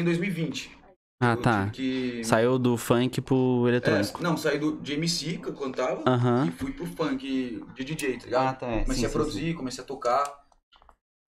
[0.00, 0.76] em 2020.
[1.20, 1.70] Ah, Eu tá.
[1.70, 4.18] que- Saiu do funk pro eletrônico.
[4.18, 6.46] É, não, saí do, de MC que eu cantava Aham.
[6.46, 8.46] e fui pro funk de DJ, tá ligado?
[8.48, 8.66] Ah, tá.
[8.66, 8.82] é.
[8.82, 10.46] comecei Sim, a sim, produzir, comecei a tocar.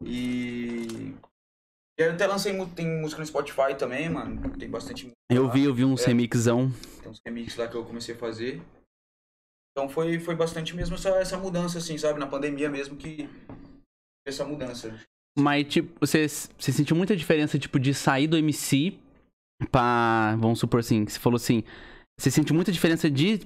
[0.05, 1.15] E.
[1.99, 4.51] E eu até lancei tem música no Spotify também, mano.
[4.57, 5.17] Tem bastante música.
[5.33, 5.37] sim.
[5.39, 5.53] Eu lá.
[5.53, 6.07] vi, eu vi uns É.
[6.09, 6.71] remixão.
[7.03, 8.63] Tem uns remixes lá que eu comecei a fazer.
[9.73, 12.19] Então foi, foi bastante mesmo essa, essa mudança, assim, sabe?
[12.21, 13.29] Na pandemia mesmo que.
[14.27, 14.95] Essa mudança.
[15.37, 18.95] Mas, tipo, você, você sentiu muita diferença, tipo, de sair do MC
[19.71, 20.37] pra.
[20.39, 21.63] Vamos supor assim, que você falou assim.
[22.19, 23.41] Você sentiu muita diferença de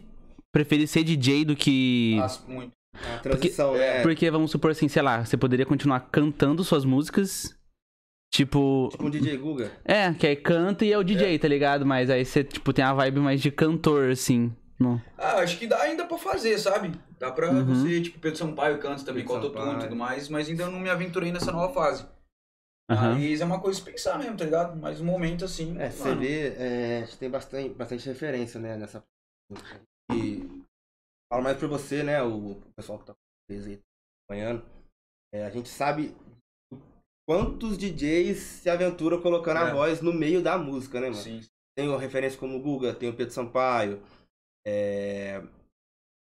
[0.53, 2.15] preferir ser DJ do que.
[2.17, 2.73] Nossa, muito.
[2.95, 4.03] A transição, Porque- né?
[4.03, 7.55] Porque, vamos supor assim, sei lá, você poderia continuar cantando suas músicas.
[8.33, 8.91] Tipo.
[8.97, 9.71] Com o DJ Guga.
[9.85, 11.85] É, que aí canta e é o DJ, tá ligado?
[11.85, 14.51] Mas aí você, tipo, tem a vibe mais de cantor, assim.
[14.83, 15.01] No...
[15.17, 16.93] Ah, acho que dá ainda pra fazer, sabe?
[17.19, 17.65] Dá pra Uhum.
[17.65, 20.81] você, tipo, Pedro Sampaio canta também com Pedro autotune e tudo mais, mas ainda não
[20.81, 22.07] me aventurei nessa nova fase.
[22.91, 23.15] Aham.
[23.15, 24.77] Mas é uma coisa de pensar mesmo, tá ligado?
[24.79, 25.79] Mas no momento, assim.
[25.81, 29.03] É, você vê, é, a gente tem bastante, bastante referência, né, nessa...
[30.13, 30.43] E
[31.33, 32.23] falo mais pra você, né?
[32.23, 33.19] O pessoal que tá com
[33.55, 33.81] vocês aí
[34.29, 34.65] acompanhando.
[35.35, 36.15] É, a gente sabe
[37.27, 39.73] quantos DJs se aventuram colocando a É.
[39.73, 41.23] voz no meio da música, né, mano?
[41.23, 41.41] Sim.
[41.75, 44.03] Tem referência como o Guga, tem o Pedro Sampaio.
[44.67, 45.43] É...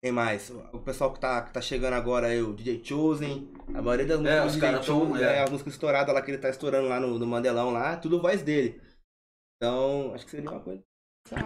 [0.03, 0.51] Quem mais?
[0.73, 3.51] O pessoal que tá, que tá chegando agora aí, o DJ Chosen.
[3.69, 5.23] A maioria das músicas os do DJ caras tão- é.
[5.23, 8.21] é, a música estourada lá que ele tá estourando lá no, no Mandelão lá, tudo
[8.21, 8.81] voz dele.
[9.57, 10.83] Então, acho que seria uma coisa.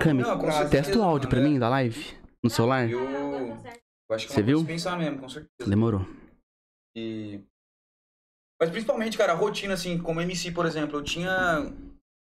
[0.01, 0.25] Cami,
[0.71, 1.53] testa o áudio pra mano, é.
[1.53, 2.91] mim da live no celular.
[2.91, 4.65] Eu, eu acho que é Você viu?
[4.65, 5.71] pensar mesmo, com certeza.
[5.71, 6.05] Demorou.
[6.97, 7.41] E...
[8.61, 11.73] Mas principalmente, cara, a rotina, assim, como MC, por exemplo, eu tinha,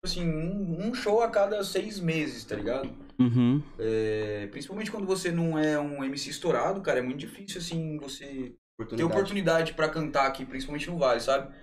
[0.03, 2.89] assim, um, um show a cada seis meses, tá ligado?
[3.19, 3.62] Uhum.
[3.79, 8.25] É, principalmente quando você não é um MC estourado, cara, é muito difícil, assim, você
[8.25, 9.12] ter Oportunidade.
[9.13, 11.53] oportunidade pra cantar aqui, principalmente no Vale, sabe?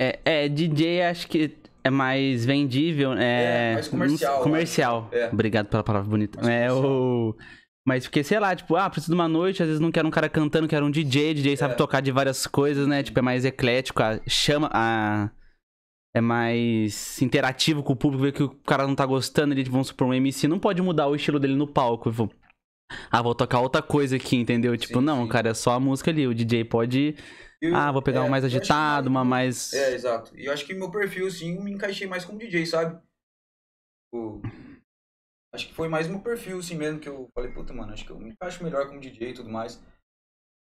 [0.00, 1.54] É, é, DJ acho que
[1.84, 3.12] é mais vendível.
[3.12, 5.08] É, É, mais comercial, eu Comercial.
[5.12, 5.28] É.
[5.32, 6.40] Obrigado pela palavra bonita.
[6.40, 6.92] Mais É comercial.
[6.92, 7.36] o.
[7.84, 10.10] Mas porque, sei lá, tipo, ah, preciso de uma noite, às vezes não quero um
[10.10, 11.76] cara cantando, quero um DJ, DJ sabe É.
[11.76, 13.02] tocar de várias coisas, né?
[13.02, 15.30] Tipo, é mais eclético, a- chama a.
[16.14, 19.88] É mais interativo com o público, vê que o cara não tá gostando, ele, vamos
[19.88, 22.08] supor, um MC não pode mudar o estilo dele no palco.
[22.08, 22.30] Eu vou,
[23.10, 24.76] ah, vou tocar outra coisa aqui, entendeu?
[24.76, 25.28] Tipo, Sim, não, sim.
[25.30, 26.26] cara, é só a música ali.
[26.26, 27.16] O DJ pode.
[27.60, 29.72] Eu- Ah, vou pegar é, um mais acho que agitado, uma mais.
[29.72, 30.36] É, exato.
[30.36, 33.00] E eu acho que meu perfil, eu me encaixei mais como DJ, sabe?
[34.04, 34.42] Tipo,
[35.54, 38.10] acho que foi mais meu perfil, assim, mesmo, que eu falei, puta, mano, acho que
[38.10, 39.80] eu me encaixo melhor como DJ e tudo mais.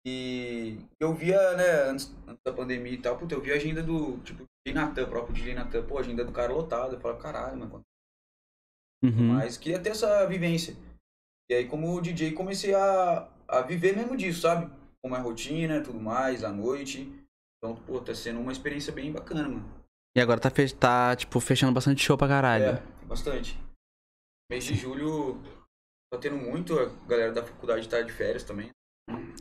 [0.05, 3.84] E eu via, né, antes, antes da pandemia e tal, puta, eu via a agenda
[3.84, 6.96] do, tipo, DJ Natan, próprio DJ Natan, pô, a agenda do cara lotada.
[6.96, 7.82] Eu falava, caralho, mano,
[9.03, 9.34] Uhum.
[9.34, 10.75] mas queria ter essa vivência.
[11.50, 14.72] E aí, como DJ, comecei a, a viver mesmo disso, sabe?
[15.01, 17.12] Como é a rotina e tudo mais, à noite.
[17.58, 19.82] Então, pô, tá sendo uma experiência bem bacana, mano.
[20.15, 22.65] E agora tá, fe- tá, tipo, fechando bastante show pra caralho.
[22.65, 23.60] É, bastante.
[24.51, 25.41] Mês de julho
[26.13, 28.70] tá tendo muito, a galera da faculdade tá de férias também.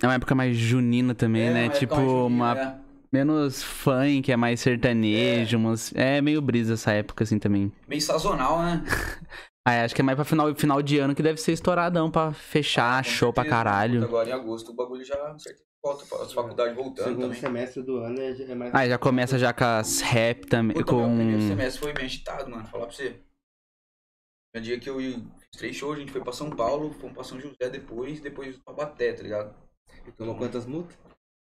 [0.02, 1.68] É uma época mais junina também, É, né?
[1.68, 2.84] Tipo, junina, uma né?
[3.12, 7.72] Menos funk, é mais sertanejo, umas- é meio brisa essa época assim também.
[7.88, 8.84] Meio sazonal, né?
[9.62, 12.32] Ah, acho que é mais pra final, final de ano que deve ser estouradão pra
[12.32, 13.62] fechar Ah, show pra certeza.
[13.62, 14.02] caralho.
[14.04, 15.36] Agora em agosto o bagulho já
[15.84, 17.38] volta, as faculdades voltando Segundo também.
[17.40, 18.74] semestre do ano é, é mais.
[18.74, 21.46] Ah, já começa já com as rap também, primeiro com...
[21.48, 22.66] semestre foi bem agitado, mano.
[22.68, 23.20] Falar pra você.
[24.56, 27.14] No dia que eu ia- fiz três shows, a gente foi pra São Paulo, fomos
[27.14, 29.54] pra São José depois, depois pra Baté, tá ligado?
[30.16, 30.96] Tomou quantas multas?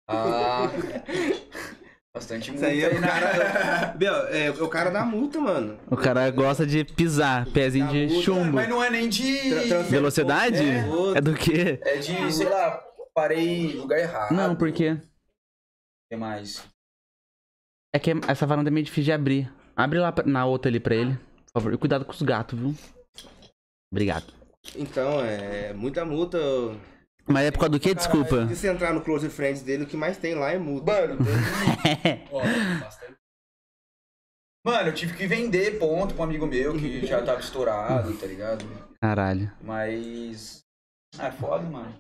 [0.09, 0.69] Ah.
[2.13, 3.97] Bastante Isso multa aí é o cara.
[3.97, 5.79] Meu, é o cara da multa, mano.
[5.89, 8.53] O cara gosta de pisar, pezinho Da de multa, chumbo.
[8.57, 9.69] Mas não é nem de.
[9.69, 10.65] Tra- Velocidade?
[10.65, 11.19] É.
[11.19, 11.79] É do quê?
[11.83, 12.83] É de, sei lá,
[13.15, 14.33] parei no lugar errado.
[14.33, 14.91] Não, por quê?
[14.95, 15.01] O
[16.11, 16.65] que mais?
[17.95, 19.53] É que essa varanda é meio difícil de abrir.
[19.77, 21.15] Abre lá na outra ali pra ele,
[21.47, 21.73] por favor.
[21.75, 22.75] E cuidado com os gatos, viu?
[23.93, 24.33] Obrigado.
[24.77, 26.39] Então, é muita multa.
[27.31, 27.95] Mas é por causa do quê?
[27.95, 28.49] Desculpa.
[28.49, 30.93] Se você entrar no Close Friends dele, o que mais tem lá é multa.
[30.93, 31.19] Mano,
[32.33, 32.43] Ó,
[32.81, 33.17] bastante.
[34.67, 38.27] mano, eu tive que vender ponto pra um amigo meu que já tava estourado, tá
[38.27, 38.65] ligado?
[39.01, 39.53] Caralho.
[39.63, 40.65] Mas.
[41.19, 41.95] Ah, é foda, mano.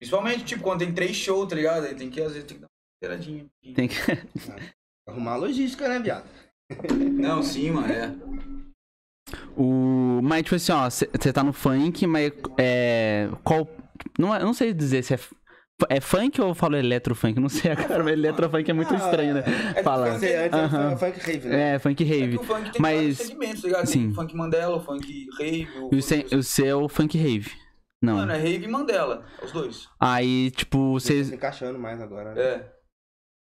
[0.00, 1.84] Principalmente, tipo, quando tem três shows, tá ligado?
[1.86, 3.46] Aí tem que, às vezes, tem que dar uma tiradinha.
[3.74, 3.96] Tem que...
[5.08, 6.28] Arrumar a logística, né, viado?
[7.18, 8.06] Não, sim, mano, é.
[9.58, 10.20] O...
[10.22, 13.28] Mas, tipo assim, ó, você tá no funk, mas é.
[13.42, 13.68] Qual.
[14.18, 15.18] Não, é- não sei dizer se é.
[15.88, 17.38] É funk ou eu falo eletrofunk?
[17.38, 19.44] Não sei, cara, mas eletrofunk é muito estranho, né?
[19.76, 20.10] É Fala.
[20.12, 20.96] que Você antes Aham.
[20.96, 21.74] funk rave, né?
[21.74, 22.36] É, funk É rave.
[22.36, 23.84] o funk tem Mas- segmentos, tá ligado?
[23.84, 24.08] Tem sim.
[24.08, 25.68] o funk Mandela, o funk rave.
[25.80, 27.50] O E o, seu- o seu é o funk rave.
[28.02, 28.14] Não.
[28.16, 29.88] Mano, é rave e Mandela, os dois.
[30.00, 31.26] Aí, tipo, Você tá vocês.
[31.28, 32.34] se encaixando mais agora.
[32.34, 32.40] né?
[32.42, 32.77] É.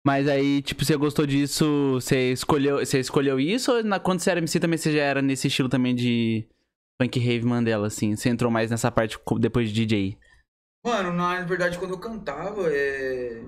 [0.07, 1.95] Mas aí, tipo, você gostou disso?
[1.95, 5.23] Você escolheu, você escolheu isso ou na, quando você era MC também você já era
[5.23, 6.47] nesse estilo também de
[7.01, 8.15] funk rave Mandela, assim?
[8.15, 10.19] Você entrou mais nessa parte depois de DJ?
[10.85, 13.43] Mano, na verdade, quando eu cantava, é.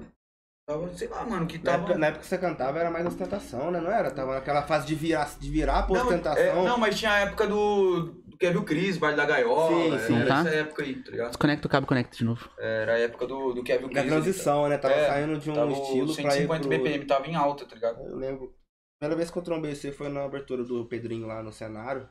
[0.66, 1.82] Tava, sei lá, mano, que Na, tava.
[1.84, 3.78] época, na época que você cantava era mais ostentação, né?
[3.80, 4.10] Não era?
[4.10, 6.42] Tava naquela fase de virar, de virar pra Não, ostentação.
[6.42, 9.99] é, não, mas tinha a época do, do Kevin Cris, Baile da Gaiola.
[9.99, 10.16] Sim, sim.
[10.16, 10.40] Era Tá.
[10.40, 11.28] essa época aí, tá ligado?
[11.28, 12.50] Desconecta o cabo, conecta de novo.
[12.59, 14.07] Era a época do, do Kevin Da Cris.
[14.12, 14.78] transição, né?
[14.78, 16.69] Tava É, saindo de um Tava estilo o pra ir 150 pro...
[16.69, 18.00] BPM, tava em alta, tá ligado?
[18.00, 18.45] Eu lembro.
[18.55, 22.09] A primeira vez que eu trombei você foi na abertura do Pedrinho lá no cenário.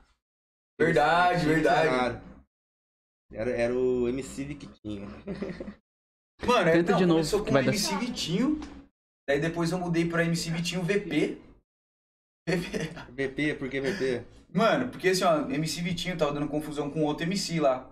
[0.80, 1.90] Verdade, No verdade.
[1.90, 2.22] cenário.
[3.34, 5.08] Era, era o MC Victinho.
[6.46, 8.60] Mano, é, Tenta não, de novo, começou com vai dar MC Vitinho.
[9.28, 11.42] Daí depois eu mudei pra MC Vitinho VP.
[12.48, 12.90] VP.
[13.10, 14.24] VP, por que VP?
[14.56, 17.92] Mano, porque assim, ó, MC Vitinho tava dando confusão com outro MC lá.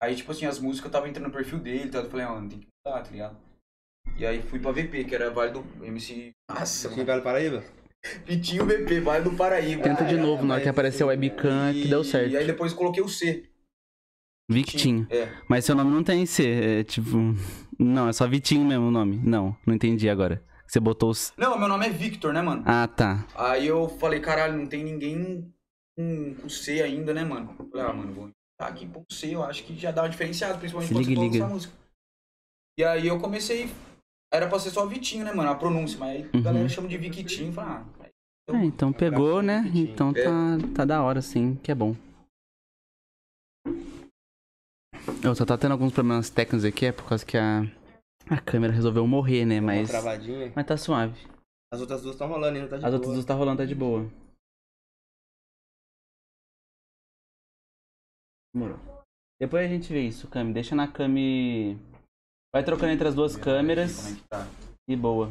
[0.00, 1.98] Aí, tipo assim, as músicas tava entrando no perfil dele, tá?
[1.98, 3.36] Eu falei, ó, não tem que mudar, tá ligado?
[4.16, 6.30] E aí fui pra VP, que era Vale do MC.
[6.48, 7.04] Nossa, mano.
[7.04, 7.64] Vale Paraíba?
[8.24, 9.82] Vitinho VP, Vale do Paraíba.
[9.82, 12.30] Tenta de novo, na hora mas que apareceu o webcam, que deu certo.
[12.30, 13.50] E aí depois coloquei o C.
[14.48, 15.08] Victinho.
[15.10, 15.28] É.
[15.48, 17.34] Mas seu nome não tem C, é tipo.
[17.76, 19.20] Não, é só Vitinho mesmo o nome.
[19.24, 20.40] Não, não entendi agora.
[20.68, 21.32] Você botou os.
[21.36, 22.62] Não, meu nome é Victor, né, mano?
[22.64, 23.26] Ah, tá.
[23.34, 25.52] Aí eu falei, caralho, não tem ninguém
[25.96, 27.54] com, com C ainda, né, mano?
[27.58, 30.08] Eu Falei, ah, mano, vou tá aqui com C, eu acho que já dá uma
[30.08, 31.44] diferenciada, principalmente Se quando liga, você liga.
[31.44, 31.74] essa música.
[32.78, 33.68] E aí eu comecei,
[34.32, 36.42] era pra ser só Vitinho, né, mano, a pronúncia, mas aí a Uhum.
[36.42, 38.06] galera chama de Victinho, falei, ah,
[38.48, 39.62] É, então pegou, né?
[39.62, 39.92] Vitinho.
[39.92, 40.24] Então É.
[40.24, 41.94] tá, tá da hora, sim, que é bom.
[45.22, 47.62] Eu só tá tendo alguns problemas técnicos aqui, é por causa que a,
[48.30, 49.60] a câmera resolveu morrer, né?
[49.60, 49.90] Mas.
[50.54, 51.18] Mas tá suave.
[51.72, 52.94] As outras duas estão rolando ainda, tá de As boa.
[52.94, 54.08] outras duas tá rolando, tá de boa.
[58.56, 58.78] Demorou.
[59.38, 60.54] Depois a gente vê isso, Cami.
[60.54, 61.74] Deixa na Cami.
[62.54, 64.46] Vai trocando entre as duas câmeras é que tá.
[64.88, 65.28] e boa.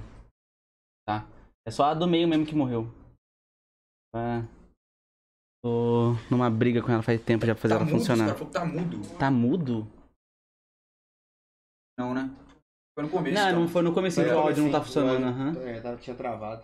[1.08, 1.28] Tá?
[1.68, 2.84] É só a do meio mesmo que morreu.
[4.16, 4.44] Ah,
[5.64, 8.36] tô numa briga com ela faz tempo já pra fazer Tá ela mudo, funcionar.
[8.36, 9.18] cara tá mudo.
[9.18, 9.88] Tá mudo?
[11.98, 12.30] Não, né?
[12.94, 13.60] Foi no começo, Não, então.
[13.62, 15.24] não foi no começo que o áudio não tá funcionando.
[15.24, 15.48] o aham.
[15.48, 16.64] áudio- É, tava- tinha travado.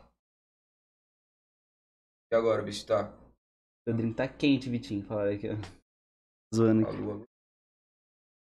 [2.32, 3.12] E agora, se tá.
[3.84, 5.03] Seu drink tá quente, Vitinho.
[5.03, 5.81] Falaram aqui, ó.
[6.53, 6.98] Zoando aqui.
[6.98, 7.22] lua.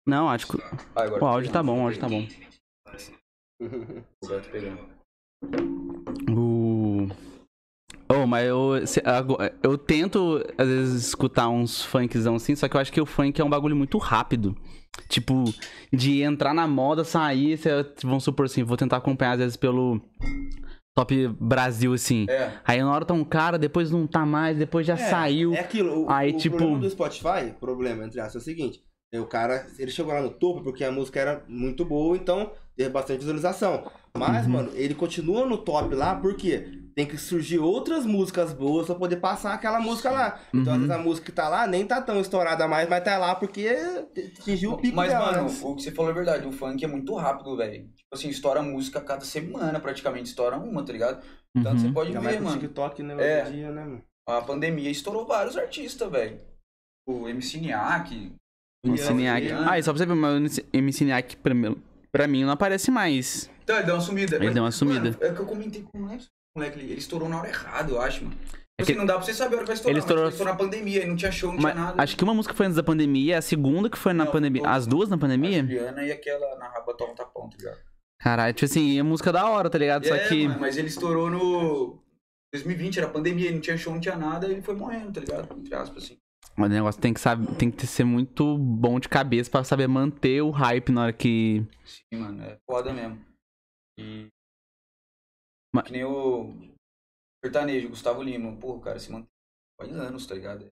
[0.07, 0.57] Não, acho que
[0.95, 2.27] Ah, o áudio tá bom, o áudio tá bom.
[4.21, 4.89] Tá pegando.
[6.31, 7.07] O.
[8.11, 9.01] Oh, mas eu, se-
[9.63, 13.39] eu tento, às vezes, escutar uns funkzão assim, só que eu acho que o funk
[13.39, 14.55] é um bagulho muito rápido.
[15.07, 15.43] Tipo,
[15.93, 17.69] de entrar na moda, sair, cê,
[18.03, 20.01] vamos supor assim, vou tentar acompanhar às vezes pelo
[20.95, 22.25] Top Brasil, assim.
[22.29, 22.51] É.
[22.65, 25.53] Aí na hora tá um cara, depois não tá mais, depois já É, saiu.
[25.53, 28.83] É aquilo, o, Aí, o tipo- problema do Spotify, problema, entre aspas, é o seguinte.
[29.13, 32.89] O cara, ele chegou lá no topo porque a música era muito boa, então teve
[32.89, 33.89] bastante visualização.
[34.17, 34.51] Mas, Uhum.
[34.53, 39.17] mano, ele continua no top lá porque tem que surgir outras músicas boas pra poder
[39.17, 40.39] passar aquela música lá.
[40.53, 40.87] Então, às Uhum.
[40.87, 43.67] vezes, a música que tá lá nem tá tão estourada mais, mas tá lá porque
[44.39, 45.31] atingiu o pico Mas, dela.
[45.31, 45.59] mano, né?
[45.63, 46.47] o que você falou é verdade.
[46.47, 47.83] O funk é muito rápido, velho.
[47.95, 50.29] Tipo assim, estoura música a cada semana, praticamente.
[50.29, 51.23] Estoura uma, tá ligado?
[51.63, 51.93] Tanto você Uhum.
[51.93, 52.59] pode Ainda mais ver, mano.
[52.61, 53.41] TikTok, né, É.
[53.49, 54.01] dia, né, mano?
[54.27, 56.39] A pandemia estourou vários artistas, velho.
[57.07, 58.33] O MC Niak.
[58.85, 59.51] MC Niak.
[59.51, 61.75] Ah, e só pra você ver, mas o MC Niak, pra mim,
[62.11, 63.49] pra mim, não aparece mais.
[63.63, 64.35] Então, ele deu uma sumida.
[64.35, 64.99] Ele Mas, deu uma sumida.
[65.11, 66.17] Mano, é que eu comentei com o.
[66.55, 68.35] moleque ele, estourou na hora errada, eu acho, mano.
[68.79, 69.91] É Assim, que- não dá pra você saber a hora que vai estourar.
[69.93, 72.01] Ele estourou- Ele estourou na pandemia, e não tinha show, não Mas tinha nada.
[72.03, 74.67] acho que uma música foi antes da pandemia, a segunda que foi na Não, pandemia.
[74.67, 75.61] As duas na A pandemia?
[75.61, 77.79] Juliana e aquela na raba toma tapão, tá ligado?
[78.19, 80.07] Caralho, tipo assim, é música da hora, tá ligado?
[80.07, 80.47] Só É, que.
[80.47, 81.99] mano, mas ele estourou no
[82.53, 85.57] 2020, era pandemia, não tinha show, não tinha nada, e ele foi morrendo, tá ligado?
[85.57, 86.17] Entre aspas, assim.
[86.57, 90.41] O negócio tem que, saber, tem que ser muito bom de cabeça pra saber manter
[90.41, 91.65] o hype na hora que.
[91.85, 93.19] Sim, mano, é foda mesmo.
[93.97, 94.27] E.
[95.73, 96.53] Mas- Que nem o
[97.43, 98.55] sertanejo, Gustavo Lima.
[98.57, 99.27] Pô, o cara se mantém
[99.79, 100.67] faz anos, tá ligado?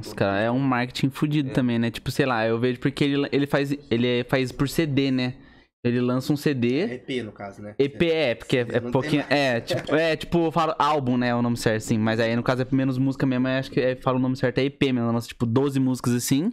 [0.00, 1.52] Os cara, é um marketing fudido É.
[1.52, 1.90] também, né?
[1.90, 5.34] Tipo, sei lá, eu vejo porque ele, ele, faz, ele faz por CD, né?
[5.84, 6.94] Ele lança um CD.
[6.94, 7.74] EP, no caso, né?
[7.78, 9.22] EP é, porque é, é pouquinho.
[9.28, 11.28] É, tipo, é, tipo, eu falo álbum, né?
[11.28, 11.98] É o nome certo, assim.
[11.98, 13.46] Mas aí, no caso, é menos música mesmo.
[13.46, 15.12] Eu acho que é, fala o nome certo é EP mesmo.
[15.12, 16.50] Lança, tipo, 12 músicas assim.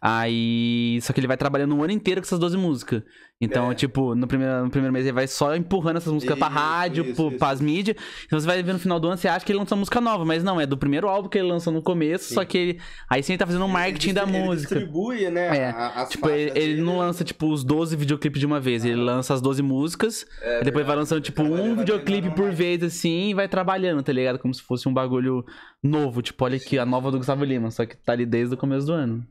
[0.00, 0.98] Aí.
[1.02, 3.02] Só que ele vai trabalhando um ano inteiro com essas 12 músicas.
[3.40, 3.74] Então, É.
[3.74, 7.04] tipo, no primeiro, no primeiro mês ele vai só empurrando essas músicas pra Isso, rádio,
[7.04, 7.38] isso, pro, isso.
[7.38, 7.96] pras mídias.
[8.24, 10.24] Então você vai ver no final do ano, você acha que ele lançou música nova,
[10.24, 12.34] mas não, é do primeiro álbum que ele lançou no começo, Sim.
[12.34, 12.80] só que ele.
[13.10, 14.74] Aí sim ele tá fazendo um marketing da Ele distri- música.
[14.76, 15.56] Ele distribui, né?
[15.58, 18.84] É, a- Tipo, ele, ele não lança, tipo, os 12 videoclipes de uma vez.
[18.84, 22.56] Ele lança as 12 músicas, É, depois vai lançando, tipo, um videoclipe por mais.
[22.58, 24.38] vez, assim, e vai trabalhando, tá ligado?
[24.38, 25.44] Como se fosse um bagulho
[25.82, 26.22] novo.
[26.22, 28.86] Tipo, olha aqui, a nova do Gustavo Lima, só que tá ali desde o começo
[28.86, 29.26] do ano.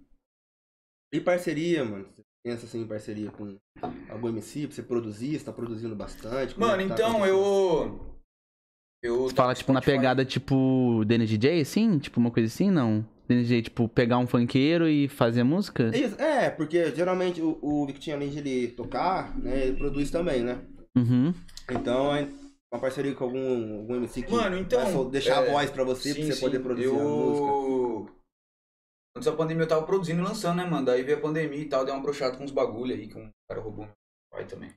[1.13, 2.07] E parceria, mano?
[2.11, 3.55] Você pensa assim em parceria com
[4.09, 5.37] algum MC pra você produzir?
[5.37, 6.55] Você tá produzindo bastante?
[6.55, 7.27] É Mano, tá então acontecendo?
[7.27, 8.13] eu.
[9.03, 9.23] Eu.
[9.23, 11.99] Você fala, tipo, na pegada, tipo, DJ, assim?
[11.99, 13.05] Tipo, uma coisa assim, não?
[13.29, 15.91] DJ, tipo, pegar um funkeiro e fazer música?
[15.93, 20.09] É isso, É, porque geralmente o, o Victinho, além de ele tocar, né, ele produz
[20.09, 20.59] também, né?
[20.97, 21.33] Uhum.
[21.69, 22.27] Então, é
[22.73, 26.13] uma parceria com algum, algum MC que Mano, então, deixar a é, voz pra você,
[26.13, 26.63] pra Sim, você poder sim.
[26.63, 28.13] produzir a música.
[29.15, 29.19] Eu...
[29.19, 30.85] Antes da pandemia eu tava produzindo e lançando, né, mano?
[30.85, 33.29] Daí veio a pandemia e tal, deu uma brochada com uns bagulho aí que um
[33.49, 33.93] cara roubou meu
[34.31, 34.73] pai também.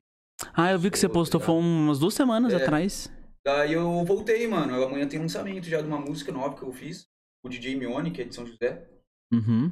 [0.54, 2.56] Ah, eu vi que você postou foi umas duas semanas É.
[2.56, 3.10] atrás.
[3.44, 4.82] Daí eu voltei, mano.
[4.82, 7.06] Amanhã tem lançamento já de uma música nova que eu fiz.
[7.44, 8.86] O DJ Mione, que é de São José.
[9.32, 9.70] Uhum.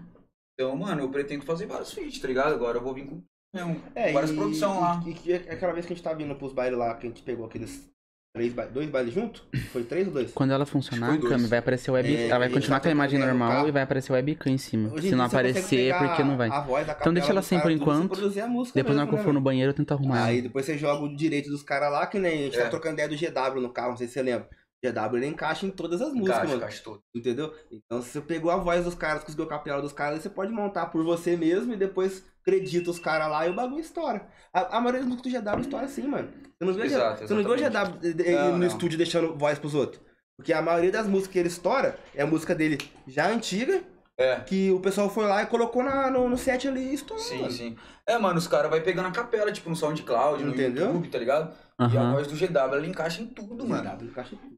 [0.54, 2.54] Então, mano, eu pretendo fazer vários feats, tá ligado?
[2.54, 3.22] Agora eu vou vir com
[3.52, 5.02] mesmo, É, várias e, produção lá.
[5.06, 7.22] E, e aquela vez que a gente tava vindo pros bailes lá, que a gente
[7.22, 7.92] pegou aqueles
[8.34, 9.42] três ba- dois bailes juntos?
[9.72, 10.32] Foi três ou dois?
[10.32, 11.32] Quando ela funcionar, dois.
[11.32, 12.14] Cami, vai aparecer o web...
[12.14, 14.58] É, ela vai continuar tá com a imagem normal e vai aparecer o webcam em
[14.58, 14.92] cima.
[14.92, 16.48] Hoje Se não aparecer, é porque não vai.
[16.50, 18.12] A voz, a Então deixa ela assim por tudo, enquanto.
[18.12, 20.24] a Depois na hora mesmo, que eu né, for no banheiro, eu tento arrumar.
[20.24, 20.42] Aí ela.
[20.48, 22.64] depois você joga o direito dos caras lá, que nem a gente É.
[22.64, 24.48] tá trocando ideia do GW no carro, não sei se você lembra.
[24.84, 26.56] GW ele encaixa em todas as músicas, Encaixa, mano.
[26.58, 27.00] encaixa todo.
[27.14, 27.54] Entendeu?
[27.70, 30.52] Então, se você pegou a voz dos caras, conseguiu a capela dos caras, você pode
[30.52, 34.26] montar por você mesmo e depois acredita os caras lá e o bagulho estoura.
[34.52, 36.28] A, a maioria das músicas do GW estoura assim, mano.
[36.58, 37.56] Você não vê, Exato, você não vê o.
[37.56, 38.66] GW de- de- Não, no não.
[38.66, 40.00] estúdio deixando voz pros outros.
[40.36, 43.82] Porque a maioria das músicas que ele estoura é a música dele já antiga,
[44.18, 44.40] É.
[44.40, 47.22] que o pessoal foi lá e colocou na, no, no set ali e estourou.
[47.24, 47.50] Sim, mano.
[47.50, 47.76] sim.
[48.06, 50.86] É, mano, os caras vai pegando a capela, tipo, no SoundCloud, no Entendeu?
[50.86, 51.54] YouTube, tá ligado?
[51.92, 53.82] E a voz do GW, ela encaixa em tudo, mano.
[53.96, 54.54] GW encaixa em tudo.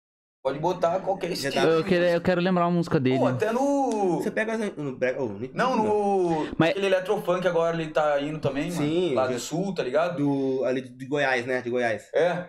[0.46, 1.56] Pode botar qualquer estilo.
[1.56, 3.18] Eu, quero, eu quero lembrar uma música dele.
[3.18, 4.18] Pô, até no...
[4.22, 4.96] Você pega as- no.
[5.18, 6.46] Oh, no- Não, no...
[6.56, 8.76] Mas- Aquele Electrofunk agora ele tá indo também, mano.
[8.76, 10.18] Sim, Lá do Sul, tá ligado?
[10.18, 11.60] Do, ali de Goiás, né?
[11.62, 12.04] De Goiás.
[12.14, 12.44] É.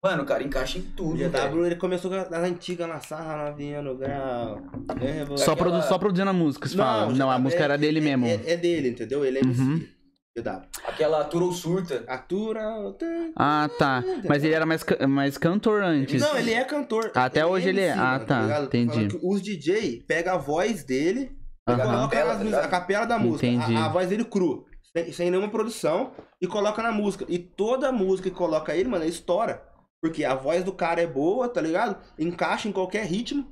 [0.00, 1.28] Mano, o cara encaixa em tudo, velho.
[1.32, 4.60] GW ele começou das antigas na sarra, novinha no grau.
[5.02, 7.08] É, Só, aquela- produ só produzindo a música, você fala.
[7.08, 8.26] o Não, a GW música é- era dele é- mesmo.
[8.26, 9.24] É, é dele, entendeu?
[9.24, 9.60] Ele é MC.
[9.60, 9.82] Uhum.
[10.86, 12.04] Aquela Turou Surta.
[12.06, 12.62] Atura.
[13.36, 14.02] Ah, tá.
[14.28, 16.20] Mas ele era mais, ca- mais cantor antes.
[16.22, 17.10] Não, ele é cantor.
[17.14, 17.92] Até hoje ele é.
[17.92, 18.42] Ah, mano, tá.
[18.42, 18.60] ligado?
[18.62, 18.92] Tô Entendi.
[18.94, 21.32] falando que Os DJ pegam a voz dele
[21.68, 21.82] e Aham.
[21.82, 22.64] coloca Capela, nas tá músicas- ligado?
[22.64, 23.46] a capela da música.
[23.46, 23.76] Entendi.
[23.76, 24.64] A, a voz dele cru.
[24.96, 26.12] Sem, sem nenhuma produção.
[26.40, 27.24] E coloca na música.
[27.28, 29.62] E toda música que coloca ele, mano, estoura.
[30.02, 31.96] Porque a voz do cara é boa, tá ligado?
[32.18, 33.46] Encaixa em qualquer ritmo.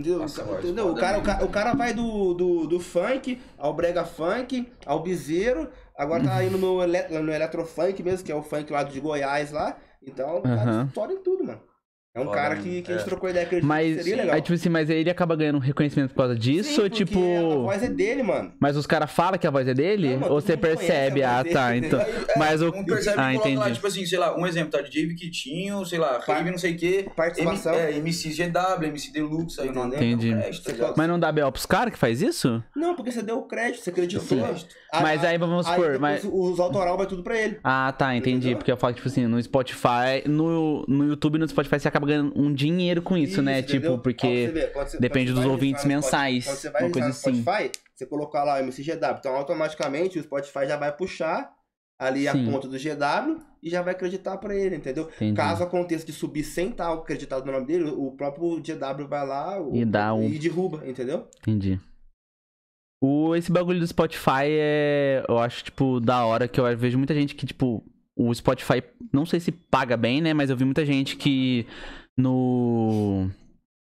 [0.00, 0.18] Entendeu?
[0.18, 0.90] Nossa, voz Entendeu?
[0.90, 5.02] O cara, o, cara, o cara vai do, do, do funk ao brega funk, ao
[5.02, 5.68] bizeiro.
[5.96, 9.52] Agora tá indo no, ele, no eletrofunk mesmo, que é o funk lá de Goiás
[9.52, 9.76] lá.
[10.02, 11.60] Então, o cara estoura em tudo, mano.
[12.12, 12.62] É um Foda, cara mano.
[12.62, 13.08] que, que a gente É.
[13.08, 14.34] trocou ideia que ele Mas, seria legal.
[14.34, 16.74] aí, tipo assim, mas ele acaba ganhando reconhecimento por causa disso?
[16.74, 17.20] Sim, ou tipo.
[17.20, 18.52] A voz é dele, mano.
[18.58, 20.14] Mas os caras falam que a voz é dele?
[20.14, 21.22] Não, mano, ou você percebe?
[21.22, 21.70] Ah, voz tá.
[21.70, 22.00] dele, Então.
[22.00, 22.24] entendeu?
[22.28, 22.68] É, Mas o.
[22.70, 23.74] Um percebe Ah, e coloca lá, entendi.
[23.76, 24.80] tipo assim, sei lá, um exemplo, tá?
[24.82, 27.06] DJ Viquitinho, sei lá, Rave não sei o quê.
[27.14, 27.74] Participação.
[27.74, 30.32] M, é, MC GW, MC Deluxe, aí o nome Entendi.
[30.32, 30.94] é crédito, tá ligado?
[30.96, 31.52] Mas não dá B.O.
[31.52, 32.60] pros caras que faz isso?
[32.74, 34.26] Não, porque você deu o crédito, você acreditou.
[34.26, 34.42] Sim.
[34.92, 37.60] A- Mas aí vamos aí supor, mas- os autoral vai tudo pra ele.
[37.62, 38.56] Ah, tá, entendi.
[38.56, 41.99] Porque eu falo, tipo assim, no Spotify, no, no YouTube e no Spotify você acaba
[42.06, 43.60] ganhando um dinheiro com isso, né?
[43.60, 43.80] entendeu?
[43.92, 44.52] Tipo, porque.
[44.74, 47.30] você depende dos ouvintes mensais, Quando você vai uma coisa assim.
[47.30, 51.52] no Spotify, você colocar lá o MC GW, então automaticamente o Spotify já vai puxar
[51.98, 52.50] ali a Sim.
[52.50, 55.10] conta do GW e já vai acreditar pra ele, entendeu?
[55.16, 55.34] Entendi.
[55.36, 59.60] Caso aconteça de subir sem estar acreditado no nome dele, o próprio GW vai lá
[59.60, 61.28] o- E dá um- e derruba, entendeu?
[61.40, 61.78] Entendi.
[63.02, 65.24] O, esse bagulho do Spotify é.
[65.28, 67.82] Eu acho, tipo, da hora que eu vejo muita gente que, tipo,
[68.20, 70.34] o Spotify, não sei se paga bem, né?
[70.34, 71.66] Mas eu vi muita gente que
[72.16, 73.30] no.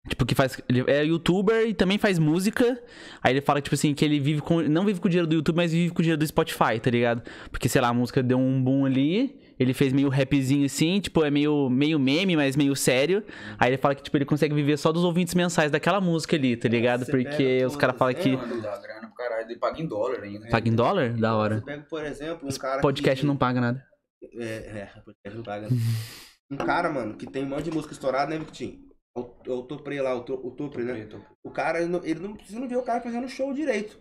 [0.08, 0.60] Tipo, que faz.
[0.68, 2.78] Ele é youtuber e também faz música.
[3.22, 4.60] Aí ele fala, tipo assim, que ele vive com.
[4.62, 6.90] Não vive com o dinheiro do YouTube, mas vive com o dinheiro do Spotify, tá
[6.90, 7.22] ligado?
[7.50, 9.38] Porque, sei lá, a música deu um boom ali.
[9.58, 13.22] Ele fez meio rapzinho assim, tipo, é meio, meio meme, mas meio sério.
[13.58, 16.56] Aí ele fala que, tipo, ele consegue viver só dos ouvintes mensais daquela música ali,
[16.56, 17.04] tá ligado?
[17.04, 18.30] Você Porque os caras falam que.
[18.30, 20.48] é, paga em dólar ainda.
[20.48, 21.12] Paga em dólar?
[21.12, 21.62] Da Você hora.
[21.62, 23.26] pega, por exemplo, um cara Podcast que...
[23.26, 23.89] não paga nada.
[24.22, 24.90] É,
[25.24, 25.68] é, paga.
[26.50, 28.88] um cara, mano, que tem um monte de música estourada, né, Victinho?
[29.16, 31.08] O, o Topre lá, o, to, o Topre, né?
[31.44, 33.98] O cara, ele não, ele não precisa não ver o cara fazendo show direito.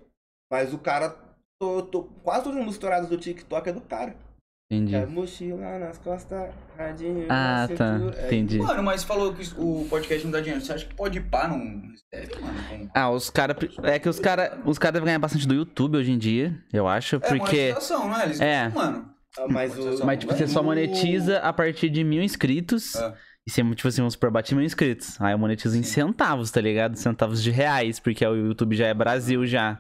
[0.52, 1.10] Mas o cara,
[1.62, 4.16] to- to- quase todas as músicas estouradas do TikTok é do cara.
[4.72, 4.94] Entendi.
[4.94, 7.98] É mochila nas costas, radinho Ah, tá.
[7.98, 8.18] cintura.
[8.22, 8.60] É, Entendi.
[8.60, 10.64] Mano, mas falou que o podcast não dá dinheiro.
[10.64, 11.58] Você acha que pode ir pá não
[11.90, 12.60] recebe, mano?
[12.70, 13.58] Com- Ah, os caras.
[13.82, 14.60] É que os caras.
[14.66, 17.16] Os caras devem ganhar bastante do YouTube hoje em dia, eu acho.
[17.16, 17.40] É Porque.
[17.40, 18.26] monetização, né?
[18.26, 18.70] Eles É.
[18.70, 19.12] mano.
[19.40, 22.96] Ah, mas o, Mas, tipo, você só monetiza a partir de mil inscritos.
[22.96, 23.18] É.
[23.48, 25.20] E você, tipo assim, vamos supor, bate mil inscritos.
[25.22, 26.98] Aí eu monetizo em centavos, tá ligado?
[26.98, 29.76] Centavos de reais, porque o YouTube já é Brasil já.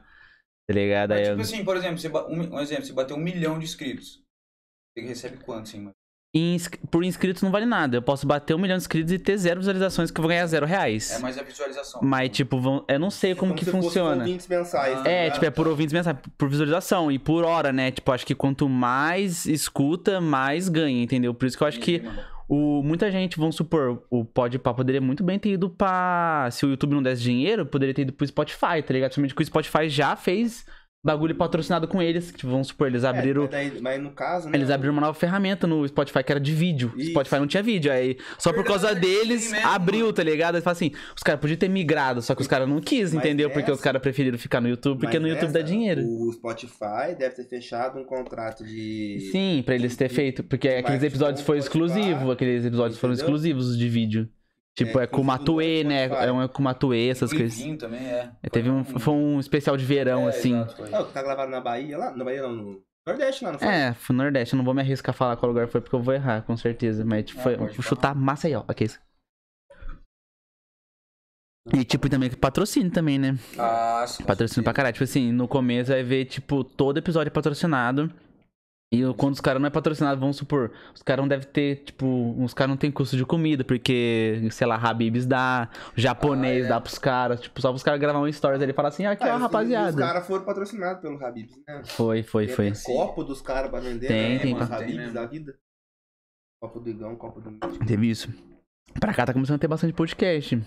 [0.67, 1.12] Tá ligado?
[1.12, 3.19] Aí Mas, eu- tipo assim, por exemplo, você ba- um, um exemplo, você bateu um
[3.19, 4.24] milhão de inscritos.
[4.93, 5.95] Você recebe quanto, assim, mano?
[6.32, 7.98] Ins- Por inscritos não vale nada.
[7.98, 10.46] Eu posso bater um milhão de inscritos e ter zero visualizações que eu vou ganhar
[10.46, 11.12] zero reais.
[11.12, 12.02] É mais a visualização.
[12.04, 12.86] Mas, tipo, vão...
[12.88, 14.22] eu não sei como, que se fosse funciona.
[14.22, 15.00] ouvintes mensais.
[15.04, 15.10] Ah.
[15.10, 17.89] É, tipo, é por ouvintes mensais, por visualização e por hora, né?
[17.89, 21.34] Tipo, acho que quanto mais escuta, mais ganha, entendeu?
[21.34, 22.04] Por isso que eu acho que
[22.48, 26.48] o, muita gente, vamos supor, o Podpah poderia muito bem ter ido pra...
[26.52, 29.13] Se o YouTube não desse dinheiro, poderia ter ido pro Spotify, tá ligado?
[29.15, 30.63] Somente que o Spotify já fez
[31.04, 32.32] bagulho patrocinado com eles.
[32.32, 33.44] Que, tipo, vamos supor, eles É, abriram...
[33.44, 34.58] mas, daí- mas no caso, né?
[34.58, 36.92] Eles abriram uma nova ferramenta no Spotify que era de vídeo.
[36.98, 37.12] Isso.
[37.12, 37.92] Spotify não tinha vídeo.
[37.92, 40.14] Aí, só por causa Verdade, deles, mesmo, abriu, mano.
[40.14, 40.56] tá ligado?
[40.56, 43.24] Aí fala assim: os caras podiam ter migrado, só que os caras não quis, Mas
[43.24, 43.50] entendeu?
[43.50, 46.02] Porque os essa- caras preferiram ficar no YouTube, porque no YouTube dá dinheiro.
[46.04, 49.30] O Spotify deve ter fechado um contrato de.
[49.32, 50.44] Sim, pra eles ter feito.
[50.44, 52.32] Porque aqueles episódios foram Spotify, exclusivos.
[52.32, 53.36] Aqueles episódios foram entendeu?
[53.36, 54.30] exclusivos de vídeo.
[54.78, 56.06] Tipo, É, é, com o exclusivo do Matue, né?
[56.06, 57.78] É um com o Matue, essas coisas.
[57.78, 58.32] Também é.
[58.42, 60.56] É, Teve um, foi um especial de verão, É, assim.
[60.56, 60.94] exato, foi.
[60.94, 62.16] Ah, tá gravado na Bahia lá?
[62.16, 63.68] Na Bahia não, no Nordeste lá, não foi?
[63.68, 64.54] É, foi no Nordeste.
[64.54, 66.56] Eu não vou me arriscar a falar qual lugar foi, porque eu vou errar, com
[66.56, 67.04] certeza.
[67.04, 68.64] Mas, tipo, Ah, foi, vou chutar Maceió.
[68.70, 68.88] Ok.
[71.74, 73.38] E, tipo, também patrocínio também, né?
[73.58, 74.94] Ah, sim, Patrocínio pra caralho.
[74.94, 78.12] Tipo assim, no começo vai ver, tipo, todo episódio é patrocinado.
[78.91, 82.34] E quando os caras não é patrocinado, vamos supor, os caras não devem ter, tipo,
[82.43, 86.65] os caras não tem custo de comida, porque, sei lá, Habibs dá, o japonês Ah,
[86.65, 86.69] é.
[86.69, 89.12] dá pros caras, tipo, só pros caras gravar um stories ali e falar assim, ah,
[89.12, 89.89] aqui Ah, ó, os- rapaziada.
[89.91, 91.84] Os caras foram patrocinados pelo Habibs, né?
[91.86, 92.67] Foi, foi, Tem foi.
[92.69, 94.08] até copo dos caras pra vender.
[94.08, 94.39] Tem, né?
[94.39, 94.62] tem, Os.
[94.71, 95.10] Habibs Tem, né?
[95.12, 95.56] da vida.
[96.60, 97.86] Copo do Igão, copo do Mítico.
[97.86, 98.34] Teve isso.
[98.99, 100.60] Pra cá tá começando a ter bastante podcast.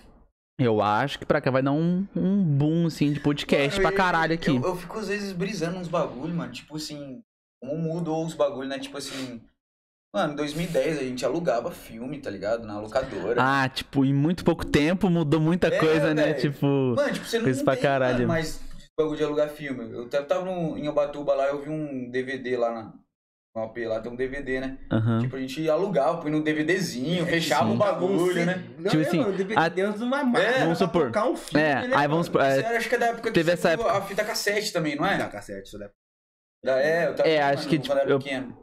[0.60, 3.96] Eu acho que pra cá vai dar um, um boom, assim, de podcast Mano, pra
[3.96, 4.48] caralho aqui.
[4.54, 6.52] Eu, eu fico às vezes brisando uns bagulho, mano.
[6.52, 7.20] Tipo assim,
[7.62, 8.78] como mudou os bagulho, né?
[8.78, 9.40] Tipo assim.
[10.14, 12.66] Mano, em 2010 a gente alugava filme, tá ligado?
[12.66, 13.40] Na locadora.
[13.42, 16.34] Ah, tipo, em muito pouco tempo mudou muita É, coisa, né?
[16.34, 16.66] Tipo.
[16.66, 18.14] Mano, tipo, você não Coisa pra tem, caralho.
[18.16, 18.60] mano, mais
[18.98, 19.90] bagulho de alugar filme.
[19.90, 22.92] Eu até tava no, em Ubatuba lá, eu vi um DVD lá na.
[23.54, 24.78] No AP lá tem um DVD, né?
[24.90, 25.20] Aham.
[25.20, 27.74] Tipo, a gente alugava, põe no DVDzinho, fechava sim.
[27.74, 28.64] o bagulho, né?
[28.78, 31.12] Não, Tipo é, assim, mano, DVD a- dentro de uma máquina vamos supor.
[31.18, 32.46] um filme, É, né, aí vamos mano?
[32.46, 34.96] é, acho que é da época que teve você essa viu a fita cassete também,
[34.96, 35.18] não é?
[35.18, 35.88] Não, cacete, isso daí.
[36.62, 38.56] Da- É, eu tava É, acho que, tipo, eu- pequeno.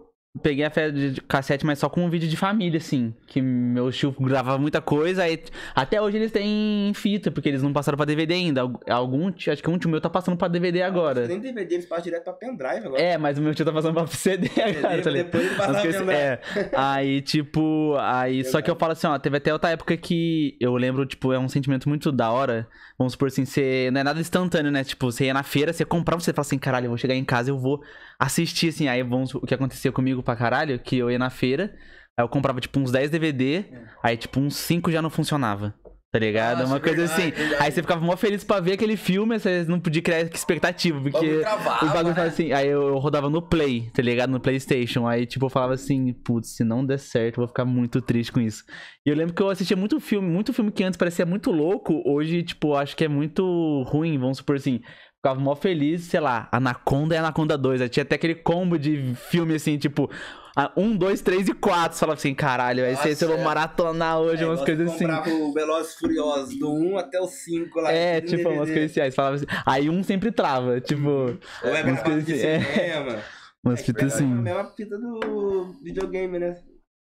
[0.43, 3.15] Peguei a fé de cassete, mas só com um vídeo de família, assim.
[3.25, 5.23] Que meu tio gravava muita coisa.
[5.23, 5.41] Aí,
[5.73, 8.61] até hoje eles têm fita, porque eles não passaram pra DVD ainda.
[8.61, 11.27] Al- Algum, tio- acho que um tio meu tá passando pra DVD agora.
[11.27, 13.01] Nem DVD, eles passam direto pra pendrive agora.
[13.01, 16.13] É, mas o meu tio tá passando pra CD agora, tá depois ele passa pra
[16.13, 16.41] é,
[16.75, 20.75] aí, tipo, aí, só que eu falo assim, ó, teve até outra época que eu
[20.75, 22.67] lembro, tipo, é um sentimento muito da hora.
[22.99, 24.83] Vamos supor assim, você não é nada instantâneo, né?
[24.83, 27.23] Tipo, você ia na feira, você comprava, você fala assim, caralho, eu vou chegar em
[27.25, 27.81] casa, eu vou
[28.19, 28.87] assistir, assim.
[28.87, 31.73] Aí, vamos, o que aconteceu comigo pra caralho, que eu ia na feira,
[32.17, 33.65] aí eu comprava, tipo, uns 10 DVD,
[34.03, 35.73] aí, tipo, uns 5 já não funcionava.
[36.11, 36.61] Tá ligado?
[36.61, 37.31] Nossa, Uma coisa verdade, assim.
[37.31, 37.63] verdade.
[37.63, 41.19] Aí você ficava mó feliz pra ver aquele filme, você não podia criar expectativa, porque.
[41.19, 42.23] bagulho travava, Os bagulhos né?
[42.25, 44.31] assim, aí eu, eu rodava no Play, tá ligado?
[44.31, 45.05] No Playstation.
[45.07, 48.31] Aí, tipo, eu falava assim, putz, se não der certo, eu vou ficar muito triste
[48.31, 48.63] com isso.
[49.05, 52.01] E eu lembro que eu assistia muito filme, muito filme que antes parecia muito louco,
[52.03, 54.81] hoje, tipo, acho que é muito ruim, vamos supor assim.
[55.21, 57.81] Ficava mó feliz, sei lá, Anaconda e Anaconda 2.
[57.81, 60.09] Aí tinha até aquele combo de filme assim, tipo,
[60.55, 61.97] a- um, dois, três e quatro.
[61.97, 63.43] Você falava assim, caralho, aí Nossa, esse eu vou é.
[63.43, 65.05] maratonar hoje, É, umas coisas assim.
[65.05, 67.91] comprava o Velozes e Furiosos do 1 até o 5 lá.
[67.91, 69.01] É, tipo, umas coisas assim.
[69.01, 69.45] Aí você falava assim.
[69.65, 71.29] Aí um sempre trava, tipo, Ou
[71.75, 72.61] é umas coisas assim, é.
[72.61, 73.17] cinema.
[73.61, 74.25] umas fitas É a assim.
[74.25, 76.55] mesma fita do videogame, né?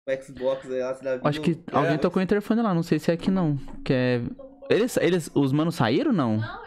[0.08, 3.12] O Xbox aí, lá, dá Acho que alguém tocou o interfone lá, não sei se
[3.12, 3.58] é aqui não.
[3.84, 4.22] Que é.
[4.70, 6.38] Eles, eles, os manos saíram ou não?
[6.38, 6.65] Não,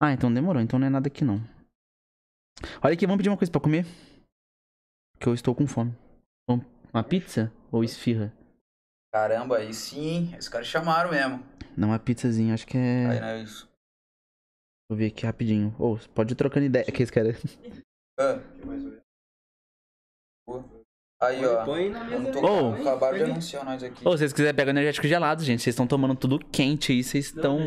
[0.00, 1.40] Ah, então demorou, então não é nada aqui não.
[2.82, 3.84] Olha aqui, vamos pedir uma coisa pra comer?
[5.18, 5.94] Que eu estou com fome.
[6.92, 8.32] Uma pizza ou esfirra?
[9.12, 11.44] Caramba, aí sim, esses caras chamaram mesmo.
[11.76, 13.06] Não, uma pizzazinha, acho que é.
[13.06, 13.68] Aí, né, isso.
[14.90, 15.74] Vou ver aqui rapidinho.
[15.78, 16.84] Ô, pode ir trocando ideia.
[16.84, 17.36] Que esse cara.
[18.18, 18.40] Ah.
[21.20, 21.64] Aí, ó.
[21.64, 22.16] Põe na mesa.
[22.16, 22.50] Vamos aí, tocar.
[22.50, 22.74] Ô.
[22.74, 22.80] hein?
[22.80, 24.06] Acabaram de anunciar nós aqui.
[24.06, 25.62] Ô, se vocês quiserem pegar energético gelado, gente.
[25.62, 27.58] Vocês estão tomando tudo quente aí, vocês estão.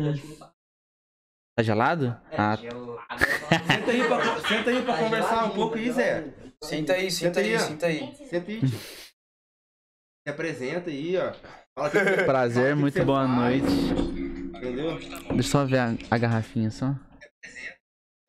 [1.56, 2.18] Tá gelado?
[2.36, 6.24] Ah, Senta aí pra, senta aí pra conversar um pouco aí, Zé.
[6.64, 7.98] Senta aí, senta Senta aí, senta aí.
[8.28, 8.78] Senta aí, tio.
[10.24, 11.32] Se apresenta aí, ó.
[11.76, 13.72] Fala que você- prazer, fala que muito você boa faz, noite.
[14.56, 14.98] Entendeu?
[14.98, 16.94] Deixa eu só ver a, a garrafinha só.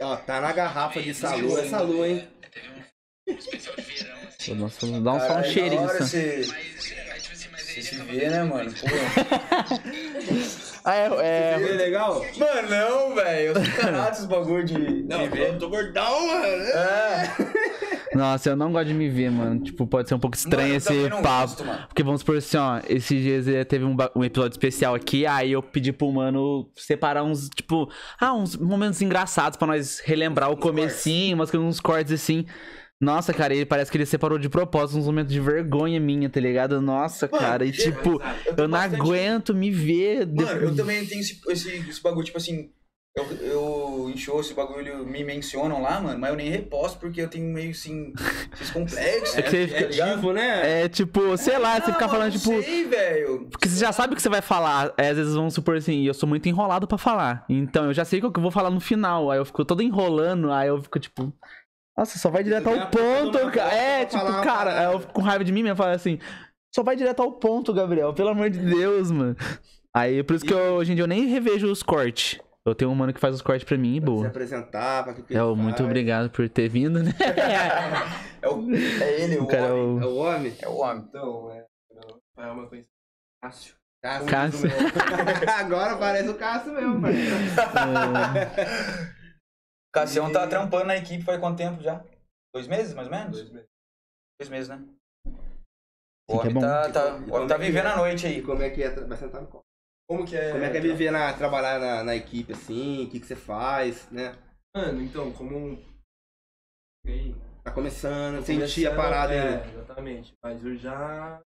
[0.02, 2.28] Ó, tá na garrafa de salu, é salu, hein?
[4.40, 4.54] Só-
[5.00, 5.94] dá um, só um cheirinho só.
[6.00, 8.70] Você você se vê, né, mano?
[8.74, 8.88] Pô.
[10.86, 11.54] Ah, é.
[11.54, 12.22] É legal?
[12.38, 13.48] Mano, não, velho.
[13.48, 15.54] Eu sou caralho esses bagulho de Não, de ver.
[15.54, 16.46] eu tô gordão, mano.
[16.46, 17.34] É.
[18.16, 19.60] Nossa, eu não gosto de me ver, mano.
[19.62, 21.24] Tipo, pode ser um pouco estranho Mano, esse papo.
[21.64, 21.64] gosto.
[21.88, 25.52] Porque vamos supor assim, ó, esses dias eh, teve um, um episódio especial aqui, aí
[25.54, 30.58] eu pedi pro mano separar uns, tipo, ah, uns momentos engraçados pra nós relembrar o
[30.58, 32.46] comecinho, umas coisas, uns cortes assim.
[33.04, 36.40] Nossa, cara, ele parece que ele separou de propósito uns momentos de vergonha minha, tá
[36.40, 36.82] ligado?
[36.82, 40.26] Nossa, Mano, cara, e tipo, eu eu não bastante- aguento me ver.
[40.28, 42.70] Mano, eu também tenho esse, esse, esse bagulho, tipo assim,
[43.16, 47.22] eu, eu em show, esse bagulho me mencionam lá, mano, mas eu nem reposto porque
[47.22, 48.12] eu tenho meio assim,
[48.60, 49.38] esses complexos.
[49.38, 50.16] É que você né, fica- tá ligado?
[50.16, 50.82] Tipo, né?
[50.84, 52.64] É tipo, sei lá, você Não, ficar falando, não tipo.
[52.64, 53.48] sei, velho.
[53.52, 54.94] Porque você já sabe o que você vai falar.
[54.98, 57.46] Aí, às vezes vamos supor assim, eu sou muito enrolado pra falar.
[57.48, 59.30] Então eu já sei o que eu vou falar no final.
[59.30, 61.32] Aí eu fico todo enrolando, aí eu fico tipo.
[61.98, 63.74] Nossa, só vai direto ao ponto, cara.
[63.74, 66.20] É, tipo, falar cara, eu fico com raiva de mim mesmo, falo assim.
[66.74, 68.14] Só vai direto ao ponto, Gabriel.
[68.14, 69.36] Pelo amor de Deus, mano.
[69.96, 72.40] Aí, por isso que eu, hoje em dia eu nem revejo os cortes.
[72.66, 74.28] Eu tenho um mano que faz os cortes pra mim e Se boa.
[74.28, 75.86] apresentar, pra que que É, muito faz.
[75.86, 77.12] obrigado por ter vindo, né?
[78.42, 80.02] É, o, é ele, o, O cara é homem.
[80.02, 80.10] É o.
[80.10, 80.54] o homem?
[80.64, 81.06] É o homem.
[81.08, 81.66] Então, é.
[82.44, 82.86] É uma coisa.
[83.42, 83.76] Cássio.
[84.02, 84.28] Cássio.
[84.28, 84.70] Cássio.
[85.60, 87.14] Agora parece o Cássio mesmo, pai.
[89.94, 92.04] Cassião tá trampando na equipe faz quanto tempo já?
[92.54, 93.38] Dois meses, mais ou menos?
[93.38, 93.70] Dois meses.
[94.40, 94.78] Dois meses, né?
[95.26, 95.36] Sim,
[96.30, 96.62] O que é homem bom.
[96.62, 97.92] tá, tá, E o homem tá é vivendo é?
[97.92, 98.42] a noite E aí.
[98.42, 98.90] como é que é?
[98.90, 99.64] Vai sentar no colo.
[100.10, 100.52] Como que é?
[100.52, 103.06] Como é que é viver na, trabalhar na, na equipe assim?
[103.06, 104.36] O que, que você faz, né?
[104.76, 105.56] Mano, então, como.
[105.56, 105.94] um-
[107.06, 109.66] Ei, Tá começando, Tô sentir a parada é, ainda.
[109.80, 110.34] Exatamente.
[110.44, 111.42] Mas eu já.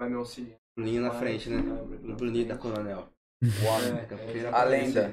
[0.00, 0.58] Vai me auxiliar.
[0.76, 1.58] Bruninho na frente, né?
[1.58, 3.08] O Bruninho da Coronel.
[3.42, 4.00] O homem.
[4.00, 5.12] É, é, A lenda.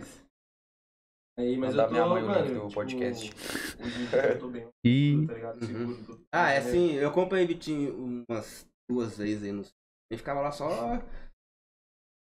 [1.39, 3.34] Aí, mas Mandar eu tô, minha mãe o mano, link do tipo, podcast.
[3.80, 5.23] Hoje em dia eu tô bem, Ih.
[5.25, 5.63] tá ligado?
[5.63, 6.17] Uhum.
[6.34, 9.63] Ah, é assim, eu acompanhei o Vitinho umas duas vezes aí no.
[10.12, 11.02] Ele ficava lá só.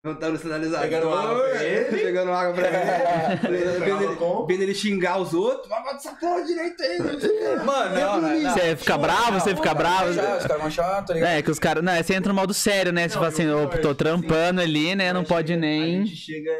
[0.02, 0.88] Cantando o sinalizador.
[0.88, 2.02] Pegando água pra ele.
[2.02, 2.66] Pegando água pra
[3.48, 4.46] ele.
[4.46, 5.68] vendo, ele xingar os outros.
[5.68, 6.98] Vai bater essa porra direito aí.
[6.98, 7.64] não o.
[7.66, 8.52] Mano, não, não, não.
[8.54, 10.08] Você fica bravo, você fica bravo.
[10.08, 11.28] Os caras vão achar, tá ligado?
[11.28, 11.84] É, que os caras.
[11.84, 13.08] Não, você entra no modo sério, né?
[13.08, 15.12] Tipo Não, assim, concordo, tô tipo trampando ali, né?
[15.12, 16.00] Não pode nem.
[16.00, 16.50] A gente chega.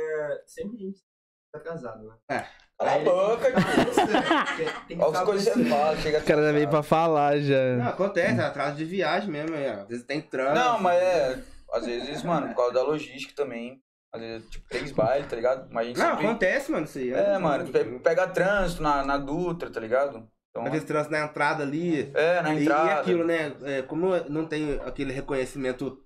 [0.46, 1.00] Sempre a gente
[1.52, 2.46] tá casado, né?
[2.78, 3.46] Cala a boca,
[4.88, 7.76] Tem Olha as coisas que você fala, chega O cara já veio pra falar já.
[7.76, 9.54] Não, acontece, é atraso de viagem mesmo.
[9.54, 9.68] é.
[9.70, 10.54] Às vezes tem trânsito.
[10.58, 11.38] Não, mas é.
[11.72, 13.80] Às vezes, mano, por causa da logística também.
[14.14, 15.68] Às vezes, tipo, três bailes, tá ligado?
[15.70, 16.26] Mas a gente Não, sempre...
[16.26, 17.12] acontece, mano, isso aí.
[17.14, 20.28] É, mano, tu pe- pega trânsito na, na Dutra, tá ligado?
[20.50, 22.10] Então, Às vezes trânsito na entrada ali.
[22.14, 23.00] é, na E, e entrada.
[23.00, 23.54] aquilo, né?
[23.62, 25.98] é, como não tem aquele reconhecimento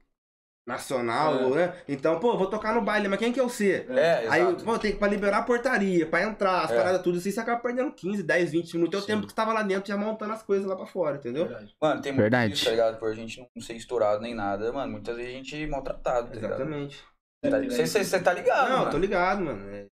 [0.66, 1.74] nacional, né?
[1.88, 3.87] Então, pô, vou tocar no baile, mas quem que é o C?
[3.88, 4.64] É, Aí, exato.
[4.64, 6.76] pô, tem que pra liberar a portaria, pra entrar, as É.
[6.76, 9.00] paradas tudo assim, você acaba perdendo 15, 10, 20 minutos.
[9.00, 11.16] É o tempo que você tava lá dentro já montando as coisas lá pra fora,
[11.16, 11.46] entendeu?
[11.46, 11.74] Verdade.
[11.81, 12.55] Mano, tem muito Verdade.
[12.55, 12.98] isso, tá ligado?
[12.98, 14.92] Por a gente não ser estourado nem nada, mano.
[14.92, 16.55] Muitas vezes a gente é maltratado, tá ligado?
[16.55, 17.05] Exatamente.
[17.44, 18.90] Tá- Você você- você tá ligado, não, mano.
[18.90, 19.70] tô ligado, mano.
[19.70, 19.87] É,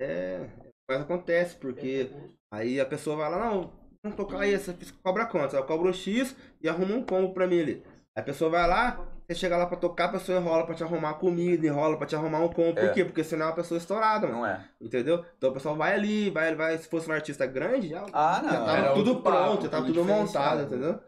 [0.00, 0.46] é.
[0.88, 2.10] Mas acontece, porque
[2.52, 5.56] aí a pessoa vai lá, não, vamos tocar aí, você cobra quanto?
[5.56, 7.82] Eu cobro um X e arruma um combo pra mim ali.
[8.16, 10.82] Aí a pessoa vai lá, você chega lá pra tocar, a pessoa enrola pra te
[10.82, 12.74] arrumar comida, enrola pra te arrumar um combo.
[12.74, 12.92] Por É.
[12.92, 13.04] quê?
[13.04, 14.40] Porque senão é uma pessoa estourada, mano.
[14.40, 14.64] Não é.
[14.80, 15.24] Entendeu?
[15.38, 16.76] Então o pessoal vai ali, vai, vai.
[16.78, 18.66] Se fosse um artista grande, já, Ah, já não.
[18.66, 20.98] tava era tudo papo, pronto, já tava tudo montado, entendeu?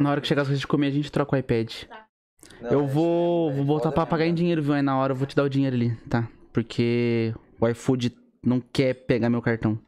[0.00, 1.84] Na hora que chegar as coisas de comer, a gente troca o iPad.
[2.60, 4.72] Não, Eu é- vou, é vou voltar pra pagar em dinheiro, viu?
[4.72, 6.28] Aí na hora eu vou te dar o dinheiro ali, tá?
[6.52, 9.78] Porque o iFood não quer pegar meu cartão.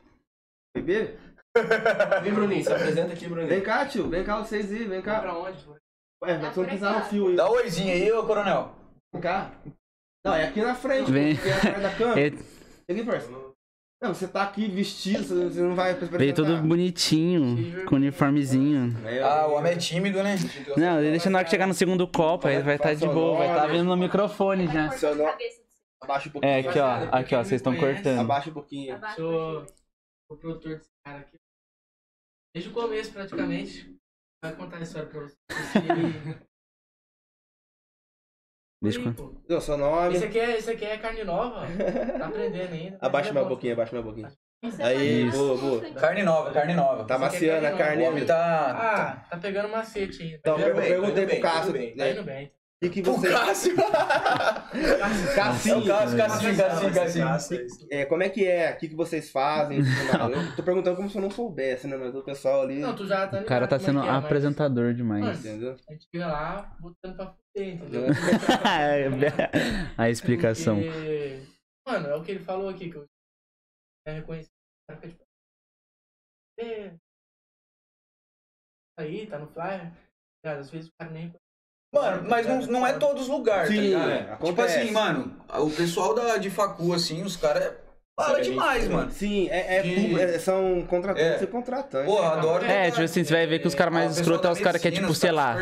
[0.76, 1.14] Bebê?
[2.22, 3.48] Vem, Bruninho, se apresenta aqui, Bruninho.
[3.48, 5.20] Vem cá, tio, vem cá vocês aí, vem cá.
[5.20, 5.58] Pra onde?
[6.22, 7.36] Ué, Tá vamos por pisar no fio aí.
[7.36, 8.74] Dá um oizinho aí, ô coronel.
[9.12, 9.52] Vem cá.
[10.24, 11.34] Não, é aqui na frente, Vem.
[11.36, 12.20] porque é atrás da câmera.
[12.20, 13.48] É, Aqui, parceiro.
[14.00, 18.94] Não, você tá aqui vestido, você não vai veio tudo bonitinho, com uniformezinho.
[19.24, 20.36] Ah, o homem é tímido, né?
[20.76, 23.48] Não, deixa na hora que chegar no segundo copo, aí vai estar de boa, vai
[23.48, 24.86] estar vindo no microfone já.
[26.00, 26.52] Abaixa um pouquinho.
[26.52, 28.20] É, aqui ó, aqui ó, vocês estão cortando.
[28.20, 29.00] Abaixa um pouquinho.
[29.16, 29.66] Sou-
[30.30, 31.36] o produtor desse cara aqui.
[32.54, 33.97] Desde o começo, praticamente.
[34.42, 35.38] Vai contar a história pra vocês.
[38.80, 39.12] E- Deixa eu...
[39.12, 40.14] pô, Não, seu nome.
[40.14, 41.66] Esse aqui, é, esse aqui é carne nova.
[42.16, 42.98] Tá aprendendo ainda.
[43.02, 43.48] Abaixa é bom.
[43.48, 43.96] pouquinho, abaixa.
[44.62, 45.80] Isso é Aí, boa, boa.
[45.82, 46.00] né?
[46.00, 47.04] Carne nova, carne nova.
[47.04, 48.04] Tá Você maciando a carne.
[48.04, 48.70] O homem tá.
[48.70, 50.36] Ah, tá pegando macete ainda.
[50.36, 51.72] Então, eu é perguntei bem, pro Cássio.
[51.72, 51.96] bem.
[51.96, 52.52] Tá né, indo bem.
[52.80, 53.28] O que, que O você.
[53.28, 53.72] Cássio.
[53.72, 55.84] É Cassinho.
[55.84, 57.66] Cássio, Cassinho, Cassinho, Cassinho.
[57.90, 58.72] É, como é que é?
[58.72, 59.78] O que, que vocês fazem?
[59.80, 61.96] Eu tô perguntando como se eu não soubesse, né?
[61.96, 62.78] Mas o pessoal ali.
[62.78, 65.24] Não, tu já tá O cara tá como sendo é é, mas apresentador demais.
[65.24, 65.76] Mano, Entendeu?
[65.88, 68.02] A gente fica lá botando pra fuder, entendeu?
[69.98, 70.76] A explicação.
[70.76, 71.42] Porque,
[71.84, 73.06] mano, é o que ele falou aqui, que eu
[74.06, 74.52] é reconhecido.
[74.52, 75.24] O cara fica tipo,
[76.60, 76.94] "É,
[78.98, 79.92] Aí, tá no flyer.
[80.44, 81.32] Cara, às vezes o cara nem.
[81.92, 84.10] Mano, mas não, não é todos os lugares, tá Sim, ligado?
[84.10, 87.72] é, Tipo assim, mano, o pessoal da, de facu, assim, os caras
[88.14, 89.10] fala Sabe, a demais, gente- mano.
[89.10, 91.44] Sim, é, é, público, é, são contratantes É.
[91.44, 92.12] e contratantes.
[92.12, 92.64] Eu adoro.
[92.66, 94.88] É, tipo assim, você vai ver que os caras mais escrotos é os caras que
[94.88, 95.54] é tipo, sei lá,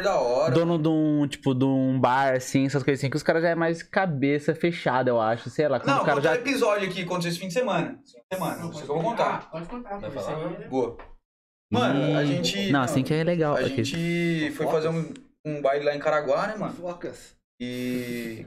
[0.53, 3.51] dono de um, tipo, de um bar, assim, essas coisas assim, que os caras já
[3.51, 6.33] é mais cabeça fechada, eu acho, sei lá, Não, o cara já...
[6.33, 8.01] um episódio aqui, aconteceu esse fim de semana.
[8.05, 9.49] Esse fim de semana, Não, eu vou contar.
[9.49, 10.41] Pode contar, Vai falar?
[10.61, 10.97] é- Boa.
[11.71, 12.71] Mano, a gente.
[12.73, 13.55] Não, assim que é legal.
[13.57, 13.85] A aqui.
[13.85, 15.13] gente foi fazer um,
[15.47, 16.75] um baile lá em Caraguá, né, mano?
[16.75, 17.37] Focas.
[17.61, 18.47] E.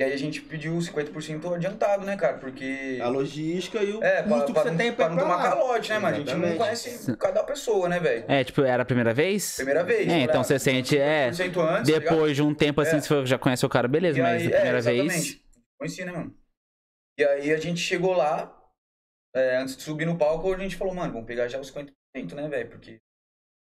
[0.00, 2.38] E aí a gente pediu 50% adiantado, né, cara?
[2.38, 3.00] Porque.
[3.02, 5.22] A logística e o É, pra, custo pra que você não, tem pra pra, não
[5.24, 5.42] tomar lá.
[5.42, 6.16] calote, né, mano?
[6.16, 8.24] A gente não conhece cada pessoa, né, velho?
[8.28, 9.56] É, tipo, era a primeira vez?
[9.56, 10.06] Primeira vez.
[10.08, 13.00] É, então você sente, é, 100% antes, tá depois de um tempo assim, É.
[13.00, 14.96] você já conhece o cara, beleza, E mas aí- a primeira é, vez...
[15.00, 15.44] exatamente.
[15.80, 16.34] Conheci, né, mano?
[17.18, 18.56] E aí a gente chegou lá,
[19.34, 22.34] é, antes de subir no palco, a gente falou, mano, vamos pegar já os 50%,
[22.36, 22.70] né, velho?
[22.70, 22.98] Porque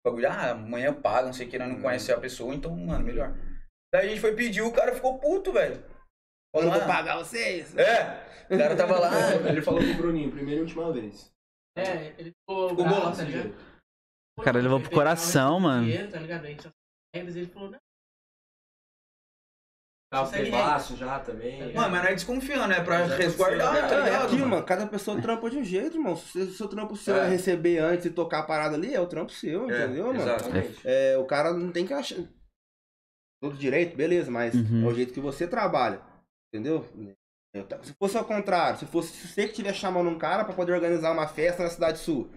[0.04, 1.82] bagulho, ah, amanhã paga, não sei o que, nós não Uhum.
[1.82, 3.34] conhece a pessoa, então, mano, melhor.
[3.92, 5.82] Daí a gente foi pedir, o cara ficou puto, velho.
[6.54, 7.76] Eu não vou ah, pagar vocês.
[7.76, 9.10] É, o cara tava lá.
[9.48, 11.30] Ele falou pro Bruninho, primeira e última vez.
[11.76, 13.54] É, ele ficou Ficou bravo, bolado, tá ligado?
[14.38, 15.84] O cara levou pro coração, mano.
[15.84, 16.44] Dinheiro, tá ligado?
[16.44, 16.70] A gente só-
[17.14, 17.78] regras, ele falou, não,
[20.10, 21.72] Tá Consegue bebaço já também.
[21.72, 24.26] Mano, mas não é desconfiando, é pra Já resguardar, aconteceu, tá Não, é ligado?
[24.26, 24.66] aquilo, mano.
[24.66, 26.16] Cada pessoa trampa de um jeito, irmão.
[26.16, 27.26] Se o seu trampo seu é.
[27.26, 27.28] É.
[27.28, 30.20] receber antes e tocar a parada ali, é o trampo seu, É, entendeu, mano?
[30.20, 30.80] Exatamente.
[30.84, 32.18] É, o cara não tem que achar.
[33.40, 34.84] Todo direito, beleza, mas Uhum.
[34.84, 36.02] é o jeito que você trabalha.
[36.52, 36.84] Entendeu?
[37.82, 41.12] Se fosse ao contrário, se fosse você que estiver chamando um cara pra poder organizar
[41.12, 42.28] uma festa na cidade sul.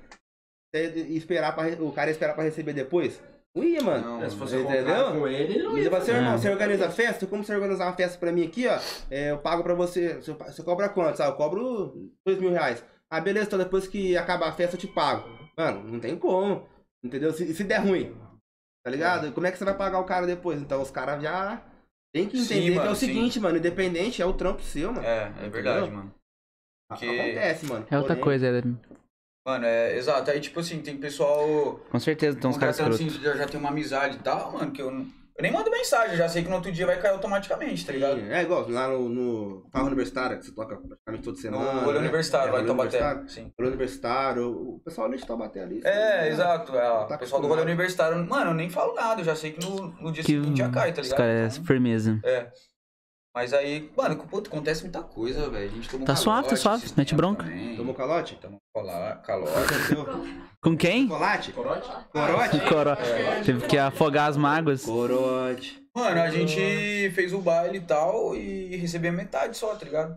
[0.75, 3.19] ia esperar pra, o cara ia esperar pra receber depois?
[3.55, 4.03] Não ia, mano.
[4.17, 5.11] Não, É, Se fosse Entendeu?
[5.11, 6.17] com ele, ele não Ele ia fala assim, fazer.
[6.19, 6.37] irmão, É.
[6.37, 7.27] você organiza a festa?
[7.27, 8.79] Como você organizar uma festa pra mim aqui, ó?
[9.11, 10.15] é, eu pago pra você.
[10.15, 11.17] Você, cobra quanto?
[11.17, 11.31] Sabe?
[11.31, 12.83] Eu cobro dois mil reais.
[13.09, 15.29] Ah, beleza, então depois que acabar a festa eu te pago.
[15.55, 16.67] Mano, não tem como.
[17.03, 17.31] Entendeu?
[17.31, 18.15] Se, se der ruim.
[18.83, 19.31] Tá ligado?
[19.33, 20.59] Como é que você vai pagar o cara depois?
[20.59, 21.61] Então os caras já
[22.13, 23.05] tem que Sim, entender que é o sim.
[23.07, 25.05] seguinte, mano, independente é o trampo seu, mano.
[25.05, 25.97] É, é verdade, Entendeu?
[25.99, 26.15] mano.
[26.91, 27.85] A- Porque- Acontece, mano.
[27.89, 28.61] É outra Porém, coisa, é...
[29.45, 30.31] Mano, é exato.
[30.31, 31.79] Aí, tipo assim, tem pessoal.
[31.91, 34.81] com certeza tem uns caras assim, já, já tem uma amizade e tal, mano, que
[34.81, 35.01] eu, não-
[35.35, 37.91] eu nem mando mensagem, eu já sei que no outro dia vai cair automaticamente, tá
[37.91, 38.19] ligado?
[38.21, 41.81] É igual lá no, no Farra Universitária, que você toca praticamente toda No semana.
[41.81, 41.99] rolê né?
[41.99, 42.97] universitário, É, lá em rolê Taubaté.
[42.97, 43.29] universitário.
[43.29, 43.51] Sim.
[43.57, 45.81] Rolê universitário, o pessoal ali de Taubaté ali.
[45.83, 45.91] É,
[46.21, 46.29] né?
[46.29, 46.71] exato.
[46.77, 47.63] É, Tá o pessoal do rolê acostumado.
[47.65, 50.59] universitário, mano, eu nem falo nada, eu já sei que no, no dia Que seguinte
[50.59, 51.17] já cai, tá os ligado?
[51.17, 52.19] caras é Então, firmeza.
[52.23, 52.47] é.
[53.35, 55.65] Mas aí, mano, puto, acontece muita coisa, velho.
[55.65, 57.43] A gente tomou Tá suave, tá calote suave, esses mete tempos bronca.
[57.43, 57.75] também.
[57.75, 58.35] Tomou calote?
[58.35, 59.51] Tomou cola- calote.
[59.57, 60.05] Aconteceu?
[60.61, 61.07] Com quem?
[61.07, 61.51] Chocolate?
[61.51, 61.89] Corote?
[62.11, 62.59] Corote?
[62.69, 62.91] Coro...
[63.43, 64.85] Teve que afogar as mágoas.
[64.85, 65.81] Corote.
[65.95, 70.15] Mano, a gente fez o baile e tal e recebeu metade só, tá ligado?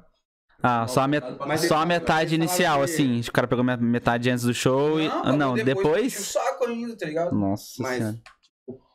[0.63, 1.25] Ah, só a, met...
[1.47, 3.21] Mas só a metade inicial, que- assim.
[3.21, 5.07] O cara pegou me- metade antes do show e.
[5.07, 6.13] Ah, não, enchi o depois.
[6.15, 7.35] saco ainda, tá ligado?
[7.35, 8.17] Nossa Mas- senhora.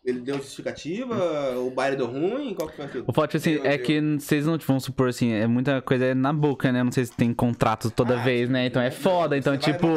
[0.03, 1.15] Ele deu justificativa?
[1.59, 2.55] O baile deu ruim?
[2.55, 3.03] Qual que foi a fita?
[3.07, 6.71] O fato, assim, é que vocês não vão supor assim, é muita coisa na boca,
[6.71, 6.81] né?
[6.83, 8.65] Não sei se tem contrato toda Ah, vez, né?
[8.65, 9.37] Então é foda.
[9.37, 9.87] Então, vai tipo,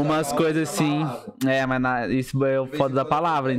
[0.00, 1.00] umas coisas assim.
[1.46, 3.52] É, mas na- isso é o foda da palavra.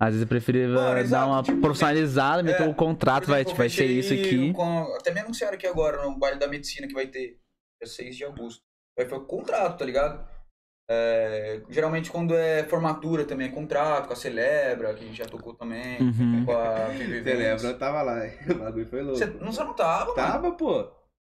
[0.00, 3.40] Às vezes eu preferia Mano, dar uma tipo, profissionalizada, meter é, o contrato, Por vai,
[3.40, 4.52] exemplo, tipo, vai ser isso aqui.
[4.52, 7.38] com- até me anunciaram aqui agora, no baile da medicina que vai ter.
[7.82, 8.62] É 6 de agosto.
[8.98, 10.24] Aí foi contrato, tá ligado?
[10.90, 15.26] É, geralmente quando é formatura também é contrato, com a Celebra, que a gente já
[15.26, 16.44] tocou também, Uhum.
[16.46, 17.68] com a lembra?
[17.68, 18.20] Eu tava lá.
[18.50, 19.18] O bagulho foi louco.
[19.18, 20.14] Você não, você não tava, mano?
[20.14, 20.90] Tava, pô.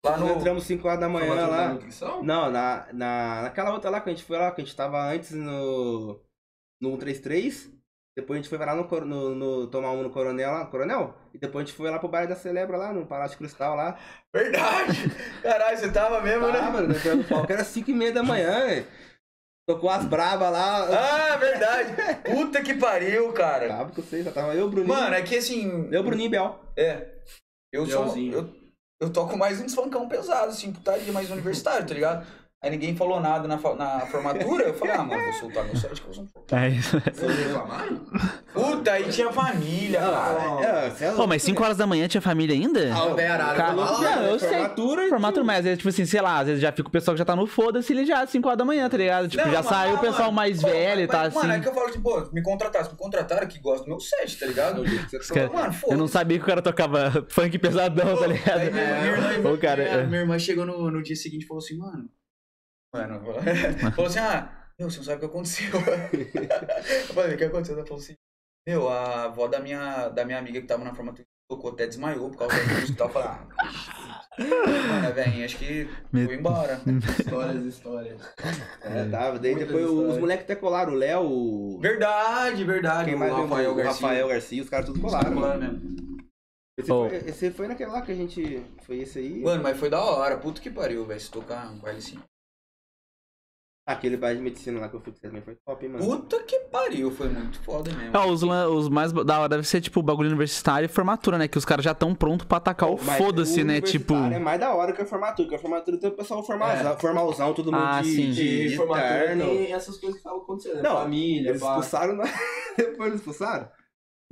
[0.03, 0.35] Lá Nós no...
[0.37, 1.77] entramos 5 horas da manhã lá.
[2.23, 4.99] Não, na, na, naquela outra lá que a gente foi lá, que a gente tava
[5.11, 6.19] antes no,
[6.81, 7.69] no 133.
[8.17, 11.13] Depois a gente foi lá no, no, no- tomar um no Coronel lá, Coronel.
[11.33, 13.97] E depois a gente foi lá pro bairro da Celebra lá, no Palácio Cristal lá.
[14.33, 14.97] Verdade!
[15.43, 16.59] Caralho, você tava mesmo, né?
[16.59, 16.95] Tava, né?
[17.01, 18.69] Pelo palco era 5 e meia da manhã.
[18.69, 18.85] hein?
[19.71, 21.33] Tocou as bravas lá.
[21.33, 21.93] Ah, verdade!
[22.25, 23.69] Puta que pariu, cara!
[23.69, 24.93] Tava com vocês, já tava eu, Bruninho.
[24.93, 25.87] Mano, é que assim.
[25.91, 26.59] Eu, Bruninho e Bel.
[26.75, 27.07] É.
[27.71, 28.17] Eu sou.
[28.17, 28.49] Eu,
[28.99, 32.27] eu toco mais uns funkão pesados, assim, putaria mais universitário, tá ligado?
[32.63, 35.99] Aí ninguém falou nada na, na formatura, eu falei, ah, mano, vou soltar meu set
[35.99, 37.01] que eu sou um É isso.
[37.11, 38.01] Vocês reclamaram?
[38.53, 40.93] Puta, aí tinha família, cara.
[41.01, 42.93] É, é Pô, mas 5 horas da manhã tinha família ainda?
[42.93, 44.49] Ah, o Cara, falou, não, "Ah, eu sei.
[44.49, 46.91] formatura e Formatura, mas às vezes, tipo assim, sei lá, às vezes já fica o
[46.91, 49.27] pessoal que já tá no foda-se, ele já 5 horas da manhã, tá ligado?
[49.27, 51.37] Tipo, Não, já mas, saiu o pessoal mano, mais pô, velho e tá assim.
[51.39, 53.99] Mano, é que eu falo assim, pô, me contrataram, me contrataram que gostam do meu
[53.99, 54.83] set, tá ligado?
[55.33, 55.97] Cara- Mano, Eu foda-se.
[55.97, 59.59] não sabia que o cara tocava funk pesadão, tá ligado?
[59.59, 62.07] Cara- minha, minha irmã chegou no, no dia seguinte e falou assim, mano.
[62.93, 63.21] Mano,
[63.95, 65.69] falou assim, ah, meu, você não sabe o que aconteceu.
[65.79, 67.75] eu falei, o que aconteceu?
[67.77, 68.15] Ela falou assim,
[68.67, 72.29] meu, a avó da minha, da minha amiga que tava na formatura tocou até desmaiou
[72.29, 73.07] por causa da música e tal.
[73.07, 73.47] Eu falei, ah,
[74.87, 76.81] mano, velho, acho que Me- vou embora.
[77.19, 78.21] Histórias, histórias.
[78.81, 79.39] É, tava.
[79.39, 80.17] Daí Muitas depois os histórias.
[80.19, 81.79] moleques até colaram, o Léo.
[81.79, 83.05] Verdade, verdade.
[83.05, 83.71] Quem o mais Rafael?
[83.71, 83.93] O Garcia.
[84.07, 86.01] Rafael Garcia, os caras tudo colaram, mesmo.
[86.77, 87.09] Esse, Oh.
[87.09, 88.63] foi, esse foi naquele lá que a gente...
[88.83, 89.41] Foi esse aí?
[89.43, 90.37] Mano, mas foi da hora.
[90.37, 91.19] Puta que pariu, velho.
[91.19, 92.17] Se tocar um baile assim.
[93.83, 96.05] Aquele baile de medicina lá que eu fui também foi top, mano.
[96.05, 97.09] Puta que pariu.
[97.09, 98.11] Foi muito foda mesmo.
[98.15, 101.47] Ah, os, os mais da hora deve ser, tipo, o bagulho universitário e formatura, né?
[101.47, 103.81] Que os caras já estão prontos pra atacar o foda-se, né?
[103.81, 104.13] Tipo.
[104.13, 107.53] É mais da hora que a formatura, que a formatura tem o pessoal formalzão, formalzão
[107.55, 108.31] todo mundo Ah, de, sim.
[108.31, 110.75] de, E de formatura tem essas coisas que estavam acontecendo.
[110.75, 110.81] né?
[110.83, 111.67] Não, família, Eles pá.
[111.69, 112.23] expulsaram, na...
[112.77, 113.67] depois eles expulsaram?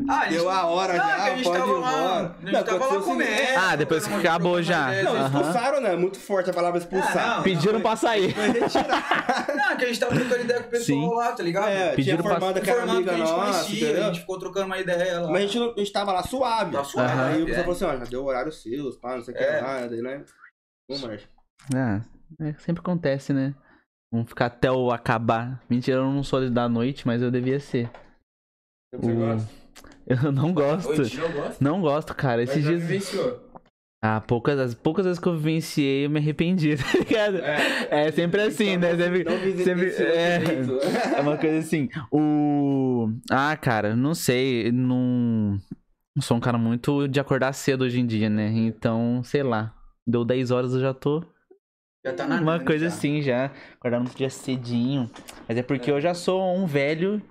[0.07, 2.15] Ah, gente- Deu a hora Não, já, que a gente pode tava ir lá, embora.
[2.15, 3.59] a gente Não, tava lá comendo.
[3.59, 4.87] Ah, depois que acabou já.
[4.91, 5.15] ideia, Não.
[5.17, 5.25] Aham.
[5.41, 5.95] expulsaram, né?
[5.97, 7.17] Muito forte a palavra expulsar.
[7.17, 7.43] Ah, não.
[7.43, 8.33] Pediram pra sair.
[8.33, 9.47] Foi retirar.
[9.69, 11.15] Não, que a gente tava trocando ideia com o pessoal Sim.
[11.15, 11.67] lá, tá ligado?
[11.67, 14.19] É, Pediram tinha pra- formada aquela Formado que amiga a gente nossa, conhecia, a gente
[14.21, 15.27] ficou trocando uma ideia lá.
[15.27, 16.71] Mas a gente, não- a gente tava lá suave.
[16.71, 17.25] Tá suave, Aham.
[17.27, 17.45] Aí o é.
[17.45, 19.61] pessoal falou assim, ó, já deu o horário seus, pá, não sei o que É.
[19.61, 20.23] lá, daí, né?
[20.89, 21.27] Vamos, marcha.
[21.75, 22.01] Ah,
[22.41, 23.53] é, sempre acontece, né?
[24.11, 25.61] Vamos ficar até o acabar.
[25.69, 27.91] Mentira, eu não sou da noite, mas eu devia ser.
[28.95, 29.58] Você O- gosta?
[30.09, 30.95] Eu não gosto.
[30.95, 31.17] Noite.
[31.17, 31.55] Não gosta?
[31.63, 32.41] Não gosto, cara.
[32.41, 32.81] Esses dias.
[32.81, 33.47] vivenciou.
[34.01, 37.37] Ah, poucas, as poucas vezes que eu vivenciei, eu me arrependi, tá ligado?
[37.91, 38.95] É, sempre assim, né?
[38.95, 40.39] Sempre, sempre, é,
[41.17, 41.89] é uma coisa assim.
[42.11, 43.09] O.
[43.29, 44.71] Ah, cara, não sei.
[44.71, 45.59] Não.
[46.21, 48.47] sou um cara muito de acordar cedo hoje em dia, né?
[48.47, 49.75] Então, sei lá.
[50.07, 51.23] Deu 10 horas eu já tô.
[52.03, 52.95] Já tá na Uma coisa já.
[52.95, 53.51] assim já.
[53.73, 55.11] Acordar no dia cedinho.
[55.47, 57.21] Mas é porque eu já sou um velho.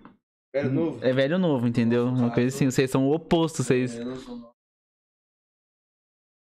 [0.55, 1.05] Velho novo.
[1.05, 2.07] É velho novo, entendeu?
[2.11, 2.71] Nossa, Uma coisa assim.
[2.71, 3.63] Vocês são o oposto.
[3.63, 3.97] Vocês.
[3.97, 4.51] Eu não sou não.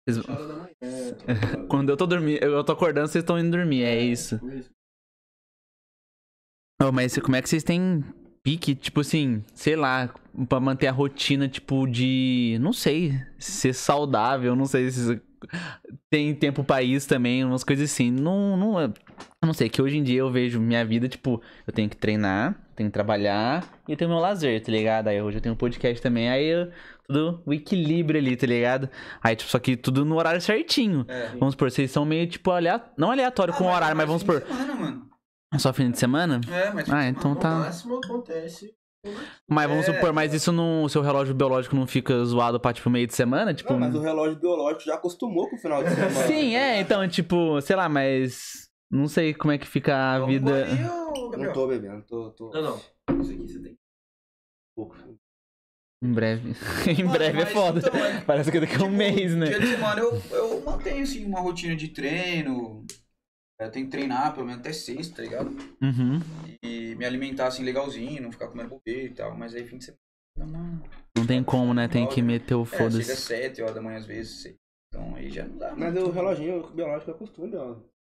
[0.08, 0.68] vocês- da manhã.
[1.70, 3.84] Quando eu tô dormindo, eu tô acordando, vocês estão indo dormir.
[3.84, 4.40] É isso.
[4.40, 4.70] Por isso.
[6.82, 8.04] Ô, mas como é que vocês têm
[8.44, 10.14] pique, tipo assim, sei lá,
[10.50, 12.58] pra manter a rotina, tipo, de.
[12.60, 15.22] Não sei, ser saudável, não sei se
[16.10, 18.12] tem tempo isso também, umas coisas assim.
[18.12, 18.94] Não, não,
[19.44, 22.58] não sei, que hoje em dia eu vejo minha vida, tipo, eu tenho que treinar,
[22.76, 25.08] tenho que trabalhar e tenho meu lazer, tá ligado?
[25.08, 26.70] Aí hoje eu tenho um podcast também, aí eu,
[27.08, 28.90] tudo o equilíbrio ali, tá ligado?
[29.24, 31.06] Aí, tipo, só que tudo no horário certinho.
[31.08, 31.28] É.
[31.40, 34.76] Vamos supor, vocês são meio, tipo, aleatório, não aleatório com o horário, mas vamos Semana,
[34.76, 35.10] mano.
[35.58, 36.42] só fim de semana?
[36.52, 36.90] É, mas.
[36.92, 37.50] Ah, então tá.
[37.50, 38.74] máximo acontece.
[39.50, 39.94] Mas vamos É.
[39.94, 40.84] supor, mas isso não.
[40.84, 43.54] O seu relógio biológico não fica zoado pra, tipo, meio de semana?
[43.54, 43.74] Tipo.
[43.74, 46.10] Não, mas o relógio biológico já acostumou com o final de semana.
[46.26, 48.63] Sim, é, então, tipo, sei lá, mas.
[48.94, 50.68] Não sei como é que fica a Vamos vida.
[51.12, 52.30] ô, Não tô bebendo, tô.
[52.32, 52.52] tô...
[52.52, 52.62] Não,
[53.10, 53.22] não.
[53.22, 53.78] Isso aqui você tem.
[54.76, 54.96] pouco.
[56.04, 56.50] Em breve.
[56.88, 57.80] em Mano, breve é foda.
[57.80, 59.46] então, é- Parece que daqui a um Tipo, mês, né?
[59.48, 62.86] Dia de semana eu, eu mantenho, assim, uma rotina de treino.
[63.60, 65.50] Eu tenho que treinar pelo menos até sexta, tá ligado?
[65.82, 66.20] Uhum.
[66.62, 69.36] E me alimentar, assim, legalzinho, não ficar comendo bobeira e tal.
[69.38, 70.00] Mas aí fim de semana...
[70.38, 70.84] uma-
[71.18, 71.88] Não tem como, né?
[71.88, 73.16] Tem que meter o É, chega às foda-se.
[73.16, 74.56] 7 horas da manhã às vezes.
[74.90, 75.74] Então aí já não dá.
[75.76, 76.10] Mas muito.
[76.10, 77.93] o reloginho biológico acostuma, ó.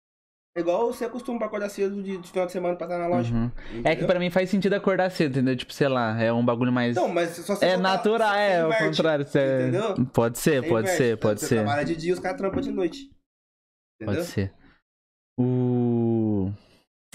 [0.55, 3.07] É igual você acostuma pra acordar cedo de, de final de semana pra estar na
[3.07, 3.33] loja.
[3.33, 3.49] Uhum.
[3.85, 5.55] É que pra mim faz sentido acordar cedo, entendeu?
[5.55, 6.91] Tipo, sei lá, é um bagulho mais.
[6.97, 9.25] Então, mas só você é natural, você é, ao inverte, contrário.
[9.25, 9.61] Você...
[9.61, 10.05] Entendeu?
[10.07, 10.97] Pode ser, Você pode inverte.
[10.97, 11.55] ser, pode você ser.
[11.55, 13.09] trabalha de dia, os caras trampam de noite.
[13.95, 14.15] Entendeu?
[14.23, 14.53] Pode ser.
[15.39, 16.51] O.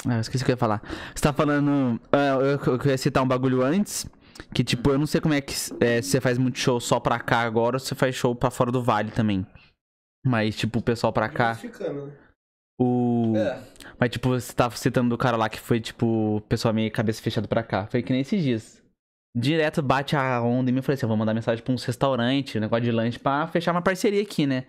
[0.07, 0.81] Ah, eu esqueci o que eu ia falar.
[1.15, 2.01] Você tá falando.
[2.11, 4.07] ah, eu, eu ia citar um bagulho antes.
[4.55, 5.53] Que, tipo, eu não sei como é que.
[5.81, 8.35] é, se você faz muito show só pra cá agora ou se você faz show
[8.35, 9.47] pra fora do vale também.
[10.25, 11.55] Mas, tipo, o pessoal pra cá.
[11.63, 12.13] Né?
[12.79, 13.33] O.
[13.37, 13.59] É.
[13.99, 17.23] Mas, tipo, você tava citando do cara lá que foi, tipo, o pessoal meio cabeça
[17.23, 17.87] fechada pra cá.
[17.87, 18.83] Foi que nem esses dias.
[19.35, 21.85] Direto bate a onda em mim e falei assim: eu vou mandar mensagem pra uns
[21.85, 24.65] restaurantes, um negócio de lanche, pra fechar uma parceria aqui, né?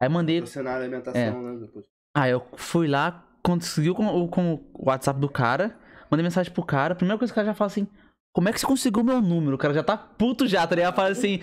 [0.00, 1.30] Aí mandei Patrocinar a alimentação, É.
[1.30, 1.58] né?
[1.60, 1.84] Depois.
[2.16, 5.76] Aí eu fui lá, conseguiu com o, com o WhatsApp do cara,
[6.10, 6.92] mandei mensagem pro cara.
[6.92, 7.86] A primeira coisa que o cara já fala assim:
[8.34, 9.56] Como é que você conseguiu meu número?
[9.56, 10.94] O cara já tá puto já, tá ligado?
[10.94, 11.40] Fala assim.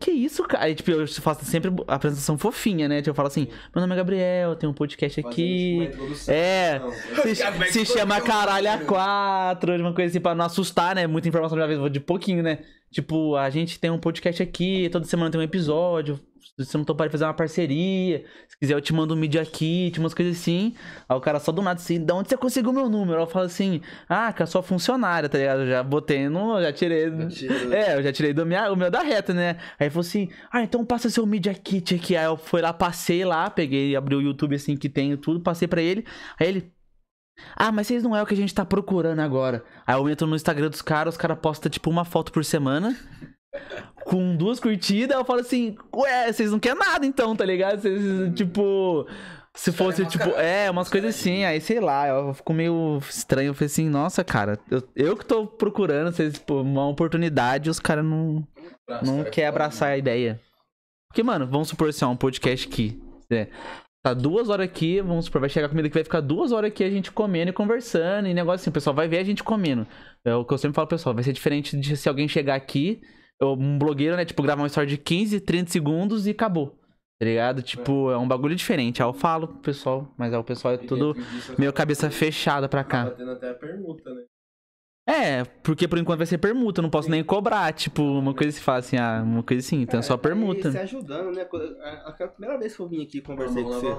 [0.00, 0.64] Que isso, cara?
[0.64, 2.98] Aí, tipo, eu faço sempre a apresentação fofinha, né?
[2.98, 5.90] Tipo, eu falo assim: Meu nome é Gabriel, tem um podcast aqui.
[6.26, 6.80] É,
[7.70, 11.06] se, se chama Caralho a 4, uma coisa assim, pra não assustar, né?
[11.06, 12.60] Muita informação de uma vez, vou de pouquinho, né?
[12.90, 16.18] Tipo, a gente tem um podcast aqui, toda semana tem um episódio.
[16.58, 19.42] Se você não topar de fazer uma parceria, se quiser eu te mando um mídia
[19.42, 20.74] aqui, umas coisas assim.
[21.08, 23.20] Aí o cara só do nada assim, de onde você conseguiu meu número?
[23.20, 25.60] Eu falo assim, ah, que é sua funcionária, tá ligado?
[25.60, 26.60] Eu já botei no.
[26.60, 27.08] Já tirei.
[27.70, 29.56] É, eu já tirei do minha, o meu da reta, né?
[29.78, 32.16] Aí ele falou assim: Ah, então passa seu Media Kit aqui.
[32.16, 35.68] Aí eu fui lá, passei lá, peguei, abri o YouTube assim que tem tudo, passei
[35.68, 36.04] pra ele.
[36.38, 36.72] Aí ele.
[37.54, 39.64] Ah, mas vocês não é o que a gente tá procurando agora.
[39.86, 42.96] Aí eu entro no Instagram dos caras, os caras postam tipo uma foto por semana.
[44.04, 47.80] Com duas curtidas, eu falo assim, ué, vocês não querem nada então, tá ligado?
[47.80, 49.06] Vocês, tipo.
[49.54, 53.48] Se fosse, tipo, é, umas coisas assim, aí sei lá, eu fico meio estranho.
[53.48, 57.80] Eu falei assim, nossa, cara, eu, eu que tô procurando vocês, pô, uma oportunidade, os
[57.80, 58.46] caras não,
[59.02, 60.40] não quer abraçar a ideia.
[61.08, 63.02] Porque, mano, vamos supor assim, ó, um podcast aqui.
[63.32, 63.48] É,
[64.02, 66.84] tá duas horas aqui, vamos supor, vai chegar comida que vai ficar duas horas aqui
[66.84, 69.86] a gente comendo e conversando, e negócio assim, o pessoal vai ver a gente comendo.
[70.24, 73.00] É o que eu sempre falo pessoal, vai ser diferente de se alguém chegar aqui,
[73.42, 76.76] um blogueiro, né, tipo, gravar uma história de 15, 30 segundos e acabou.
[77.20, 77.62] Tá ligado?
[77.62, 79.02] Tipo, é um bagulho diferente.
[79.02, 81.16] Aí eu falo pro pessoal, mas aí o pessoal é tudo
[81.58, 83.02] meio cabeça fechada pra cá.
[83.02, 84.22] Acaba tendo até a permuta, né?
[85.08, 88.56] É, porque por enquanto vai ser permuta, eu não posso nem cobrar, tipo, uma coisa
[88.56, 90.70] que fala assim, ah, uma coisa assim, então é só Cara, permuta.
[90.70, 91.48] Se ajudando, né?
[91.82, 93.96] A- Aquela primeira vez que eu vim aqui e conversei com a você.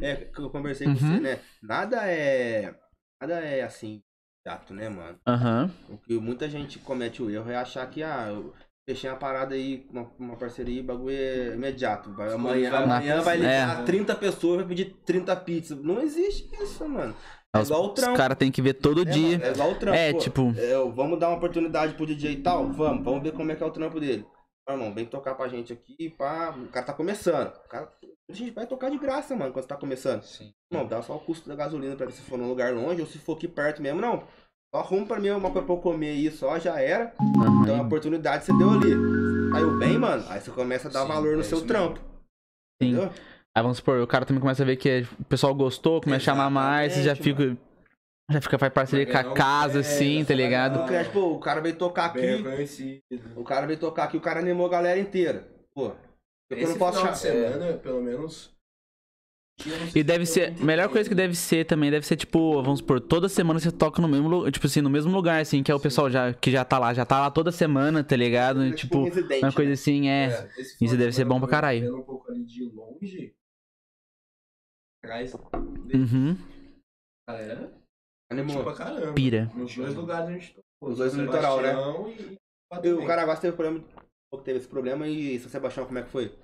[0.00, 0.94] É, que eu conversei Uhum.
[0.94, 1.40] com você, né?
[1.62, 2.74] Nada é.
[3.20, 4.02] Nada é assim,
[4.46, 5.18] chato, né, mano?
[5.26, 5.68] Aham.
[5.90, 8.54] O que muita gente comete o erro é achar que, ah, eu
[8.88, 12.12] fechei uma parada aí, uma, uma parceria, o bagulho é imediato.
[12.12, 13.84] Vai, amanhã, vai amanhã vai ligar É.
[13.84, 15.78] 30 pessoas, vai pedir 30 pizzas.
[15.82, 17.14] Não existe isso, mano.
[17.54, 18.16] É Os, igual o os trampo.
[18.16, 19.38] caras tem que ver todo É, dia.
[19.38, 19.96] mano, é igual o trampo.
[19.98, 20.18] É, pô.
[20.18, 22.72] tipo, É, eu- vamos dar uma oportunidade pro DJ e tal?
[22.72, 24.26] Vamos, vamos ver como é que é o trampo dele.
[24.68, 26.50] Meu irmão, vem tocar pra gente aqui, pá.
[26.56, 27.48] O cara tá começando.
[27.48, 27.92] O cara,
[28.30, 30.22] a gente vai tocar de graça, mano, quando você tá começando.
[30.22, 30.52] Sim.
[30.70, 33.06] Não, dá só o custo da gasolina pra ver se for num lugar longe ou
[33.06, 34.00] se for aqui perto mesmo.
[34.00, 34.22] Não.
[34.74, 37.12] Só arruma pra mim uma coisa pra eu comer aí só, já era.
[37.20, 37.62] aham.
[37.62, 38.92] Então a oportunidade você deu ali.
[39.54, 42.00] Aí o bem, mano, aí você começa a dar Sim, valor no é seu trampo.
[42.80, 42.92] Sim.
[42.92, 43.10] Entendeu?
[43.54, 46.34] Aí vamos supor, o cara também começa a ver que o pessoal gostou, começa a
[46.34, 47.54] chamar mais, você já fica.
[48.30, 50.76] Já fica, faz parceria com a casa, é, assim, tá ligado?
[50.76, 52.42] O cara, tipo, o cara veio tocar aqui.
[53.36, 55.46] O cara veio tocar aqui, o cara animou a galera inteira.
[55.74, 55.92] Pô,
[56.48, 57.34] eu Esse não posso final de chamar.
[57.34, 58.50] semana, pelo menos...
[59.94, 60.52] E deve ser.
[60.62, 64.00] melhor coisa que deve ser também, deve ser, tipo, vamos supor, toda semana você toca
[64.02, 66.50] no mesmo lugar, tipo assim, no mesmo lugar, assim, que é o pessoal já, que
[66.50, 68.62] já tá lá, já tá lá toda semana, tá ligado?
[68.62, 69.74] É tipo, um residente, uma coisa né?
[69.74, 70.30] assim, é.
[70.30, 71.80] final Isso de deve ser bom pra caralho.
[71.82, 73.34] vendo um pouco ali de longe.
[75.04, 76.36] Atrás Uhum.
[77.28, 77.72] galera.
[78.30, 78.62] Animou.
[78.62, 79.12] Pra caramba.
[79.12, 79.50] Pira.
[79.54, 80.90] Nos dois lugares a gente tocou.
[80.90, 81.74] Os dois no litoral, né?
[82.18, 82.38] E...
[82.88, 83.84] E o Caraguá teve problema.
[84.44, 86.34] Teve esse problema e São Sebastião, como é que foi?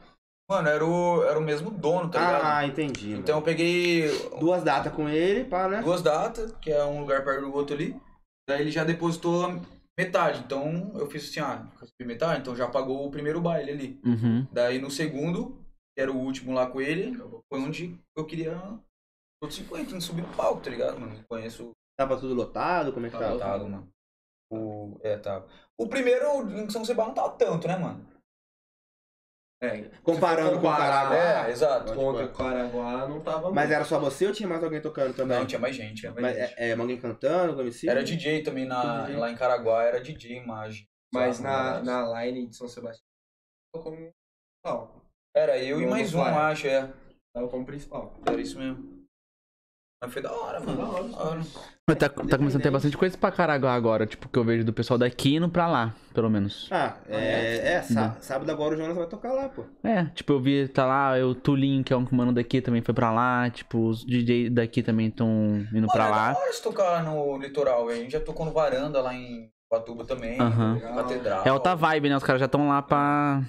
[0.49, 2.45] Mano, era o, era o mesmo dono, tá ligado?
[2.45, 3.13] Ah, entendi.
[3.13, 4.09] Então eu peguei
[4.41, 5.83] Duas datas com ele, pá, né?
[5.83, 8.01] duas datas, que é um lugar perto do outro ali.
[8.49, 9.61] Daí ele já depositou a
[9.99, 10.41] metade.
[10.41, 14.01] Então eu fiz assim, ah, recebi metade, então já pagou o primeiro baile ali.
[14.05, 14.47] Uhum.
[14.51, 15.59] Daí no segundo,
[15.95, 17.15] que era o último lá com ele,
[17.53, 18.59] foi onde eu queria
[19.43, 21.15] todos 50, não subir no palco, tá ligado, mano?
[21.15, 23.35] Não conheço Tava tudo lotado, como é que Tá tava?
[23.35, 23.89] lotado, mano.
[24.51, 25.45] O, é, tá.
[25.79, 28.07] O primeiro em São Sebastião não tava tanto, né, mano?
[29.61, 31.49] É, Comparando com o comparar Caraguá.
[31.49, 31.93] É, exato.
[31.93, 33.75] Contra o Caraguá não tava Mas muito.
[33.75, 35.37] era só você ou tinha mais alguém tocando também?
[35.37, 36.01] Não, tinha mais gente.
[36.01, 36.55] Tinha mais Mas, gente.
[36.59, 37.89] é, é, alguém cantando, com MC?
[37.89, 39.17] Era DJ também na, DJ.
[39.17, 40.87] lá em Caraguá, era DJ imagem.
[41.13, 43.05] Mas na, na line de São Sebastião
[43.73, 45.05] tava como principal.
[45.35, 46.93] Era eu e mais um, acho, é.
[47.35, 48.15] Tava como principal.
[48.27, 48.98] Era isso mesmo.
[50.01, 50.87] Mas foi da hora, Foi mano.
[50.87, 51.41] da hora, Da hora.
[51.89, 54.63] Mas tá, tá começando a ter bastante coisa pra Caraguá agora, tipo, que eu vejo
[54.65, 56.69] do pessoal daqui indo pra lá, pelo menos.
[56.71, 59.65] Ah, é, é, sá- sábado agora o Jonas vai tocar lá, pô.
[59.83, 62.95] É, tipo, eu vi, tá lá, o Tulin, que é um mano daqui, também foi
[62.95, 65.29] pra lá, tipo, os DJ daqui também estão
[65.73, 66.33] indo Mano, pra é lá.
[66.35, 67.89] da hora se tocar no litoral.
[67.89, 70.39] A gente já tocou no Varanda lá em Batuba também.
[70.41, 70.75] Aham.
[70.75, 71.43] no Catedral.
[71.45, 72.17] É outra vibe, né?
[72.17, 73.43] Os caras já estão lá pra.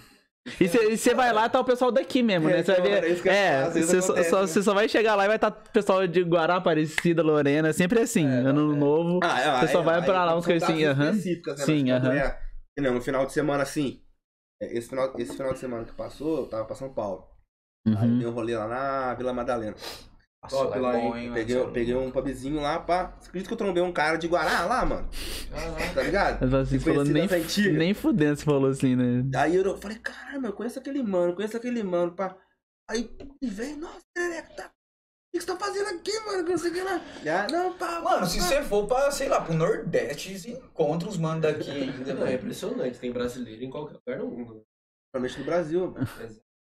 [0.60, 2.60] E você vai lá, tá o pessoal daqui mesmo, né?
[2.60, 3.04] É, Você vai ver.
[3.26, 4.47] eu É, você só, acontece, só- né?
[4.47, 8.00] você só vai chegar lá e vai estar o pessoal de Guará, Aparecida, Lorena, sempre
[8.00, 8.26] assim.
[8.26, 9.20] ano novo.
[9.24, 11.12] Ah, O pessoal vai pra lá, uns coisas assim, aham.
[11.14, 11.20] né?
[11.58, 12.14] Sim, aham.
[12.14, 12.39] é-
[12.80, 14.02] não, no final de semana, assim,
[14.62, 17.28] é, esse final, esse final de semana que passou, eu tava pra São Paulo.
[17.88, 18.18] Aí Uhum.
[18.20, 19.76] dei um rolê lá na Vila Madalena.
[20.42, 21.32] Nossa, Top lá é lá, bom, hein?
[21.34, 21.72] Peguei, mano.
[21.74, 23.14] peguei um pubzinho lá, pá.
[23.20, 25.10] Você acredita que eu trombei um cara de Guará lá, mano?
[25.94, 26.40] Tá ligado?
[26.42, 27.28] Mas assim, você falou nem,
[27.74, 29.30] nem fudendo, você falou assim, né?
[29.38, 32.38] Aí eu falei, caramba, eu conheço aquele mano, conheço aquele mano, pá.
[32.90, 33.10] Aí
[33.44, 34.68] veio, nossa, Nereco, tá.
[34.68, 36.44] O que você tá fazendo aqui, mano?
[36.44, 37.02] Que não sei o que lá.
[37.28, 38.00] Ah, não, pá.
[38.02, 38.46] Mano, se pá.
[38.46, 42.26] você for pra, sei lá, pro Nordeste, você encontra os manos daqui ainda, Não, é
[42.30, 42.40] velho.
[42.40, 42.98] impressionante.
[42.98, 44.56] Tem brasileiro em qualquer lugar do mundo.
[44.56, 44.62] né?
[45.12, 45.96] Principalmente no Brasil.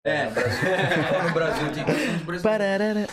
[0.05, 0.25] É,
[1.27, 2.43] no Brasil tem bastante brasileiro.
[2.43, 3.07] Pararara.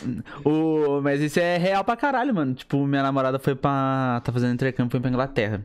[0.45, 2.53] O, mas isso é real pra caralho, mano.
[2.55, 4.21] Tipo, minha namorada foi pra.
[4.23, 5.65] tá fazendo intercâmbio, foi pra Inglaterra.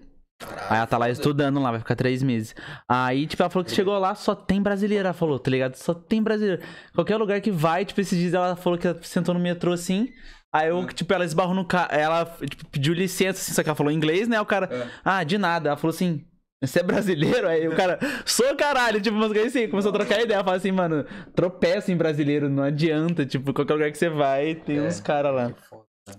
[0.69, 2.55] Aí ela tá lá estudando lá, vai ficar três meses.
[2.88, 5.75] Aí, tipo, ela falou que chegou lá, só tem brasileiro, ela falou, tá ligado?
[5.75, 6.61] Só tem brasileiro.
[6.93, 10.09] Qualquer lugar que vai, tipo, esses dias ela falou que ela sentou no metrô assim.
[10.53, 11.89] Aí eu, tipo, ela esbarrou no carro.
[11.91, 14.39] Ela, tipo, pediu licença, assim, só que ela falou inglês, né?
[14.39, 14.88] O cara, É.
[15.03, 15.69] ah, de nada.
[15.69, 16.23] Ela falou assim.
[16.64, 17.47] Você é brasileiro?
[17.47, 21.05] Aí o cara, sou caralho, tipo, coisas assim, começou a trocar ideia, fala assim, mano,
[21.36, 24.82] tropeça em brasileiro, não adianta, tipo, qualquer lugar que você vai, tem É.
[24.82, 25.53] uns caras lá.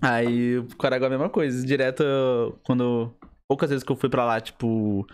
[0.01, 1.67] Aí o Caraguá é a mesma coisa.
[1.67, 2.05] Direto,
[2.65, 3.13] quando.
[3.51, 5.07] Poucas vezes que eu fui pra lá, tipo,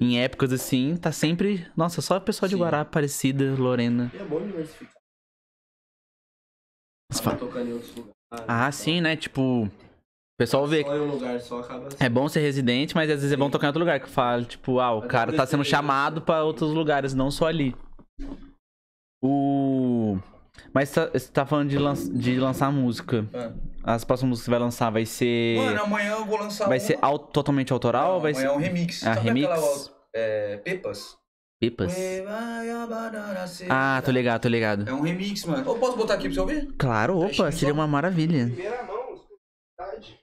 [0.00, 1.66] em épocas assim, tá sempre.
[1.76, 2.60] Nossa, só pessoal de Sim.
[2.62, 4.10] Guará, Aparecida, Lorena.
[4.14, 4.94] E é bom diversificar.
[7.12, 8.14] Você Tava fala- tocando em outros lugares.
[8.48, 9.14] Ah, sim, né?
[9.14, 9.70] Tipo,
[10.34, 10.82] o pessoal vê.
[10.82, 11.96] Só em um lugar só acaba assim.
[12.00, 14.00] É bom ser residente, mas às vezes é bom tocar em outro lugar.
[14.00, 17.30] Que fala, tipo, ah, o Mas cara é tá sendo chamado pra outros lugares, não
[17.30, 17.74] só ali.
[19.22, 20.18] O.
[20.74, 23.26] Mas tá- você tá falando de, lan- de lançar música.
[23.32, 23.52] É.
[23.84, 25.56] As próximas músicas que você vai lançar vai ser.
[25.58, 28.48] Mano, amanhã eu vou lançar vai uma- ser au- totalmente autoral Não, ou vai amanhã
[28.48, 28.52] ser.
[28.54, 29.02] é um remix.
[29.06, 29.48] Ah, Sabe remix?
[29.50, 29.66] aquela
[30.14, 31.16] é, Pepas?
[31.60, 31.94] Pipas?
[33.70, 34.88] Ah, tô ligado, tô ligado.
[34.88, 35.64] É um remix, mano.
[35.64, 36.72] Eu posso botar aqui pra você ouvir?
[36.76, 37.74] Claro, opa, Trechinho seria só.
[37.80, 38.46] uma maravilha.
[38.46, 40.18] Primeira mão, exclusividade.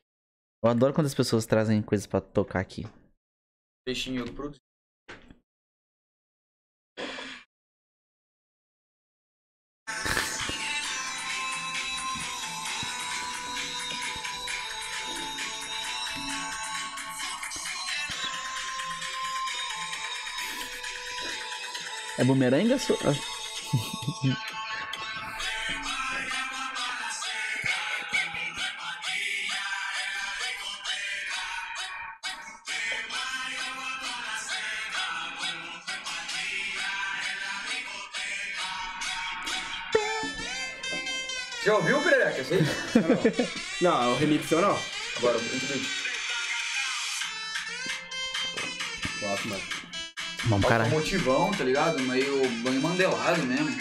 [0.62, 2.86] Eu adoro quando as pessoas trazem coisas pra tocar aqui.
[3.86, 4.60] Peixinho eu produzi.
[22.18, 22.80] É bumerangue ou...
[41.70, 42.41] Já ouviu, Perereca?
[42.41, 43.47] Esse aí?
[43.80, 44.76] Não, é o remix ou não?
[45.17, 45.88] Agora, o beat.
[49.22, 49.61] Gosto, mano.
[50.45, 50.84] Vamos, Cara.
[50.86, 50.99] caralho.
[50.99, 51.99] motivão, tá ligado?
[52.01, 53.78] Meio banho mandelado mesmo.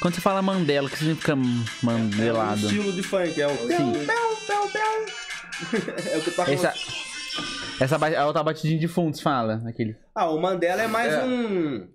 [0.00, 2.60] Quando você fala Mandela, o que significa É um mandelado?
[2.64, 3.56] estilo de funk, é o.
[3.66, 3.92] Sim.
[6.10, 6.74] É o que tá Essa,
[7.78, 9.94] essa ba- a outra batidinha de fundo, você fala, aquele.
[10.14, 11.22] Ah, o Mandela é mais É.
[11.22, 11.86] um.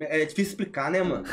[0.00, 1.24] É difícil explicar, né, mano?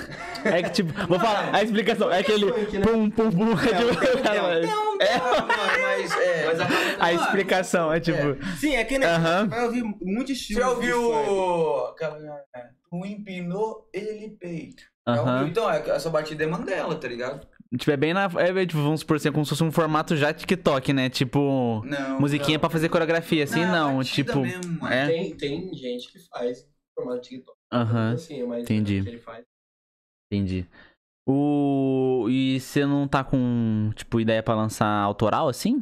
[0.45, 2.51] É que tipo, vou falar, a explicação é aquele
[2.81, 3.51] pum pum pum.
[3.51, 6.45] É, é, Ah, mano, mas é.
[6.47, 8.37] Mas acaba a explicação é tipo.
[8.57, 10.59] Sim, é que né, você vai ouvir muito Você estilo.
[10.61, 12.17] já de ouviu aquela.
[12.55, 14.83] é, Tu empinou, ele peito.
[15.07, 15.47] Ouviu?
[15.47, 17.45] Então, é, essa batida é Mandela, tá ligado?
[17.77, 18.29] Tipo, é bem na.
[18.37, 21.09] É, tipo, vamos supor assim, é como se fosse um formato já TikTok, né?
[21.09, 21.81] Tipo.
[21.85, 22.19] Não.
[22.19, 22.59] musiquinha não.
[22.61, 23.97] pra fazer coreografia, assim, não.
[23.97, 24.39] batida tipo.
[24.41, 25.07] mesmo, é.
[25.07, 27.52] Tem, tem gente que faz formato TikTok.
[27.73, 28.99] Aham, Assim, mas entendi.
[28.99, 29.43] o que ele faz.
[30.31, 30.67] entendi.
[31.27, 32.27] O.
[32.29, 35.81] E você não tá com, tipo, ideia pra lançar autoral assim?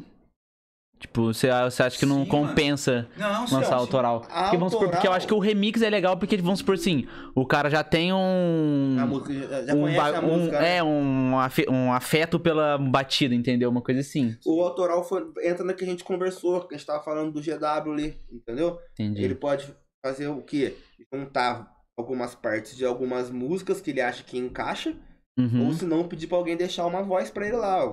[1.00, 3.74] Tipo, você, você acha que não Sim, compensa Não, lançar sim.
[3.74, 4.22] autoral?
[4.22, 6.76] Porque, vamos supor, porque eu Autoral- acho que o remix é legal porque, vamos supor
[6.76, 8.98] assim, o cara já tem um.
[9.00, 9.34] A música,
[9.66, 10.60] já, um, conhece a um- música.
[10.62, 10.76] né?
[10.78, 11.34] é, um,
[11.72, 13.72] um afeto pela batida, entendeu?
[13.72, 14.38] Uma coisa assim.
[14.46, 17.42] O autoral foi, entra no que a gente conversou, que a gente tava falando do
[17.42, 18.80] GW ali, entendeu?
[18.94, 19.24] Entendi.
[19.24, 19.74] Ele pode
[20.06, 20.78] fazer o quê?
[21.12, 24.96] Juntar algumas partes de algumas músicas que ele acha que encaixa,
[25.40, 25.68] Uhum.
[25.68, 27.84] ou se não, pedir pra alguém deixar uma voz pra ele lá.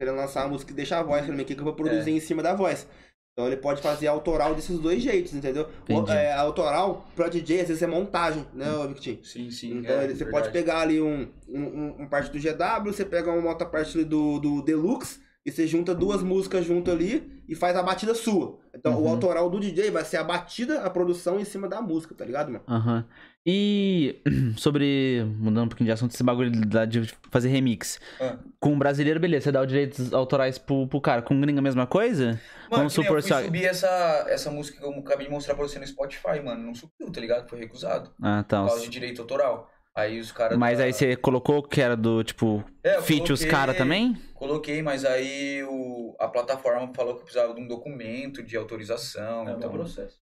[0.00, 1.74] ele lançar a música e deixar a voz pra mim, o que que eu vou
[1.74, 2.86] produzir em cima da voz.
[3.32, 5.68] Então ele pode fazer autoral desses dois jeitos, entendeu?
[5.88, 9.22] O, é, autoral, pra DJ, às vezes é montagem, né, ô Victinho?
[9.24, 9.78] Sim, sim.
[9.78, 10.30] Então é, ele- você verdade.
[10.44, 14.02] pode pegar ali um, um, um- um parte do GW, você pega uma outra parte
[14.04, 18.58] do, do Deluxe e você junta duas músicas junto ali e faz a batida sua.
[18.74, 19.08] Então o Uhum.
[19.10, 22.52] autoral do DJ vai ser a batida, a produção em cima da música, tá ligado,
[22.52, 22.64] mano?
[22.68, 23.04] Aham.
[23.44, 24.20] E
[24.58, 25.24] sobre.
[25.38, 27.98] Mudando um pouquinho de assunto, esse bagulho de fazer remix.
[28.20, 28.38] Ah.
[28.60, 31.22] Com o brasileiro, beleza, você dá os direitos autorais pro, pro cara.
[31.22, 32.38] Com o gringo, a mesma coisa?
[32.70, 35.54] Mano, Vamos supor eu fui só- subir essa, essa música que eu acabei de mostrar
[35.54, 36.62] pra você no Spotify, mano.
[36.62, 37.48] Não subiu, tá ligado?
[37.48, 38.10] Foi recusado.
[38.22, 38.60] Ah, tá.
[38.60, 39.70] Por causa de direito autoral.
[39.96, 40.56] Aí os caras.
[40.56, 43.76] Mas da- aí você colocou que era do, tipo, É, eu feat os coloquei- caras
[43.76, 44.14] também?
[44.34, 49.48] Coloquei, mas aí o, a plataforma falou que eu precisava de um documento de autorização.
[49.48, 50.18] É um então, processo.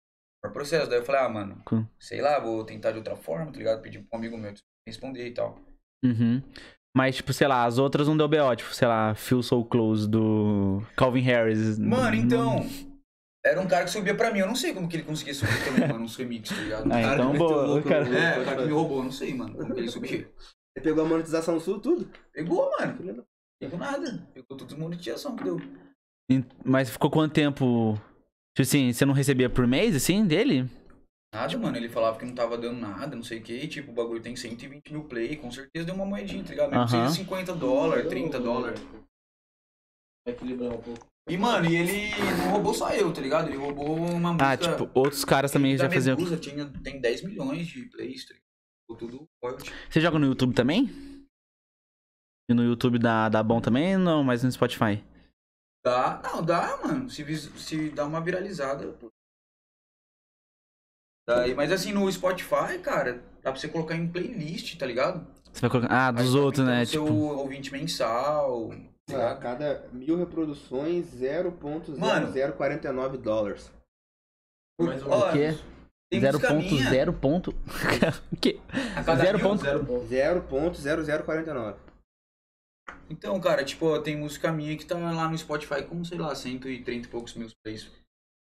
[0.45, 0.89] Foi processo.
[0.91, 3.81] Daí eu falei, ah, mano, Com- sei lá, vou tentar de outra forma, tá ligado?
[3.81, 4.53] Pedi pra um amigo meu
[4.87, 5.59] responder e tal.
[6.05, 6.43] Uhum.
[6.97, 10.07] Mas, tipo, sei lá, as outras não deu BO, tipo, sei lá, Feel So Close
[10.09, 11.79] do Calvin Harris.
[11.79, 12.67] Mano, Não- então.
[13.47, 14.39] Era um cara que subia pra mim.
[14.41, 16.87] Eu não sei como que ele conseguia subir também, mano, uns remix, tá ligado?
[16.93, 17.67] Ah, cara então que boa.
[17.67, 18.05] louco cara...
[18.05, 20.11] no- É, o cara que me roubou, eu não sei, mano, como que ele subia.
[20.77, 22.11] Ele pegou a monetização sul, tudo.
[22.33, 23.25] Pegou, mano.
[23.61, 24.27] Pegou nada.
[24.33, 25.61] Pegou tudo monetização que deu.
[26.65, 27.95] Mas ficou quanto tempo?
[28.57, 30.69] Tipo assim, você não recebia por mês, assim, dele?
[31.35, 31.77] Nada, mano.
[31.77, 33.53] Ele falava que não tava dando nada, não sei o que.
[33.53, 35.37] E, tipo, o bagulho tem 120 mil play.
[35.37, 36.71] Com certeza deu uma moedinha, tá ligado?
[36.71, 36.87] Não Aham.
[36.89, 38.81] precisa de 50 dólares, 30 dólares.
[40.27, 41.07] Vai equilibrar um pouco.
[41.27, 43.49] E, mano, e ele não roubou só eu, tá ligado?
[43.49, 44.51] Ele roubou uma música.
[44.51, 46.17] Ah, tipo, outros caras também já faziam.
[46.17, 48.45] Medusa tinha, tem 10 milhões de plays, tá ligado?
[48.83, 49.73] Ficou Tudo royalty.
[49.89, 50.91] Você joga no YouTube também?
[52.51, 53.97] E no YouTube dá, dá bom também?
[53.97, 55.03] Não, mas no Spotify.
[55.83, 57.09] Dá, não, dá, mano.
[57.09, 57.25] Se,
[57.59, 58.93] se dá uma viralizada.
[58.93, 59.11] pô.
[61.27, 65.27] Daí, mas assim, no Spotify, cara, dá pra você colocar em playlist, tá ligado?
[65.51, 65.91] Você vai colocar.
[65.91, 66.85] Ah, dos tá outros, né?
[66.85, 67.07] Tipo.
[67.07, 68.71] Seu ouvinte mensal.
[69.13, 73.71] A cada mil reproduções, 0.0049 dólares.
[74.81, 75.61] Mais ou Ó, menos.
[75.61, 75.69] O quê?
[76.11, 77.51] Tem música minha, 0.0 ponto.
[78.33, 78.59] o quê?
[78.97, 79.65] a cada zero mil- ponto-
[80.07, 80.79] Zero ponto.
[80.79, 81.77] 0.0049.
[83.11, 87.07] Então, cara, tipo, tem música minha que tá lá no Spotify com, sei lá, 130
[87.07, 87.91] e poucos mil plays.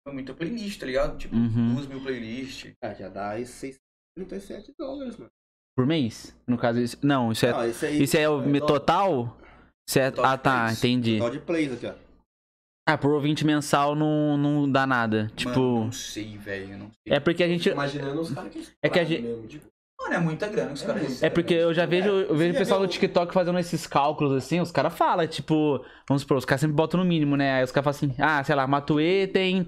[0.08, 1.18] É muita playlist, tá ligado?
[1.18, 1.74] Tipo, Uhum.
[1.74, 2.72] duas mil playlists.
[2.84, 5.32] Ah, já dá aí 637 dólares, mano.
[5.76, 6.36] Por mês?
[6.48, 6.98] No caso, isso.
[7.02, 7.52] Não, isso é.
[7.52, 9.38] Não, esse aí Isso é o me- total?
[9.96, 10.12] É...
[10.12, 10.78] Total Ah, tá, plays.
[10.80, 11.18] entendi.
[11.18, 11.94] total de plays aqui, ó.
[12.88, 15.32] Ah, por ouvinte mensal não, não dá nada.
[15.36, 15.60] Tipo.
[15.60, 17.16] Mano, não sei, velho, não sei.
[17.16, 17.70] É porque a gente.
[17.70, 19.66] Imaginando os caras que É que a gente- mesmo, tipo,
[20.02, 21.28] Mano, é muita grana que os É caras recebem.
[21.28, 24.34] É porque eu já vejo, eu vejo o pessoal viu- do TikTok fazendo esses cálculos
[24.34, 27.54] assim, os caras falam, tipo, vamos supor, os caras sempre botam no mínimo, né?
[27.54, 29.66] Aí os caras falam assim, ah, sei lá, Matuê tem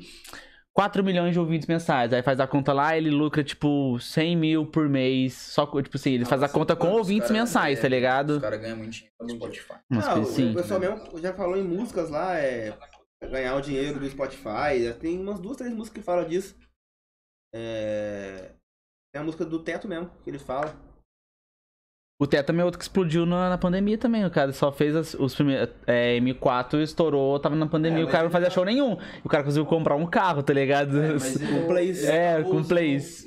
[0.78, 2.14] 4 milhões de ouvintes mensais.
[2.14, 5.34] Aí faz a conta lá, ele lucra, tipo, 100 mil por mês.
[5.34, 8.36] Só, tipo assim, ele faz a conta com ouvintes mensais, é, tá ligado?
[8.36, 9.74] Os caras ganham muito dinheiro no Spotify.
[9.90, 10.52] Não, assim.
[10.52, 12.78] o pessoal mesmo já falou em músicas lá, é
[13.24, 14.84] ganhar o dinheiro do Spotify.
[14.84, 16.56] Já tem umas duas, três músicas que falam disso.
[17.56, 18.52] É...
[19.12, 20.76] Tem a música do Teto mesmo, que ele fala.
[22.20, 24.26] O também é outro que explodiu na, na pandemia também.
[24.26, 25.70] O cara só fez as- os primeiros.
[25.86, 28.98] É, M4 estourou, tava na pandemia, É, o cara não fazia show nenhum.
[29.24, 31.00] O cara conseguiu comprar um carro, tá ligado?
[31.00, 32.04] É, mas Com plays.
[32.04, 33.24] É, com plays.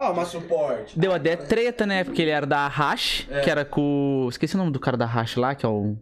[0.00, 0.98] Ah, Mas mas suporte.
[0.98, 2.02] Deu até treta, né?
[2.04, 3.40] Porque ele era da Hash, É.
[3.42, 4.26] que era com.
[4.28, 5.96] Esqueci o nome do cara da Hash lá, que é o.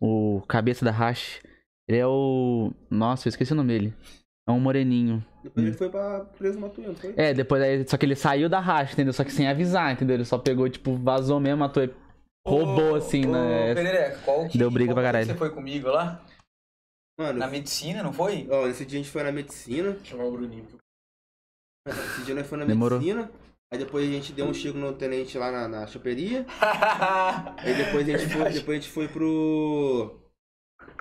[0.00, 1.40] O cabeça da Hash.
[1.88, 2.72] Ele é o.
[2.90, 3.94] Nossa, eu esqueci o nome dele.
[4.48, 5.24] É um moreninho.
[5.46, 7.14] Depois ele foi pra preso Matuê, não foi?
[7.16, 7.86] É, depois aí.
[7.88, 9.12] Só que ele saiu da Hash, entendeu?
[9.12, 10.14] Só que sem avisar, entendeu?
[10.16, 11.94] Ele só pegou, tipo, vazou mesmo, matou e
[12.46, 13.74] roubou, assim, Ô, né?
[13.74, 15.26] Perereca, qual que, Deu briga qual pra caralho.
[15.26, 16.24] Você foi comigo lá?
[17.18, 18.46] Mano, Na medicina, não foi?
[18.50, 19.96] ó, nesse dia a gente foi na medicina.
[20.04, 20.66] Chamar o Bruninho.
[21.88, 22.98] Esse dia nós foi na Demorou.
[22.98, 23.30] medicina.
[23.72, 26.44] Aí depois a gente deu um chego no tenente lá na, na choperia.
[27.58, 30.20] Aí depois a gente foi, depois a gente foi pro.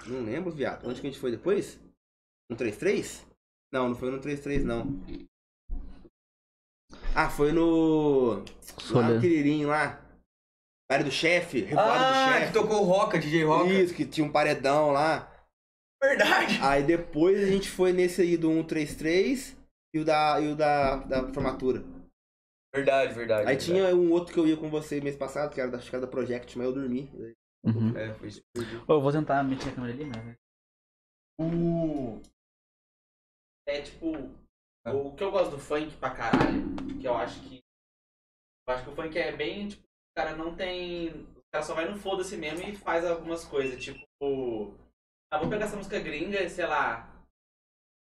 [0.08, 0.88] Não lembro, viado.
[0.88, 1.80] Onde que a gente foi depois?
[2.50, 3.26] No 33?
[3.76, 4.88] Não, não foi no 33 não.
[7.14, 8.42] Ah, foi no.
[8.92, 10.02] Lá no Quiririm, lá.
[10.90, 12.48] Baile do chefe, revoada do Ah, chefe.
[12.48, 13.74] que tocou o Roca, DJ Roca.
[13.74, 15.30] Isso, que tinha um paredão lá.
[16.02, 16.58] Verdade.
[16.62, 19.58] Aí depois a gente foi nesse aí do 133
[19.94, 21.84] e o da, e o da, da formatura.
[22.74, 23.42] Verdade, verdade.
[23.42, 23.66] Aí verdade.
[23.66, 25.96] tinha um outro que eu ia com você mês passado, que era da, acho que
[25.98, 27.12] era da Project, mas eu dormi.
[27.66, 27.98] Uhum.
[27.98, 28.42] É, foi isso.
[28.88, 30.36] Eu vou tentar meter a câmera ali, mas.
[31.42, 32.22] O.
[33.68, 34.12] É tipo.
[34.88, 37.60] O que eu gosto do funk pra caralho, que eu acho que.
[38.68, 41.10] Eu acho que o funk é bem, tipo, o cara não tem.
[41.10, 44.06] O cara só vai no foda-se mesmo e faz algumas coisas, tipo.
[45.32, 47.12] Ah, vou pegar essa música gringa, sei lá.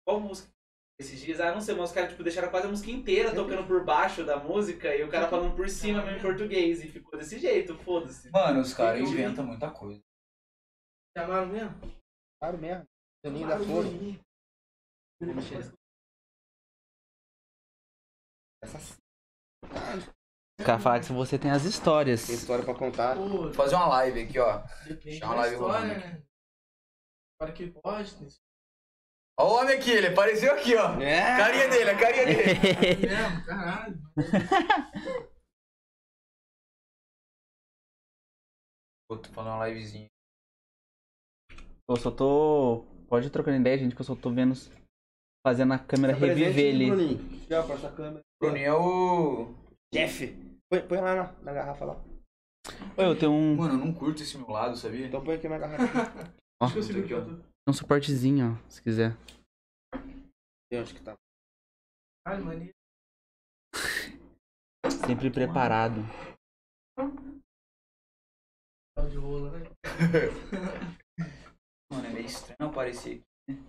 [0.05, 0.51] Qual música?
[0.99, 3.65] Esses dias, ah, não sei, mas os caras, tipo, deixaram quase a música inteira tocando
[3.65, 6.83] por baixo da música e o cara falando por cima mesmo em português.
[6.83, 8.29] E ficou desse jeito, foda-se.
[8.29, 9.99] Mano, os caras inventam muita coisa.
[11.17, 11.75] Chamaram mesmo?
[12.39, 12.83] Claro mesmo.
[13.23, 13.83] Toninho da Chamaram Flor.
[13.85, 14.09] mesmo.
[14.09, 14.21] Essa
[15.12, 15.12] O
[20.63, 22.27] cara fala que você tem as histórias.
[22.27, 23.15] tem história pra contar.
[23.15, 24.63] Pô, Vou fazer uma live aqui, ó.
[25.19, 26.23] da lá, viu, história, né?
[27.39, 28.27] Para que pode, tem
[29.39, 30.99] Ó o homem aqui, ele apareceu aqui, ó.
[31.01, 31.37] É.
[31.37, 33.07] Carinha dele, a carinha dele.
[33.45, 33.99] caralho.
[39.09, 40.07] Vou fazer uma livezinha.
[41.89, 42.85] Eu só tô.
[43.09, 44.53] Pode ir trocando ideia, gente, que eu só tô vendo.
[45.45, 46.85] Fazendo a câmera Tá presente, reviver ele.
[46.87, 47.43] Bruninho.
[47.43, 48.21] Aqui, ó, pra essa câmera.
[48.41, 49.53] Bruninho é o.
[49.93, 50.27] Jeff.
[50.69, 51.95] Põe, põe lá na, na garrafa lá.
[52.97, 55.05] Ô, eu tenho um, Mano, eu não curto esse meu lado, sabia?
[55.05, 55.83] Então põe aqui na garrafa.
[56.61, 56.65] Ó.
[56.65, 57.21] Acho eu Aqui, ó.
[57.21, 57.43] tudo.
[57.67, 59.17] um suportezinho, ó, se quiser.
[60.71, 61.13] Tem onde que tá.
[62.25, 62.71] Caralho, mania.
[65.05, 65.99] Sempre preparado.
[68.95, 69.65] Pau de rola, né?
[71.91, 73.59] Mano, é meio estranho aparecer aqui.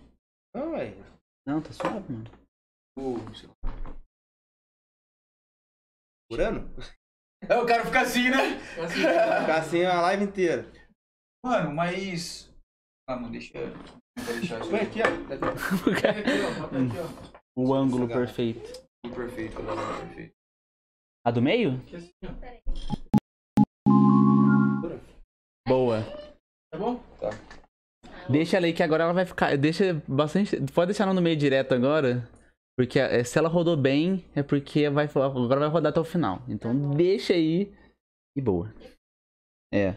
[0.55, 1.03] Não, velho.
[1.47, 2.25] Não, tá suave, mano.
[2.97, 3.71] Lá.
[6.31, 6.69] Curando?
[7.47, 8.57] É, o cara fica assim, né?
[8.83, 10.71] Assim, Ficar assim a live inteira.
[11.45, 12.51] Mano, mas.
[13.07, 13.53] Ah, mano, deixa.
[14.17, 15.05] Vou deixar isso Põe aqui, ó.
[17.11, 17.25] Ó.
[17.57, 18.85] O ângulo perfeito.
[19.01, 20.33] Tudo perfeito, galera, perfeito.
[21.25, 21.77] A do meio?
[21.77, 22.33] Aqui assim, ó.
[25.67, 26.03] Boa.
[26.71, 27.01] Tá bom?
[28.29, 29.57] Deixa ela aí que agora ela vai ficar.
[29.57, 30.59] Deixa bastante.
[30.73, 32.27] Pode deixar ela no meio direto agora.
[32.77, 36.41] Porque eh, se ela rodou bem, é porque vai, agora vai rodar até o final.
[36.47, 37.71] Então deixa aí.
[38.35, 38.73] E boa.
[39.73, 39.95] É.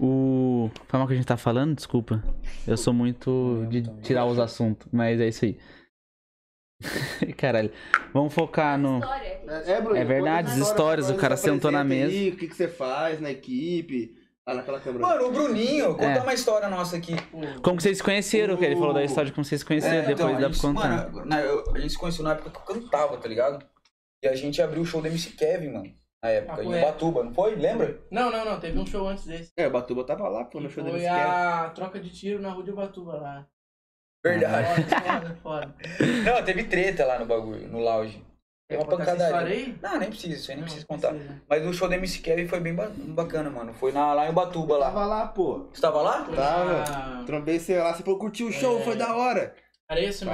[0.00, 0.70] O.
[0.86, 1.74] Foi mal que a gente tá falando?
[1.74, 2.22] Desculpa.
[2.66, 5.58] Eu sou muito de tirar os assuntos, mas é isso aí.
[7.36, 7.72] Caralho.
[8.12, 8.98] Vamos focar no.
[8.98, 9.40] História.
[9.48, 12.12] É, é, Bruno, É verdade, as histórias, história, o cara se sentou na mesa.
[12.12, 14.16] o que, que você faz na equipe.
[14.46, 15.06] Lá naquela câmera.
[15.06, 16.20] Mano, o Bruninho, conta É.
[16.20, 17.14] uma história nossa aqui.
[17.62, 18.56] Como que vocês se conheceram?
[18.56, 20.40] Que ele falou da história de como vocês se conheceram, É, depois então, dá a
[20.40, 21.10] pra gente, contar.
[21.12, 23.64] Mano, na- eu- a gente se conheceu na época que eu cantava, tá ligado?
[24.22, 25.94] E a gente abriu o show do MC Kevin, mano.
[26.24, 26.86] Na época, Papo em reto.
[26.88, 27.54] Ubatuba, não foi?
[27.54, 28.00] Lembra?
[28.10, 28.58] Não, não, não.
[28.60, 29.50] Teve um show antes desse.
[29.56, 30.98] É, o Batuba tava lá, pô, no show dele.
[30.98, 33.46] foi a troca de tiro na rua de Ubatuba lá.
[34.24, 34.84] Verdade.
[34.84, 35.74] Foda, foda, foda.
[36.24, 38.24] Não, teve treta lá no bagulho, no lounge.
[38.72, 39.74] Tem uma pancadaria.
[39.82, 41.08] Não, nem precisa, isso aí nem Não, precisa contar.
[41.10, 41.42] precisa.
[41.48, 43.72] Mas o show do MC Kevin foi bem ba- bacana, mano.
[43.74, 44.86] Foi na, lá em Ubatuba, lá.
[44.86, 45.66] Tava lá, pô.
[45.72, 46.24] Você tava lá?
[46.24, 46.78] Tava.
[47.18, 48.82] na Trombei você lá, você falou, curtiu o show, É.
[48.82, 49.54] foi da hora.
[49.88, 50.24] Areia você.
[50.24, 50.32] né?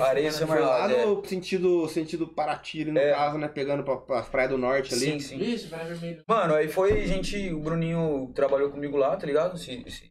[0.00, 3.12] Areia Foi lá House, no sentido, sentido Paraty, no É.
[3.12, 3.46] caso, né?
[3.46, 5.04] Pegando pra, pra Praia do Norte ali.
[5.12, 5.38] Sim, sim.
[5.38, 6.24] Isso, Praia Vermelho.
[6.26, 9.54] Mano, aí foi, a gente, o Bruninho trabalhou comigo lá, tá ligado?
[9.56, 10.10] Esse, esse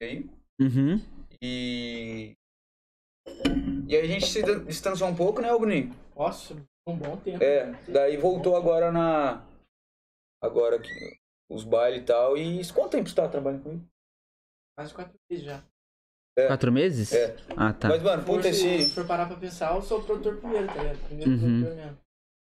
[0.00, 0.24] aí.
[0.60, 1.00] Uhum.
[1.42, 2.36] E.
[3.88, 5.92] E aí a gente se distanciou um pouco, né, ô Bruninho?
[6.16, 6.54] Nossa,
[6.90, 7.42] um bom tempo.
[7.42, 9.44] É, daí voltou agora na.
[10.42, 10.88] Agora que
[11.50, 12.36] os bailes e tal.
[12.36, 13.82] E quanto tempo você tá trabalhando com ele?
[14.78, 15.62] Quase quatro meses já.
[16.46, 17.12] Quatro meses?
[17.12, 17.36] É.
[17.56, 17.88] Ah, tá.
[17.88, 18.94] Mas, mano, puta, Se esse.
[18.94, 20.98] for parar pra pensar, eu sou o produtor primeiro, tá ligado?
[21.06, 21.38] Primeiro Uhum.
[21.62, 21.98] produtor mesmo.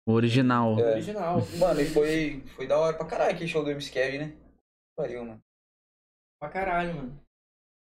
[0.07, 0.79] O original.
[0.79, 0.91] É.
[0.91, 1.37] Original.
[1.57, 4.37] Mano, e foi, foi da hora pra caralho aquele show do MC Kevin, né?
[4.95, 5.41] Pariu, mano.
[6.39, 7.19] Pra caralho, mano.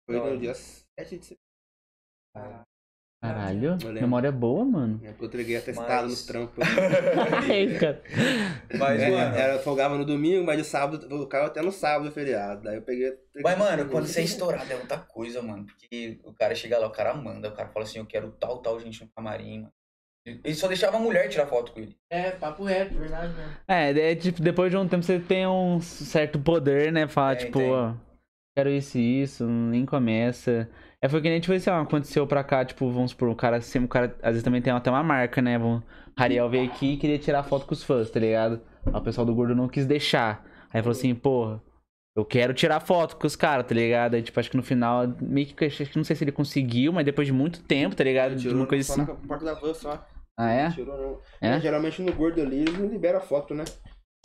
[0.06, 2.67] Foi no dia 7 de setembro.
[3.22, 5.00] Caralho, memória boa, mano.
[5.04, 6.64] É porque eu entreguei atestado Mas- nos trampos.
[7.50, 8.02] Aí, cara.
[8.78, 9.36] Mas, É, mano.
[9.36, 12.62] era, folgava no domingo, mas de sábado, eu ficava até no sábado feriado.
[12.64, 13.12] Daí eu peguei.
[13.44, 15.66] Mas, mano, quando você é estourado é outra coisa, mano.
[15.66, 18.60] Porque o cara chega lá, o cara manda, o cara fala assim, eu quero tal,
[18.62, 19.72] tal gente no camarim, mano.
[20.44, 21.96] Ele só deixava a mulher tirar foto com ele.
[22.12, 23.52] É, papo reto, verdade mesmo.
[23.68, 27.08] É, é tipo, depois de um tempo você tem um certo poder, né?
[27.08, 27.94] Falar, Tem, tipo, ó,
[28.56, 30.70] quero isso e isso, nem começa.
[31.04, 33.62] É foi que nem, tipo, assim, ó, aconteceu pra cá, tipo, vamos supor, o cara,
[33.62, 35.58] sempre, o cara, às vezes também tem até uma marca, né?
[35.58, 35.84] Vamos,
[36.16, 38.62] Ariel veio aqui e queria tirar foto com os fãs, tá ligado?
[38.86, 40.44] Aí o pessoal do Gordo não quis deixar.
[40.74, 41.62] Aí falou assim, porra,
[42.16, 44.16] eu quero tirar foto com os caras, tá ligado?
[44.16, 46.92] Aí, tipo, acho que no final, meio que, acho que não sei se ele conseguiu,
[46.92, 48.36] mas depois de muito tempo, tá ligado?
[48.36, 49.02] De uma coisa assim.
[49.02, 50.04] na porta da van só.
[50.36, 50.70] Ah, é?
[50.72, 51.22] Tirou, não.
[51.42, 51.60] É?
[51.60, 53.66] Geralmente no gordo ali eles não liberam foto, né?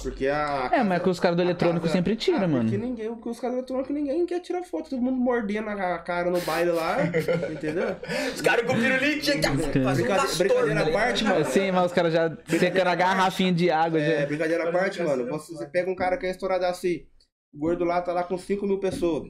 [0.03, 0.70] Porque a.
[0.72, 2.64] É, mas que os caras do a eletrônico casa- sempre tiram, ah, mano.
[2.70, 5.98] Porque ninguém, porque os caras do eletrônico ninguém quer tirar foto, todo mundo mordendo a
[5.98, 6.96] cara no baile lá,
[7.53, 7.96] entendeu?
[8.34, 9.46] Os caras com o pirulito tinha que
[9.82, 10.92] fazer um Brincadeira- à ligado?
[10.92, 11.44] parte, mano.
[11.44, 14.00] Sim, mas os caras já secando a garrafinha de água.
[14.00, 14.26] É, já.
[14.26, 15.26] brincadeira à parte, mano.
[15.28, 17.07] Você, você pega um cara que é estourado assim,
[17.55, 19.24] o gordo lá tá lá com 5 mil pessoas.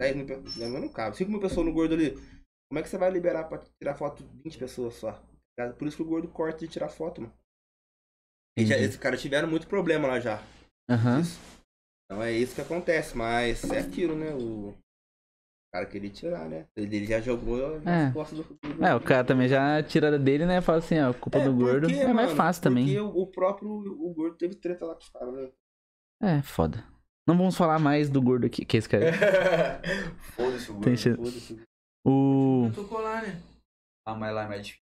[0.00, 0.56] 10 mil pessoas.
[0.56, 1.16] Não, não cabe.
[1.16, 2.10] 5 mil pessoas no gordo ali.
[2.68, 5.22] Como é que você vai liberar pra tirar foto de 20 pessoas só?
[5.56, 7.32] Tá Por isso que o gordo corta de tirar foto, mano.
[8.58, 8.88] E já, Entendi.
[8.88, 10.42] esses caras tiveram muito problema lá já.
[10.88, 11.20] Aham.
[11.20, 11.38] Isso.
[12.04, 14.32] Então é isso que acontece, mas é aquilo, né?
[14.32, 14.74] O
[15.74, 16.66] cara queria tirar, né?
[16.76, 18.12] Ele já jogou nas É.
[18.12, 20.60] costas do, do É, o cara também já tira dele, né?
[20.60, 21.88] Fala assim, ó, culpa do gordo.
[21.88, 22.84] porque, É mais mano, fácil também.
[22.86, 25.50] Porque o, o próprio o gordo teve treta lá com os caras, né?
[26.22, 26.82] É, foda.
[27.28, 29.04] Não vamos falar mais do gordo aqui, que esse cara.
[30.36, 31.16] Foda-se o gordo.
[31.16, 31.62] Foda-se.
[32.06, 32.70] O.
[32.72, 33.42] Tocou lá, né?
[34.06, 34.85] Ah, mas lá é mais difícil.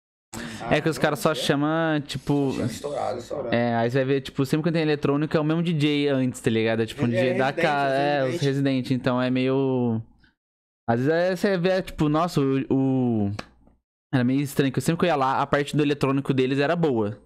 [0.69, 1.36] É que os caras só é?
[1.36, 2.51] chamam, tipo.
[2.63, 3.47] Estourado só.
[3.51, 6.39] É, aí você vai ver, tipo, sempre que tem eletrônico é o mesmo DJ antes,
[6.39, 6.82] tá ligado?
[6.82, 7.93] É tipo um Ele é DJ da residente, casa.
[7.95, 8.45] é É, os residente.
[8.45, 10.01] residentes, então é meio.
[10.88, 13.32] Às vezes é, você vê, tipo, nossa, o, o-
[14.13, 16.59] Era meio estranho, que eu sempre que eu ia lá, a parte do eletrônico deles
[16.59, 17.17] era boa.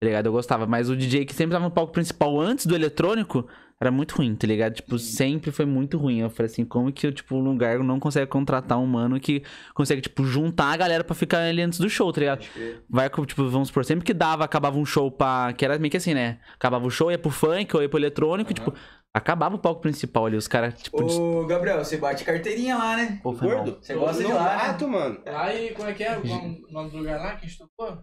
[0.00, 0.26] Tá ligado?
[0.26, 0.66] Eu gostava.
[0.66, 3.46] Mas o DJ que sempre tava no palco principal antes do eletrônico
[3.80, 4.74] era muito ruim, tá ligado?
[4.74, 6.20] Tipo, sempre foi muito ruim.
[6.20, 9.42] Eu falei assim, como que, tipo, um lugar não consegue contratar um mano que
[9.74, 12.46] consegue, tipo, juntar a galera pra ficar ali antes do show, tá ligado?
[12.88, 15.52] Vai, tipo, vamos supor, sempre que dava, acabava um show pra.
[15.52, 16.40] Que era meio que assim, né?
[16.54, 18.72] Acabava o show, ia pro funk ou ia pro eletrônico, tipo,
[19.12, 20.36] acabava o palco principal ali.
[20.36, 21.02] Os caras, tipo.
[21.02, 23.20] Ô, Gabriel, você bate carteirinha lá, né?
[23.22, 23.78] Gordo?
[23.80, 24.56] Você gosta de lá, né?
[24.56, 25.20] mato, mano.
[25.26, 26.16] Lá e como é que é?
[26.16, 27.98] O nome do lugar lá que a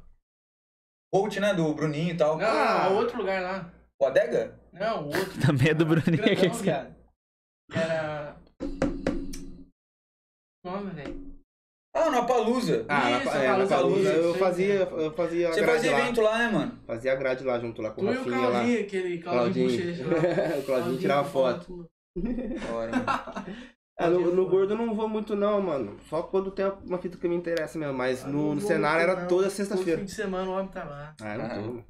[1.13, 1.53] Bolt, né?
[1.53, 2.41] Do Bruninho e tal.
[2.41, 2.89] Ah.
[2.89, 3.71] não, outro lugar lá.
[4.01, 4.59] O Adega?
[4.73, 5.29] Não, o outro.
[5.45, 6.95] Também é do Bruninho Grandão, que esse cara.
[7.71, 7.85] viado.
[7.85, 8.35] Era.
[10.65, 11.33] Nome, velho.
[11.95, 12.85] Ah, no Apalusa.
[12.89, 15.99] Ah, Isso, na, é, na Palusa, Palusa eu fazia, eu fazia Você grade fazia lá.
[15.99, 16.79] evento lá, né, mano?
[16.87, 18.49] Fazia a grade lá junto lá com Tu o e o Rafinha lá.
[18.51, 19.95] Claudinho, aquele Claudinho Claudinho.
[19.95, 20.57] Bochecha lá.
[20.57, 21.87] o Claudinho tirava foto.
[22.73, 22.91] Hora,
[23.97, 25.97] Ah, no, no gordo eu não vou muito não, mano.
[26.09, 27.93] Só quando tem uma fita que me interessa mesmo.
[27.93, 29.99] Mas no, no cenário era toda Todo sexta-feira.
[29.99, 31.15] fim de semana o homem tá lá.
[31.21, 31.55] Ah, não tô.
[31.55, 31.85] mano.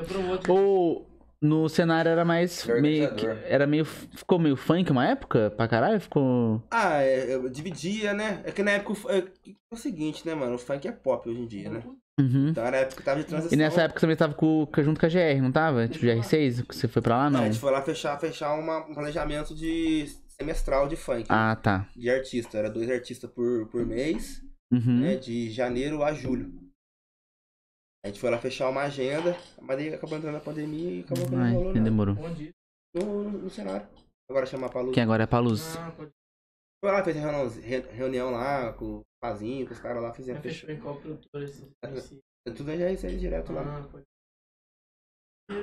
[0.00, 0.52] Foi pro outro.
[0.52, 1.06] Ou
[1.42, 2.64] no cenário era mais.
[2.66, 3.84] Meio que, era meio.
[3.84, 5.50] Ficou meio funk uma época?
[5.56, 6.00] Pra caralho?
[6.00, 6.62] Ficou.
[6.70, 8.40] Ah, é, eu dividia, né?
[8.44, 10.54] É que na época é, é o seguinte, né, mano?
[10.54, 11.82] O funk é pop hoje em dia, né?
[12.20, 12.48] Uhum.
[12.48, 13.52] Então era a época que tava de transição.
[13.52, 15.86] E nessa época você também tava com, junto com a GR, não tava?
[15.88, 16.66] Tipo, GR6?
[16.66, 17.40] Que você foi pra lá, É, não?
[17.42, 20.06] a gente foi lá fechar, fechar uma- um planejamento de
[20.40, 21.26] semestral de funk.
[21.28, 21.88] Ah, tá.
[21.96, 22.58] De artista.
[22.58, 25.00] Era dois artistas por, por mês, Uhum.
[25.00, 25.16] né?
[25.16, 26.52] De janeiro a julho.
[28.04, 31.26] A gente foi lá fechar uma agenda, mas aí acabou entrando a pandemia e acabou
[31.26, 31.34] que
[31.78, 32.14] não demorou.
[32.94, 33.86] No, no, no cenário.
[34.30, 34.94] Agora chamar pra luz.
[34.94, 35.76] Que agora é pra luz.
[35.76, 36.10] Ah, pode
[36.82, 40.40] Foi lá, fez reunião, re- reunião lá com o Pazinho, com os caras lá, fizeram
[40.42, 40.48] ser.
[40.50, 40.70] fechou.
[40.70, 41.68] Em qual produtor esse?
[41.94, 42.20] esse-
[42.56, 43.62] Tudo já ia sair direto lá.
[43.62, 44.04] Ah, pode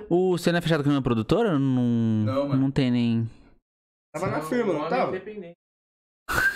[0.09, 1.57] O você não é fechado com uma produtora?
[1.57, 2.61] Não, Não, mano.
[2.61, 3.29] não tem nem.
[4.13, 5.05] Tava na firma, não tava?
[5.05, 5.57] é independente.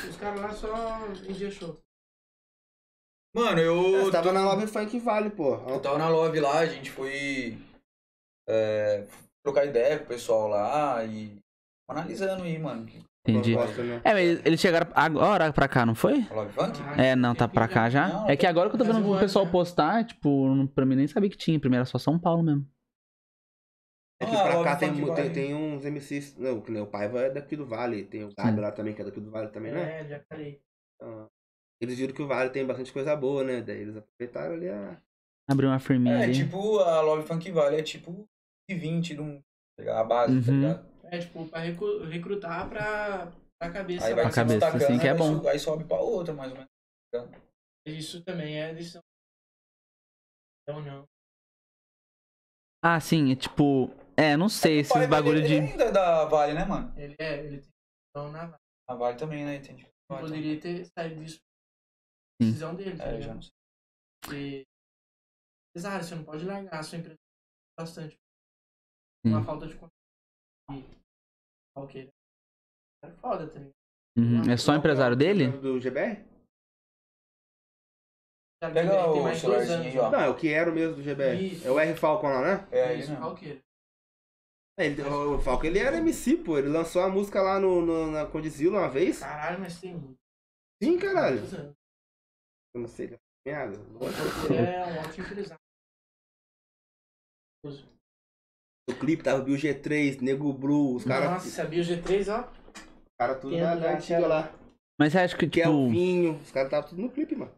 [0.10, 1.78] Os caras lá só vendiam show.
[3.36, 4.05] Mano, eu.
[4.05, 5.55] Você tava na Love Funk Vale, pô.
[5.70, 7.58] Eu tava na Love lá, a gente foi
[8.47, 9.05] é,
[9.43, 11.38] trocar ideia com o pessoal lá e
[11.89, 12.86] analisando aí, mano.
[12.86, 13.58] que- Entendi.
[13.58, 14.01] Né?
[14.05, 16.22] É, mas eles chegaram agora pra cá, não foi?
[16.32, 16.80] A Love Funk?
[16.82, 18.08] Ah, É, não, tá pra cá já.
[18.08, 19.51] Não, É que agora que eu tô vendo Faz um o pessoal né?
[19.51, 21.60] postar, tipo, não- pra mim nem sabia que tinha.
[21.60, 22.66] Primeiro era só São Paulo mesmo.
[24.20, 25.30] É que Ah, pra cá tem, tem, Vale.
[25.34, 26.36] tem uns MCs.
[26.38, 28.03] Não, que nem o Paiva é daqui do Vale.
[28.05, 29.99] Tem o Gabi lá também, que é daqui do Vale também, né?
[30.01, 30.59] É, já falei.
[30.95, 31.28] Então,
[31.82, 33.61] eles viram que o Vale tem bastante coisa boa, né?
[33.61, 34.99] Daí eles aproveitaram ali a.
[35.49, 36.34] Abriu uma firminha É, ali.
[36.34, 38.28] tipo, a Love Funk Vale é tipo
[38.70, 39.41] 20 de um.
[39.88, 40.61] A base, tá Uhum.
[40.61, 40.97] ligado?
[41.03, 44.07] É, tipo, pra recru- recrutar pra, pra cabeça.
[44.07, 45.47] Aí vai Pra cabeça, assim, que é bom.
[45.47, 46.72] Aí sobe pra outra, mais ou menos.
[47.88, 49.01] Isso também é decisão.
[50.63, 51.05] Então não.
[52.84, 53.89] Ah, sim, é tipo.
[54.20, 55.53] É, não sei, O esses bagulho de.
[55.59, 56.91] ainda é da Vale, né, mano?
[56.97, 58.57] Ele é, ele tem decisão na vaga.
[58.89, 59.55] A Vale também, né?
[59.57, 59.88] Entendi.
[60.09, 61.38] Vale poderia ter saído disso.
[62.41, 62.47] Sim.
[62.49, 63.36] Decisão dele, tá É, já ligado?
[63.36, 63.51] não sei.
[64.24, 64.63] Porque,
[65.76, 67.18] Exato, você não pode largar a sua empresa
[67.80, 68.15] bastante.
[69.26, 69.34] Sim.
[69.34, 69.93] Uma falta de confiança.
[70.72, 70.97] E-
[71.76, 72.09] Ok.
[73.03, 73.72] É foda, tá ligado?
[74.18, 74.51] Uhum.
[74.51, 75.51] É só empresário dele?
[75.59, 76.26] Do GBR?
[78.63, 79.88] Já Pega ele tem o mais dois celularzinho anos.
[79.93, 80.09] aí, ó.
[80.09, 81.51] Não, é o que era o mesmo do GBR.
[81.53, 81.68] Isso.
[81.68, 82.68] É o R Falcon lá, né?
[82.72, 83.26] É, aí isso, mesmo.
[84.80, 86.58] É, ele, o, o Falcon ele era MC, pô.
[86.58, 89.20] Ele lançou a música lá no, no, na Condizila uma vez.
[89.20, 90.18] Caralho, mas tem muito.
[90.82, 91.40] Sim, caralho.
[92.76, 93.08] Eu não sei.
[93.08, 93.20] ele é
[93.50, 93.78] merda.
[94.54, 95.62] É um ótimo empresário.
[98.90, 101.30] O clipe tava Bill G3, Nego Blue, os caras.
[101.32, 102.48] Nossa, sabia o G3, ó.
[103.20, 104.56] cara tudo Quem na, é na antiga lá.
[105.00, 105.66] Mas você acha que, tipo.
[105.66, 107.52] Kelvinho, os caras estavam tudo no clipe, mano.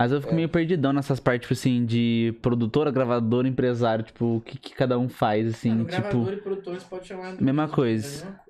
[0.00, 0.36] Mas eu fico É.
[0.36, 4.96] meio perdidão nessas partes, tipo assim, de produtora, gravadora, empresário, tipo, o que, que cada
[4.98, 5.88] um faz, assim, tipo.
[5.90, 8.24] gravador e produtor você pode chamar mesma mesmo, coisa.
[8.24, 8.48] é coisa.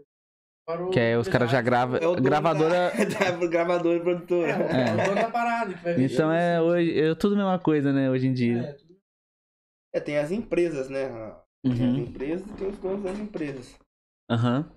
[0.93, 1.97] Que é, os caras já gravam.
[1.97, 2.91] É Gravadora.
[2.91, 4.51] Da, da gravadora e produtora.
[4.51, 6.13] É, o dono da parada que vai ver.
[6.13, 7.01] Então é hoje.
[7.01, 8.61] É tudo a mesma coisa, né, hoje em dia.
[8.61, 8.97] É, tudo
[9.95, 11.09] É, tem as empresas, né?
[11.65, 11.97] Tem as Uhum.
[12.01, 13.79] empresas e tem os donos das empresas.
[14.31, 14.71] Aham.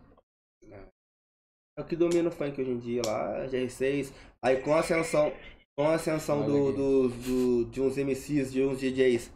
[1.78, 4.14] É o que domina o funk hoje em dia lá, GR6.
[4.42, 5.34] Aí com a ascensão,
[5.78, 9.32] com a ascensão do, do, do- de uns MCs, de uns DJs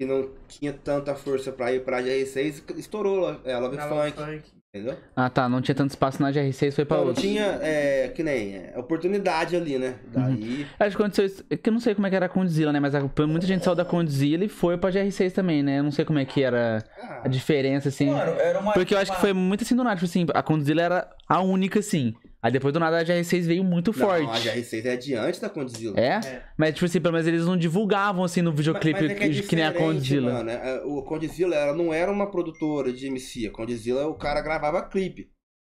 [0.00, 4.96] que não tinha tanta força pra ir pra GR6, estourou é, Love grava Funk, entendeu?
[5.16, 5.48] Ah, tá.
[5.48, 7.20] Não tinha tanto espaço na GR6, foi pra Não, outro.
[7.20, 9.96] tinha, é, que nem, é, oportunidade ali, né?
[10.12, 11.44] Daí, Acho que aconteceu isso.
[11.50, 12.78] é que eu não sei como é que era a Condzilla, né?
[12.78, 15.80] Mas a- muita gente saiu da Condzilla e foi pra GR6 também, né?
[15.80, 18.06] Eu não sei como é que era ah, a diferença, assim.
[18.10, 18.74] Mano, era uma.
[18.74, 19.96] Porque eu acho que foi muito assim do nada.
[19.96, 22.14] Tipo assim, a Condzilla era a única, assim.
[22.40, 24.48] Aí depois do nada a GR6 veio muito não, forte.
[24.48, 25.98] a GR6 é adiante da Condzilla.
[25.98, 26.20] É?
[26.24, 26.42] É.
[26.56, 29.42] Mas, tipo assim, pelo menos eles não divulgavam, assim, no Mas- videoclipe mas é que,
[29.42, 30.32] que nem a Condzilla.
[30.34, 33.48] Mano, é, o Condzilla, ela não era uma produtora de MC.
[33.48, 35.28] A Condzilla, o cara gravava clipe.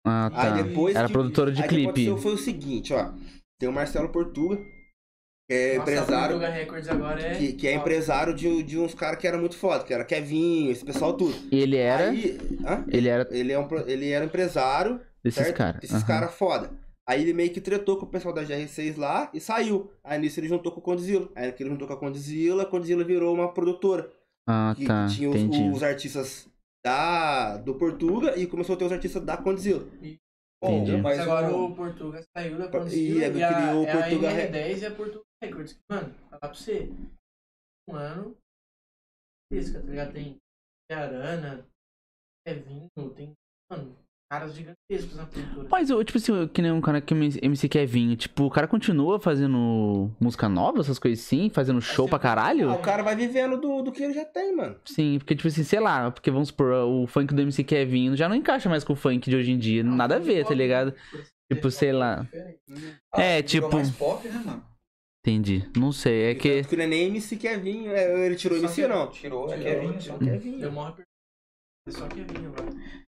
[0.04, 0.54] Ah, tá.
[0.56, 1.88] Aí depois Era que- produtora de aí o que clipe.
[1.90, 3.12] aconteceu foi o seguinte, ó.
[3.60, 7.34] Tem o Marcelo Portuga, que é Nossa, empresário, a Portuga Records agora é.
[7.36, 10.70] que, que é empresário de, de uns caras que eram muito foda, que era Kevinho,
[10.72, 11.34] esse pessoal tudo.
[11.52, 12.10] E ele era.
[12.10, 12.84] Aí, hã?
[12.88, 15.82] Ele era Ele, é um, ele era empresário desses caras.
[15.82, 16.06] Esses Aham.
[16.06, 16.70] caras foda.
[17.08, 19.90] Aí ele meio que tretou com o pessoal da GR6 lá e saiu.
[20.04, 21.28] Aí nisso ele juntou com o Condzilla.
[21.34, 24.12] Aí que ele juntou com a Condzilla, a Condzilla virou uma produtora.
[24.46, 25.06] Ah, Que, tá.
[25.08, 25.70] tinha os, Entendi.
[25.74, 26.48] os artistas
[26.84, 29.84] da, do Portuga e começou a ter os artistas da Condzilla.
[30.62, 31.00] Bom, Entendi.
[31.00, 33.92] mas agora o- Portuga saiu da E Condzilla é e, do a, criou o é
[33.92, 35.78] Portuga a Re- MR10 e a Portuga Records.
[35.90, 36.90] Mano, falar pra você.
[37.88, 38.36] Um ano.
[39.52, 40.12] Isso, tá ligado?
[40.12, 40.36] Tem
[40.90, 41.66] Arana,
[42.46, 43.32] Kevinho, tem.
[43.70, 43.96] Mano,
[44.30, 45.68] caras gigantescos na cultura.
[45.70, 49.18] Mas, eu, tipo assim, que nem um cara que MC Kevinho, tipo, o cara continua
[49.18, 52.70] fazendo música nova, essas coisas assim, fazendo show pra Ah, caralho?
[52.72, 54.76] o cara vai vivendo do, do que ele já tem, mano.
[54.84, 58.28] Sim, porque, tipo assim, sei lá, porque vamos supor, o funk do MC Kevinho já
[58.28, 60.94] não encaixa mais com o funk de hoje em dia, nada a ver, tá ligado?
[61.50, 62.28] Tipo, sei lá.
[63.14, 64.64] Ah, É, virou tipo- mais pop, né, mano?
[65.26, 65.68] Entendi.
[65.76, 66.56] Não sei, é que.
[66.58, 67.90] Tanto que não é nem MC Kevinho.
[67.92, 69.10] é, Ele tirou Só MC, que- não.
[69.10, 70.00] Tirou, é Tirou, Kevin só.
[70.00, 70.18] tirou.
[70.18, 70.58] Kevinho.
[70.60, 70.96] Deu maior
[71.88, 72.68] Só Kevinho agora.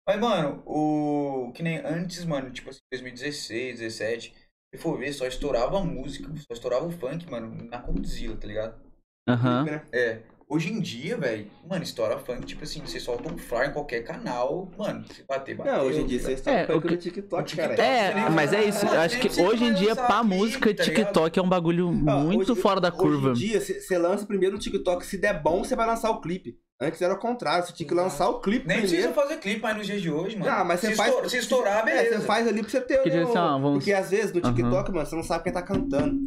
[0.08, 1.52] Mas, mano, o.
[1.54, 4.34] Que nem antes, mano, tipo assim, 2016, 17,
[4.74, 8.82] se for ver, só estourava música, só estourava o funk, mano, na Condzilla, tá ligado?
[9.28, 9.66] Aham.
[9.66, 9.86] Né?
[9.92, 10.24] É.
[10.54, 14.04] Hoje em dia, velho, mano, estoura funk, tipo assim, você solta um flyer em qualquer
[14.04, 15.72] canal, mano, se bater, bateu.
[15.72, 16.34] Não, hoje em dia ligado?
[16.34, 17.70] estão É, o funk que- no TikTok, o cara.
[17.70, 17.82] TikTok.
[17.82, 18.86] É, mas é isso.
[18.86, 21.06] Eu acho que Você hoje em dia, pra música, tá ligado?
[21.06, 23.30] TikTok é um bagulho Ó, muito hoje- fora da curva.
[23.32, 25.06] Hoje em dia, você lança primeiro no TikTok.
[25.06, 26.58] Se der bom, você vai lançar o clipe.
[26.82, 27.66] Antes era o contrário.
[27.66, 28.90] Você tinha que lançar o clipe Nem primeiro.
[29.08, 30.52] precisa fazer clipe mais nos dias de hoje, mano.
[30.52, 31.10] Ah, mas você se faz.
[31.12, 32.20] Estourar, se estourar, É, beleza.
[32.20, 33.00] você faz ali pra você ter.
[33.00, 34.42] O- assim, Porque às vezes no.
[34.42, 36.20] TikTok, mano, você não sabe quem tá cantando.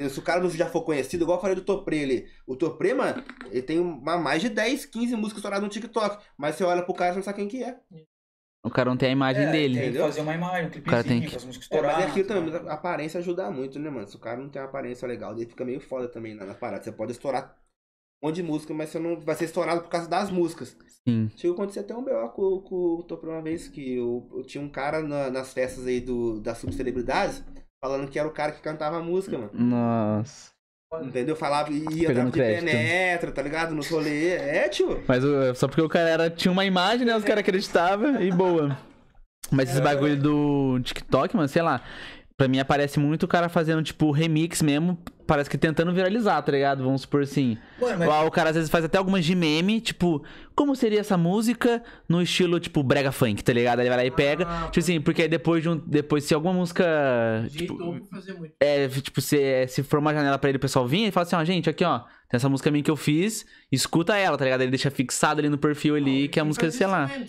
[0.00, 2.28] Se o cara não já for conhecido, igual eu falei do Topré ali.
[2.46, 6.24] O Topré, mano, ele tem uma, mais de 10, 15 músicas estouradas no TikTok.
[6.36, 7.76] Mas você olha pro cara e você não sabe quem que é.
[8.64, 9.74] O cara não tem a imagem É, dele.
[9.74, 10.06] Tem que entendeu?
[10.06, 12.52] fazer uma imagem, um clipezinho, cara tem que- as músicas É, mas é aquilo também,
[12.52, 12.68] mano.
[12.68, 14.06] a aparência ajuda muito, né, mano?
[14.06, 16.54] Se o cara não tem uma aparência legal, ele fica meio foda também na, na
[16.54, 16.84] parada.
[16.84, 17.56] Você pode estourar
[18.22, 20.76] um monte de música, mas você não vai ser estourado por causa das músicas.
[21.08, 21.28] Sim.
[21.36, 22.28] Chegou a acontecer até um B.O.
[22.30, 25.86] com, com o Topré uma vez, que eu, eu tinha um cara na- nas festas
[25.86, 27.42] aí do, das subcelebridades,
[27.82, 29.50] falando que era o cara que cantava a música, mano.
[29.52, 30.50] Nossa.
[31.02, 31.36] Entendeu?
[31.36, 33.74] Falava, ia Pegando de penetra, tá ligado?
[33.74, 34.30] No rolê.
[34.30, 35.02] É, tio.
[35.06, 35.22] Mas
[35.58, 37.14] só porque o cara era, tinha uma imagem, né?
[37.14, 38.76] Os caras acreditavam e boa.
[39.50, 41.82] Mas esse bagulho do TikTok, mano, sei lá.
[42.38, 44.96] Pra mim aparece muito o cara fazendo, tipo, remix mesmo.
[45.26, 46.84] Parece que tentando viralizar, tá ligado?
[46.84, 47.58] Vamos supor assim.
[47.80, 50.24] Mano, mas O cara às vezes faz até algumas de meme, tipo,
[50.54, 53.80] como seria essa música no estilo, tipo, brega funk, tá ligado?
[53.80, 54.46] Aí Ele vai lá e pega.
[54.48, 55.76] Ah, Tipo assim, porque aí depois de um.
[55.76, 56.84] Depois, se alguma música.
[57.50, 57.76] Tipo,
[58.08, 58.54] fazer muito.
[58.60, 61.34] é, tipo, se, se for uma janela pra ele, o pessoal vir, ele fala assim,
[61.36, 64.60] ó, gente, aqui, ó, tem essa música minha que eu fiz, escuta ela, tá ligado?
[64.60, 67.08] Ele deixa fixado ali no perfil ali, que é a música, sei lá.
[67.08, 67.26] também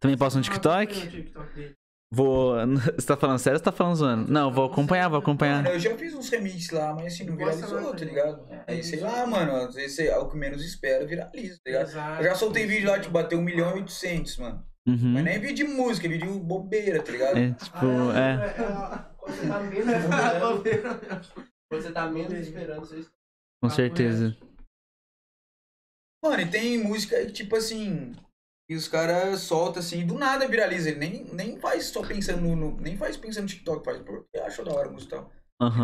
[0.00, 0.94] dele, posta no Ah, TikTok?
[0.94, 1.74] no TikTok dele.
[2.10, 2.54] Vou.
[2.96, 4.32] Você tá falando sério ou você tá falando zoando?
[4.32, 5.66] Não, vou acompanhar, vou acompanhar.
[5.66, 8.08] Eu já fiz uns remixes lá, mas assim, não viralizou, tá também.
[8.08, 8.48] ligado?
[8.66, 11.88] Aí, sei lá, mano, às vezes é o que menos espera, viraliza, tá ligado?
[11.88, 12.22] Exato.
[12.22, 14.64] Eu já soltei vídeo lá, tipo, bateu 1 milhão e 800, mano.
[14.86, 15.14] Uhum.
[15.14, 17.38] Mas nem é vídeo de música, é vídeo bobeira, tá ligado?
[17.38, 19.04] É, tipo, é.
[19.18, 21.26] Quando você tá menos esperando.
[21.68, 23.06] Quando você tá menos esperando, você
[23.60, 24.36] Com certeza.
[26.24, 28.12] Mano, e tem música que, tipo assim,
[28.68, 30.90] e os caras soltam assim, do nada viraliza.
[30.90, 34.64] Ele nem, nem faz só pensando no, Nem faz pensando no TikTok, faz porque acha
[34.64, 35.32] da hora a música e tal.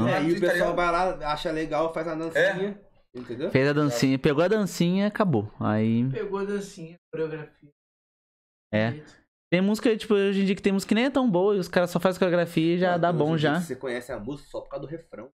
[0.07, 2.81] E aí o tá pessoal vai lá, acha legal, faz a dancinha.
[3.15, 3.51] Entendeu?
[3.51, 5.53] Fez a dancinha, pegou a dancinha, acabou.
[5.61, 6.09] Aí.
[6.11, 7.71] Pegou a dancinha, coreografia.
[8.73, 9.03] É.
[9.51, 11.59] Tem música, tipo, hoje em dia que tem música que nem é tão boa e
[11.59, 13.61] os caras só fazem coreografia e já Não, dá bom já.
[13.61, 15.31] Você conhece a música só por causa do refrão.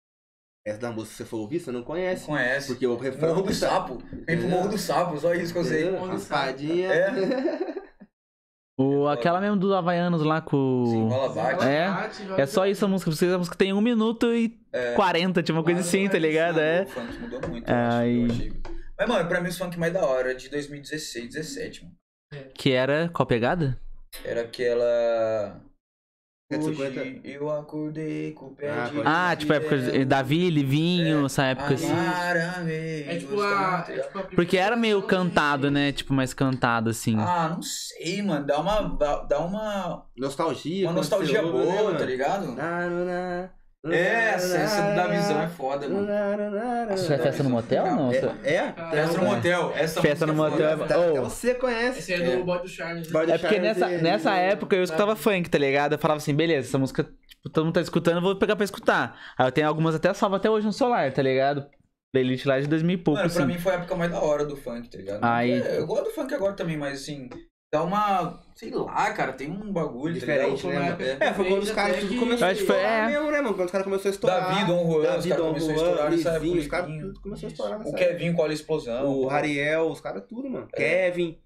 [0.67, 2.27] Essa da música, se você for ouvir, você não Não conhece.
[2.27, 2.67] conhece.
[2.69, 4.03] Porque o refrão Morro do tá- Sapo.
[4.27, 5.91] Vem pro Morro do Sapo, só isso que eu sei.
[5.91, 6.89] Morro do Raspadinha.
[6.93, 7.09] É.
[8.81, 10.85] O, aquela mesmo dos Havaianos lá com.
[10.87, 11.65] Sim, bola bate.
[11.67, 13.11] É, Bate, É só isso a música.
[13.11, 14.57] Vocês a música tem 1 minuto e
[14.95, 16.61] 40, tipo uma coisa assim, tá é ligado?
[16.61, 16.83] É.
[16.85, 17.73] O funk mudou muito, É,
[18.07, 18.53] eu achei.
[18.97, 21.97] Mas, mano, pra mim os funk mais da hora é de 2016, 17, mano.
[22.55, 23.09] Que era.
[23.09, 23.77] Qual pegada?
[24.25, 25.61] Era aquela.
[26.51, 27.01] 750.
[27.01, 31.45] Hoje eu acordei com o pé Ah, de Ah, tipo, época de Davi, Livinho, essa
[31.45, 31.93] época assim.
[31.93, 33.85] É É tipo a.
[33.87, 35.93] É tipo a Porque era meio primeira cantado, né?
[35.93, 37.17] Tipo, mais cantado, assim.
[37.19, 38.47] Ah, não sei, mano.
[38.47, 38.81] Dá uma.
[39.29, 40.07] Dá uma.
[40.17, 40.87] Nostalgia.
[40.87, 42.53] Uma nostalgia né, boa, tá ligado?
[42.53, 43.51] Na, na,
[43.87, 46.09] É, essa, da visão é foda, mano.
[46.95, 48.13] Isso é festa no motel ou não?
[48.13, 48.17] É?
[48.55, 48.73] é?
[48.91, 49.73] Festa no motel.
[49.77, 50.95] Essa Festa no música é motel foda.
[50.95, 51.25] é- Até Oh.
[51.25, 51.99] você conhece.
[52.01, 53.11] Esse é do Boy do Charles.
[53.11, 53.25] né?
[53.27, 55.93] Do É porque nessa, e- nessa época eu escutava funk, tá ligado?
[55.93, 58.65] Eu falava assim, beleza, essa música, tipo, todo mundo tá escutando, eu vou pegar pra
[58.65, 59.17] escutar.
[59.39, 61.65] Aí eu tenho algumas até salvo até hoje no celular, tá ligado?
[62.13, 63.53] Playlist lá de 2000 e pouco, Mano, pra assim.
[63.53, 65.21] mim foi a época mais da hora do funk, tá ligado?
[65.23, 67.29] Aí- É, eu gosto do funk agora também, mas assim,
[67.73, 68.43] dá uma.
[68.55, 70.99] Sei lá, cara, tem um bagulho Diferente, tá né, ligado?
[70.99, 71.11] mano?
[71.23, 71.27] É.
[71.29, 73.07] É, foi quando os caras tudo começou a estourar é.
[73.07, 73.55] mesmo, né, mano?
[73.55, 74.41] Quando os caras começaram a estourar.
[74.41, 76.59] Davi, Dom Juan, os Davi, caras Dom começaram a estourar nessa época.
[76.59, 77.95] Os caras tudo começou a estourar nessa O.
[77.95, 79.07] Kevin com a explosão.
[79.07, 80.69] O Rariel, os caras tudo, mano.
[80.69, 81.41] Kevin.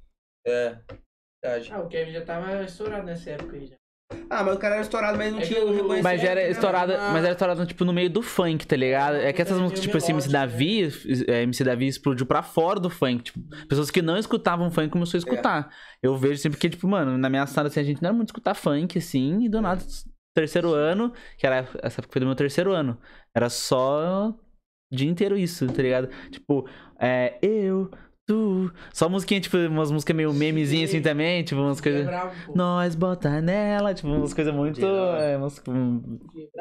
[0.47, 0.79] É.
[1.45, 1.73] Verdade.
[1.73, 3.77] Ah, o Kevin já tava estourado nessa época aí já.
[4.31, 6.03] Ah, mas o cara era estourado, mas não É tinha o- reconhecimento.
[6.05, 7.13] Mas era né, estourada, mano?
[7.13, 9.17] mas era estourada, tipo, no meio do funk, tá ligado?
[9.17, 10.89] É que essas Meio músicas, tipo assim, MC Davi,
[11.29, 13.25] é, MC Davi explodiu pra fora do funk.
[13.25, 15.71] Tipo, pessoas que não escutavam funk começou a escutar.
[16.03, 18.29] Eu vejo sempre que, tipo, mano, na minha sala, assim, a gente não era muito
[18.29, 19.83] escutar funk, assim, e do nada,
[20.35, 22.99] terceiro ano, que era, essa época foi do meu terceiro ano,
[23.37, 24.35] era só o
[24.95, 26.09] dia inteiro isso, tá ligado?
[26.31, 26.67] Tipo,
[26.99, 27.91] é, eu,
[28.33, 32.07] tu, só musiquinha, tipo, umas músicas meio memezinhas assim também, tipo, umas coisas...
[32.55, 34.81] Nós bota nela, tipo, umas coisas muito.
[34.81, 35.17] Geral.
[35.17, 35.63] É, umas,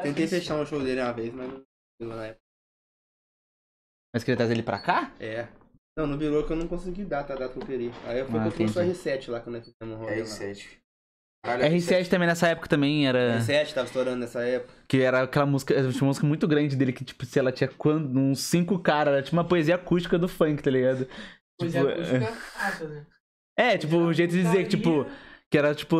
[0.02, 1.62] Tentei fechar um show dele uma vez, mas não
[2.00, 2.42] virou na época.
[4.14, 5.12] Mas queria trazer ele pra cá?
[5.18, 5.48] É.
[5.96, 7.90] Não, não virou que eu não consegui dar tá, a data que eu queria.
[8.04, 8.98] Aí eu fui Ah, que eu trouxe o entendi.
[8.98, 10.24] R7 lá quando nós fizemos um rolê lá.
[10.24, 10.82] R7.
[11.44, 13.38] Caralho, R7 também nessa época também era.
[13.40, 14.72] R7 tava estourando nessa época.
[14.88, 15.74] Que era aquela música.
[15.74, 19.14] Tinha uma música muito grande dele que, tipo, se ela tinha quando, uns cinco caras,
[19.14, 21.06] era tipo uma poesia acústica do funk, tá ligado?
[21.66, 23.06] Tipo, é, acústica fácil, né?
[23.56, 25.04] É, tipo, um jeito de dizer que, tipo,
[25.50, 25.96] que era tipo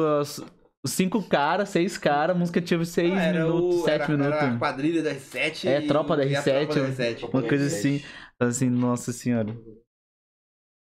[0.87, 4.43] cinco caras, seis caras, a música tinha seis Ah, era minutos, o- sete era, minutos.
[4.43, 6.89] Era a quadrilha da R7 É, tropa da e a R7, tropa da né?
[6.89, 7.23] R7.
[7.33, 8.01] Uma coisa assim.
[8.41, 9.55] Assim, nossa senhora.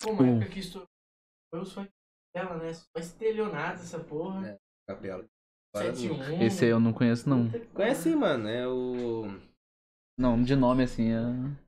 [0.00, 0.88] Pô, uma época que estourou.
[1.50, 1.90] Foi funk
[2.34, 2.72] dela, né?
[2.72, 4.48] Só estelionato essa porra.
[4.48, 4.58] É.
[4.88, 5.24] Capela.
[5.76, 6.42] 7-1.
[6.44, 7.48] Esse aí eu não conheço, não.
[7.74, 8.48] Conhece mano.
[8.48, 9.26] É o.
[10.18, 11.12] Não, de nome assim.
[11.12, 11.63] É...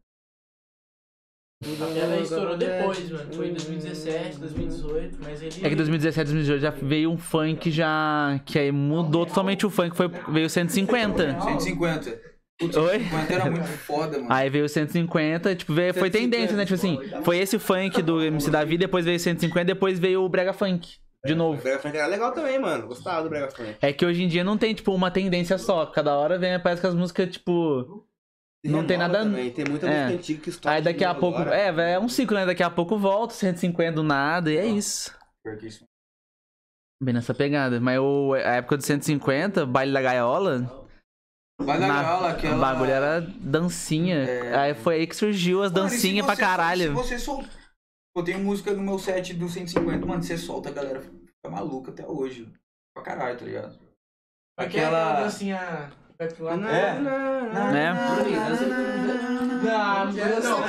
[1.64, 3.32] Ela estourou depois, mano.
[3.32, 5.66] Foi em 2017, 2018, mas ele.
[5.66, 8.38] É que 2017, 2018 já veio um funk já.
[8.44, 11.40] Que aí mudou totalmente o funk, foi, veio 150.
[11.40, 12.20] 150.
[12.58, 12.98] Putz, Oi?
[12.98, 14.26] 150 era muito foda, mano.
[14.30, 16.64] Aí veio 150, tipo, veio, foi 150, tendência, né?
[16.64, 20.52] Tipo assim, foi esse funk do MC Davi, depois veio 150, depois veio o Brega
[20.52, 20.96] Funk.
[21.24, 21.60] De O novo.
[21.60, 22.86] Brega Funk era legal também, mano.
[22.86, 23.76] Gostava do Brega Funk.
[23.80, 25.84] É que hoje em dia não tem, tipo, uma tendência só.
[25.86, 28.05] Cada hora vem, parece que as músicas, tipo.
[28.66, 29.50] E Não tem nada- Também.
[29.52, 30.02] Tem muita É.
[30.04, 30.76] música antiga que estoura.
[30.76, 31.38] Aí daqui a pouco.
[31.38, 31.56] agora.
[31.56, 32.46] É, velho, é um ciclo, né?
[32.46, 35.14] Daqui a pouco volta, 150 do nada, e é isso.
[35.44, 35.84] Pior que isso.
[37.02, 37.80] Bem nessa pegada.
[37.80, 40.84] Mas o, a época do 150, baile da gaiola.
[41.60, 42.56] Vai na na- gaiola, O aquela...
[42.58, 44.16] bagulho era dancinha.
[44.24, 44.56] É.
[44.56, 46.88] Aí foi aí que surgiu as dancinhas pra caralho.
[46.88, 47.48] Se você solta...
[48.16, 51.14] Eu tenho música no meu set do 150, mano, você solta, a galera fica
[51.50, 52.50] maluca até hoje.
[52.94, 53.78] Pra caralho, tá ligado?
[54.58, 55.20] Aquela Aquela...
[55.20, 55.92] dancinha.
[56.18, 56.66] Vai pro lado.
[56.66, 56.98] É.
[56.98, 57.92] Né?
[59.62, 60.62] Não, não quero não.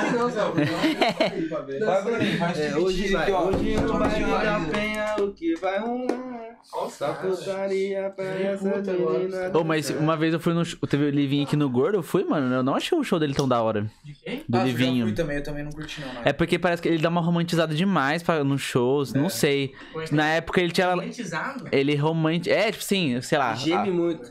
[1.86, 3.32] Vai, Bruninho, faz É, esse hoje vai.
[3.32, 6.58] Hoje no baile da penha, o que vai rolar?
[6.90, 9.50] Só putaria pra essa menina.
[9.58, 10.64] Ô, mas uma vez eu fui no.
[10.64, 12.54] show- Teve o Livinho aqui no Gordo, eu fui, mano.
[12.54, 13.86] Eu não achei o show dele tão da hora.
[14.04, 14.42] De quem?
[14.48, 15.06] Do Ah, eu Livinho.
[15.06, 16.08] fui também, eu também não curti não.
[16.08, 16.22] né?
[16.26, 19.18] É porque parece que ele dá uma romantizada demais pra, nos shows, É.
[19.18, 19.72] não sei.
[20.10, 20.90] Na época ele tinha.
[20.90, 21.64] Romantizado?
[21.72, 22.50] Ele romanti...
[22.50, 23.54] É, tipo assim, sei lá.
[23.54, 24.30] Geme muito.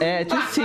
[0.00, 0.64] É, tipo assim.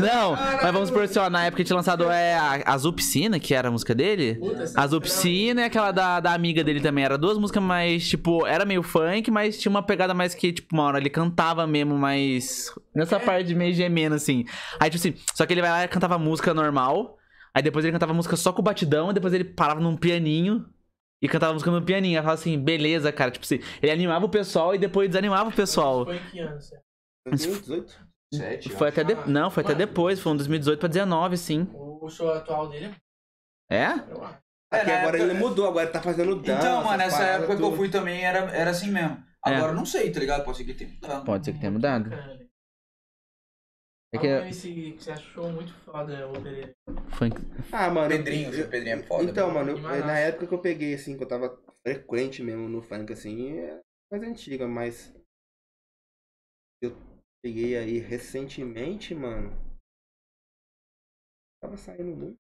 [0.00, 3.54] Não, mas vamos supor assim, ó, na época tinha lançado é, a Azul Piscina, que
[3.54, 4.36] era a música dele.
[4.36, 7.04] Puta, Azul música Piscina e aquela da, da amiga dele também.
[7.04, 10.74] Era duas músicas mais, tipo, era meio funk, mas tinha uma pegada mais que, tipo,
[10.74, 12.72] uma hora ele cantava mesmo, mais.
[12.94, 13.18] Nessa É.
[13.18, 14.44] parte de meio gemendo, assim.
[14.80, 17.18] Aí, tipo assim, só que ele vai lá e cantava música normal.
[17.54, 20.64] Aí depois ele cantava música só com batidão, e depois ele parava num pianinho.
[21.20, 22.16] E cantava música no pianinho.
[22.18, 23.30] Aí falava assim, beleza, cara.
[23.32, 26.04] Tipo assim, ele animava o pessoal e depois desanimava o pessoal.
[26.04, 26.87] Foi em que ano, certo?
[27.32, 28.08] Eu tenho 18.
[28.34, 29.14] Sete, Foi até, de...
[29.30, 31.66] Não, foi até depois, foi um 2018 pra 19, sim.
[31.72, 32.94] O show atual dele,
[33.70, 33.84] É?
[33.84, 34.12] É, Porque
[34.90, 36.58] na agora época- ele mudou, agora ele tá fazendo dança.
[36.58, 37.76] Então, mano, nessa época que eu tudo.
[37.76, 39.16] fui também era, era assim mesmo.
[39.46, 39.54] É.
[39.54, 40.44] Agora eu não sei, tá ligado?
[40.44, 41.24] Pode ser que tenha mudado.
[41.24, 42.10] Pode ser que tenha mudado.
[42.10, 42.38] Cara,
[44.12, 46.72] É que é MC que você achou muito foda, o Pereira.
[47.10, 47.36] funk.
[47.72, 48.08] Ah, mano.
[48.08, 49.24] Pedrinho, eu- o Pedrinho é foda.
[49.24, 52.82] Então, mano, eu- na época que eu peguei, assim, que eu tava frequente mesmo no
[52.82, 53.80] funk, assim, é
[54.10, 55.14] mais antiga, mas.
[57.42, 59.56] Peguei aí recentemente, mano.
[61.62, 62.36] Tava saindo muito.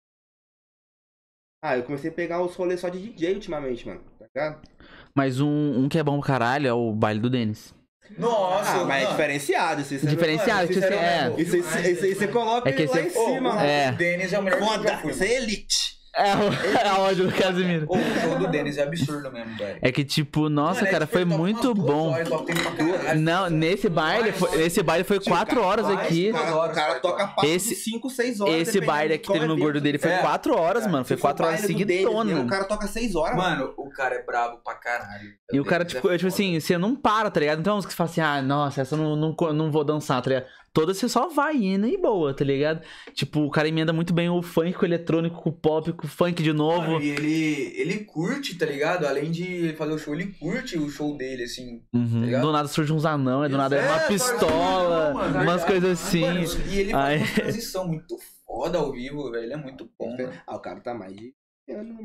[1.62, 4.04] Ah, eu comecei a pegar os rolês só de DJ ultimamente, mano.
[4.18, 4.68] Tá ligado?
[5.14, 7.74] Mas um, um que é bom pra caralho é o baile do Denis.
[8.18, 9.80] Nossa, ah, mas é diferenciado.
[9.80, 11.40] Isso, isso, Diferenciado, isso, tipo assim, é.
[11.42, 13.60] isso, isso, isso, isso você coloca É que ele lá esse- em cima, Ô, mano.
[13.60, 13.90] É.
[13.90, 15.10] O Denis é o melhor que eu Foda, fui.
[15.10, 15.96] isso é elite.
[16.16, 17.86] É, o, é a ódio do Casimiro.
[17.88, 19.78] O show do Denis é absurdo mesmo, velho.
[19.82, 22.12] É que, tipo, nossa, Mano, é cara, foi muito bom.
[22.12, 23.20] horas, toca tempo pra caralho.
[23.20, 26.30] Não, nesse baile, foi, nesse baile foi quatro horas aqui.
[26.30, 28.54] O cara, o cara toca de 5, 6 horas.
[28.54, 29.62] Esse baile de que teve no evento.
[29.62, 30.18] gordo dele foi É.
[30.18, 31.04] quatro horas, mano.
[31.04, 33.36] Foi Se quatro for horas mesmo, O cara toca 6 horas.
[33.36, 35.30] Mano, o cara é brabo pra caralho.
[35.52, 37.60] E o cara, tipo, é é, tipo assim, você não para, tá ligado?
[37.60, 39.70] Então é uma música que você fala assim, ah, nossa, essa eu não, não, não
[39.70, 40.46] vou dançar, tá ligado?
[40.76, 42.82] Toda você só vai indo e boa, tá ligado?
[43.14, 46.06] Tipo, o cara emenda muito bem o funk com o eletrônico, com o pop, com
[46.06, 46.82] o funk de novo.
[46.92, 49.06] Mano, e ele, ele curte, tá ligado?
[49.06, 51.80] Além de fazer o show, ele curte o show dele, assim.
[51.94, 52.24] Uhum.
[52.26, 52.42] ligado?
[52.42, 55.46] Do nada surge uns anão, é do nada é uma É, pistola, não, mano, umas
[55.62, 55.64] verdade.
[55.66, 56.20] coisas assim.
[56.20, 56.40] Mano,
[56.70, 59.44] e ele Aí- faz uma transição muito foda ao vivo, velho.
[59.44, 60.14] Ele é muito bom.
[60.46, 61.32] Ah, o cara tá mais de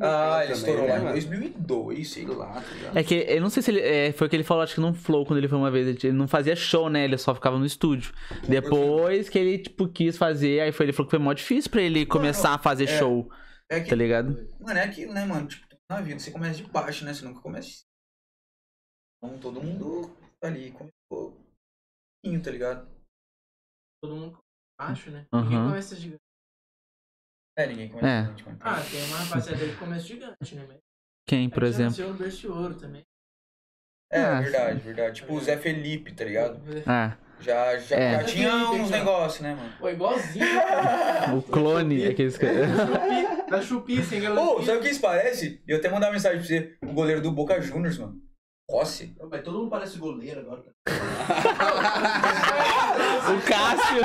[0.01, 1.11] Ah, ele estourou né, lá em mano?
[1.13, 2.97] 2002, sei lá, tá ligado?
[2.97, 3.79] É que eu não sei se ele.
[3.79, 5.88] é, foi o que ele falou, acho que no Flow, quando ele foi uma vez.
[5.88, 7.03] Ele, ele não fazia show, né?
[7.03, 8.11] Ele só ficava no estúdio.
[8.47, 11.81] Depois que ele, tipo, quis fazer, aí foi, ele falou que foi mó difícil pra
[11.81, 12.97] ele começar a fazer é.
[12.97, 13.31] show,
[13.69, 14.49] É que, tá ligado?
[14.59, 15.47] Mano, é aquilo, né, mano?
[15.47, 17.13] Tipo, na vida você começa de baixo, né?
[17.13, 17.91] Você nunca começa de cima.
[19.23, 20.09] Então todo mundo
[20.39, 21.38] tá ali começou
[22.21, 22.89] pouquinho, tá ligado?
[24.01, 24.39] Todo mundo
[24.79, 25.27] acho, né?
[25.31, 25.43] Aham.
[25.43, 26.30] Ninguém começa gigante.
[27.57, 28.22] É, ninguém começa É.
[28.23, 28.57] gigante, mano.
[28.61, 30.65] Ah, tem uma rapaziada que começa gigante, né?
[30.68, 30.78] Mas
[31.28, 31.91] Quem, por exemplo?
[31.91, 33.03] nasceu no berço de ouro também.
[34.11, 35.15] É, Ah, verdade, verdade.
[35.22, 36.61] Tipo o Zé Felipe, tá ligado?
[36.86, 38.11] Ah, Já, já, É.
[38.19, 39.73] já tinha uns negócios, né, mano?
[39.80, 40.45] Pô, igualzinho.
[41.36, 42.45] o clone, aqueles que.
[43.49, 44.65] Da Chupi, sem Ô, galantia.
[44.68, 45.60] sabe o que isso parece?
[45.68, 46.78] Eu até mandar uma mensagem pra você.
[46.84, 48.22] O goleiro do Boca Juniors, mano.
[48.72, 49.14] Rossi.
[49.30, 50.64] Mas todo mundo parece goleiro agora.
[53.27, 54.02] o Cássio!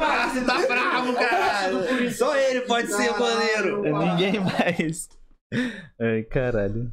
[0.00, 2.10] Dar- Você tá bravo, caralho.
[2.12, 3.82] Só ele pode ser o goleiro.
[3.82, 5.08] Ninguém mais.
[6.00, 6.90] Ai, caralho.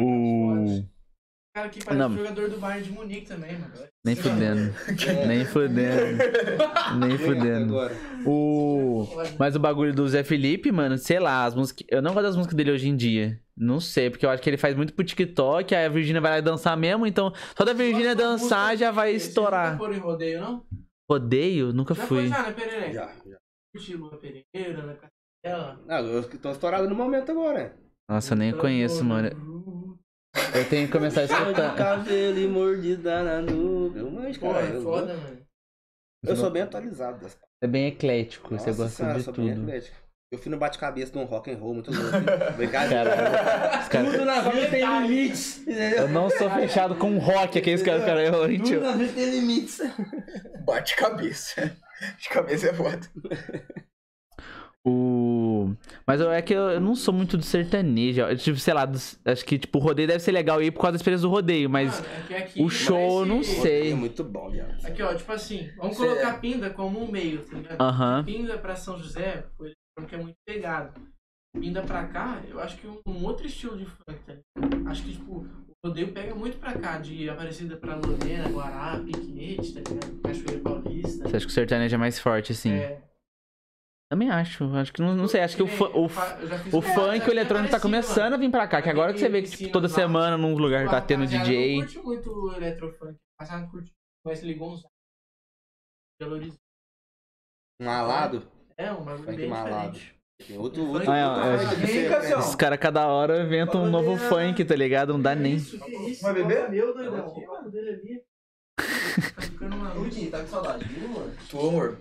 [0.00, 0.84] O.
[1.54, 2.14] cara que parece Não.
[2.14, 3.72] jogador do Bayern de Munique também, mano.
[4.04, 4.74] Nem fudendo.
[5.26, 6.18] Nem fudendo.
[6.98, 7.74] Nem fudendo.
[8.26, 9.08] O.
[9.38, 11.86] Mas o bagulho do Zé Felipe, mano, sei lá, as músicas.
[11.90, 13.40] Eu não gosto das músicas dele hoje em dia.
[13.60, 16.30] Não sei, porque eu acho que ele faz muito pro TikTok, aí a Virgínia vai
[16.32, 19.76] lá dançar mesmo, então só da Virgínia dançar já vai estourar.
[19.76, 20.66] Você nunca foi em rodeio, não?
[21.10, 21.72] Rodeio?
[21.72, 22.18] Nunca Já fui.
[22.18, 22.92] foi já, né, Pereira?
[22.92, 23.38] Já, já.
[23.74, 25.80] Curti Lua Pereira, né, Castela.
[25.86, 27.74] Não, eu tô estourado no momento agora.
[28.08, 29.28] Nossa, eu nem conheço, mano.
[30.54, 31.74] Eu tenho que começar a escutar.
[31.74, 34.02] cabelo e mordida na nuca.
[34.04, 35.38] Mas, Pô, cara, é eu, foda, mano.
[36.24, 39.54] eu sou bem atualizado das É bem eclético, você Nossa gosta senhora, de sou bem
[39.54, 39.66] tudo.
[40.30, 42.16] Eu fui no bate-cabeça de um rock and roll muito louco.
[42.52, 42.90] Obrigado.
[43.88, 45.60] Caras- Tudo na vida tem limites.
[45.62, 45.98] Entendeu?
[46.02, 48.80] Eu não sou fechado com rock, aqueles caras, cara, eu, Tudo tio.
[48.82, 49.80] na vida tem limites.
[50.66, 51.74] Bate cabeça.
[52.20, 53.00] De cabeça é foda.
[54.86, 55.72] O...
[56.06, 58.20] Mas eu, é que eu, eu não sou muito do sertanejo.
[58.20, 60.80] Eu, tipo, sei lá, dos- acho que tipo, o rodeio deve ser legal aí por
[60.80, 63.92] causa da experiência do rodeio, mas Mano, é que aqui o show eu não sei.
[63.92, 64.74] É muito bom, viado.
[64.86, 68.24] Aqui, ó, tipo assim, vamos Cê- colocar Pinda como um meio, tá ligado?
[68.24, 69.44] Pinda pra São José,
[69.98, 71.00] o eletrônico é muito pegado.
[71.58, 74.88] Pinda pra cá, eu acho que um, um outro estilo de funk, tá ligado?
[74.88, 79.74] Acho que, tipo, o rodeio pega muito pra cá, de Aparecida pra Lorena, Guará, Piquete,
[79.74, 80.20] tá ligado?
[80.22, 81.28] Cachoeira Paulista.
[81.28, 82.74] Você acha que o sertanejo é mais forte, assim?
[82.74, 83.02] É,
[84.12, 84.64] Também acho.
[84.76, 87.70] Acho que não, não sei, acho que o, o, o um- funk e o eletrônico
[87.70, 88.82] tá começando a vir pra cá.
[88.82, 91.80] Que agora que você vê que tipo, toda semana num lugar tá tendo DJ.
[91.80, 93.16] Eu curto muito o eletrofunk.
[93.38, 93.92] Passado curte
[94.42, 94.84] ligou uns.
[96.20, 96.60] Belo Horizonte.
[97.80, 98.57] Um alado.
[98.78, 99.92] É, um bagulho bem malado.
[99.92, 100.18] diferente.
[100.46, 101.58] Tem outro, Funk- outro, Ah, é, outro é.
[101.58, 102.38] funk você- Cassião.
[102.40, 105.12] Os caras cada hora inventam um novo funk, tá ligado?
[105.12, 105.56] Não dá nem.
[105.56, 106.22] Isso, que isso?
[106.22, 106.70] Vai beber?
[106.70, 107.26] Meu doidão.
[107.26, 108.22] O dele ali.
[109.34, 109.98] Tá ficando maluco.
[110.04, 111.36] Rudy, tá com saudade, viu, mano?
[111.50, 111.98] Tu, amor.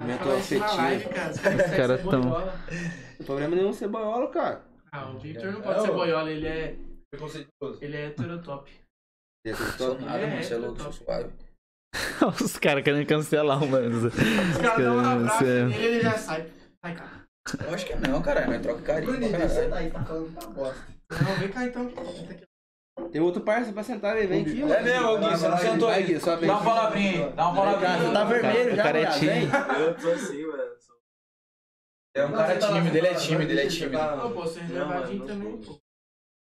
[0.00, 0.76] Momento afetivo.
[0.76, 1.30] live, cara.
[1.32, 1.40] Os
[1.76, 2.58] caras tão- Não
[3.18, 4.64] tem problema nenhum ser boiola, cara.
[4.90, 6.76] Ah, o Victor não pode ser boiola, ele é.
[7.10, 7.78] Preconceituoso.
[7.82, 8.70] Ele é heterotop.
[9.46, 10.00] Você Sou acreditou?
[10.00, 10.42] nada, É, mano.
[10.42, 11.30] Você é é, louco, sou suave.
[12.42, 14.06] Os caras querem cancelar, mano.
[14.08, 14.14] Os
[14.58, 16.46] caras dão um abraço nele ele já sai.
[16.82, 17.18] Sai, cara.
[17.66, 18.48] Eu acho que não, caralho.
[18.48, 19.50] Mas troca carinho Bruninho, caralho.
[19.50, 20.86] sai daí, tá falando muita bosta.
[21.10, 21.92] Não, vem cá então.
[23.10, 24.62] Tem outro parça pra sentar aí, vem aqui.
[24.62, 26.02] É mesmo, Gui, você não sentou aí.
[26.02, 27.32] Gui, só vem Dá uma palavrinha aí.
[27.32, 27.98] Dá uma palavrinha.
[27.98, 29.48] Você tá vermelho O já, cara é vem.
[29.80, 30.62] Eu tô assim, mano.
[32.14, 33.98] É um cara tímido, ele é tímido, ele é tímido.
[33.98, 35.80] Não, pô, você é reservadinho Não, também, pô.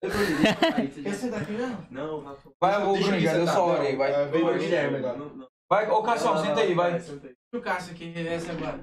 [0.03, 1.87] Quer já- sentar aqui mesmo?
[1.91, 2.51] Não, Rafa.
[2.61, 3.21] Vai, ô, Deixa Bruno, eu
[3.63, 4.13] hora aí, vai.
[4.13, 4.31] Não,
[5.01, 5.17] Vai.
[5.17, 5.47] Não, não.
[5.71, 7.01] Vai, ô Cassião, senta aí, vai.
[7.53, 8.81] E o Cássio aqui, reveste agora.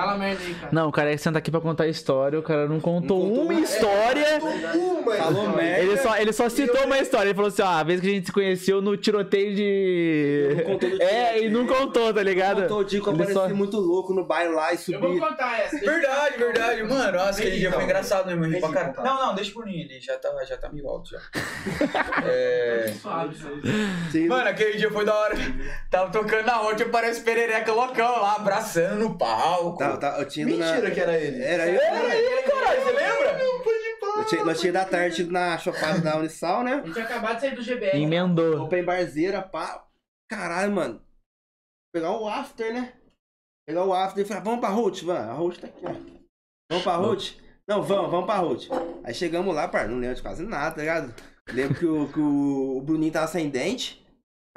[0.00, 0.68] Fala merda aí, cara.
[0.72, 3.44] Não, o cara senta aqui pra contar a história, o cara não contou, Não contou
[3.44, 4.38] uma uma- história.
[4.40, 5.78] Uma, Falou merda.
[5.82, 7.28] Ele só, ele só citou uma história.
[7.28, 10.54] Ele falou assim: ó, a vez que a gente se conheceu no tiroteio de.
[10.56, 12.62] Não contou do É, e não contou, tá ligado?
[12.62, 15.18] Contou o dia que eu apareci só- muito louco no baile lá e Eu vou
[15.18, 15.76] contar essa.
[15.76, 16.82] eu- Verdade, verdade.
[16.82, 18.44] Mano, nossa, aquele dia foi engraçado mesmo.
[18.46, 20.88] eu ri pra eu Não, não, deixa pro Ninho, ele já tá, já tá meio
[20.88, 21.18] alto já.
[22.24, 22.92] É...
[23.00, 23.36] Suave.
[24.10, 25.34] Sim, Mano, aquele dia foi da hora.
[25.90, 29.78] Tava tocando na tinha parece perereca loucão lá, abraçando no palco.
[29.78, 30.72] tá, tá, eu tinha ido na...
[30.72, 31.42] Mentira que era ele.
[31.42, 31.80] Era eu.
[31.80, 33.40] Era aí, caralho, você lembra?
[34.16, 36.74] Eu tinha, nós tinha da tarde ido na chopada da Unisal, né?
[36.74, 38.02] A gente tinha acabado de sair do GBR.
[38.02, 38.64] Emendou.
[38.64, 39.86] Open barzeira, pá.
[40.30, 41.02] Caralho, mano.
[41.92, 42.92] Pegar o after, né?
[43.66, 45.22] Pegar o after e falar, vamos pra Ruth, vamos.
[45.22, 45.92] A Ruth tá aqui, ó.
[46.70, 47.32] Vamos pra Ruth?
[47.68, 48.66] Não, vamos, vamos pra Ruth.
[49.04, 51.14] Aí chegamos lá, par, não lembro de quase nada, tá ligado?
[51.52, 53.99] Lembro que o, que o, o Bruninho tava sem dente.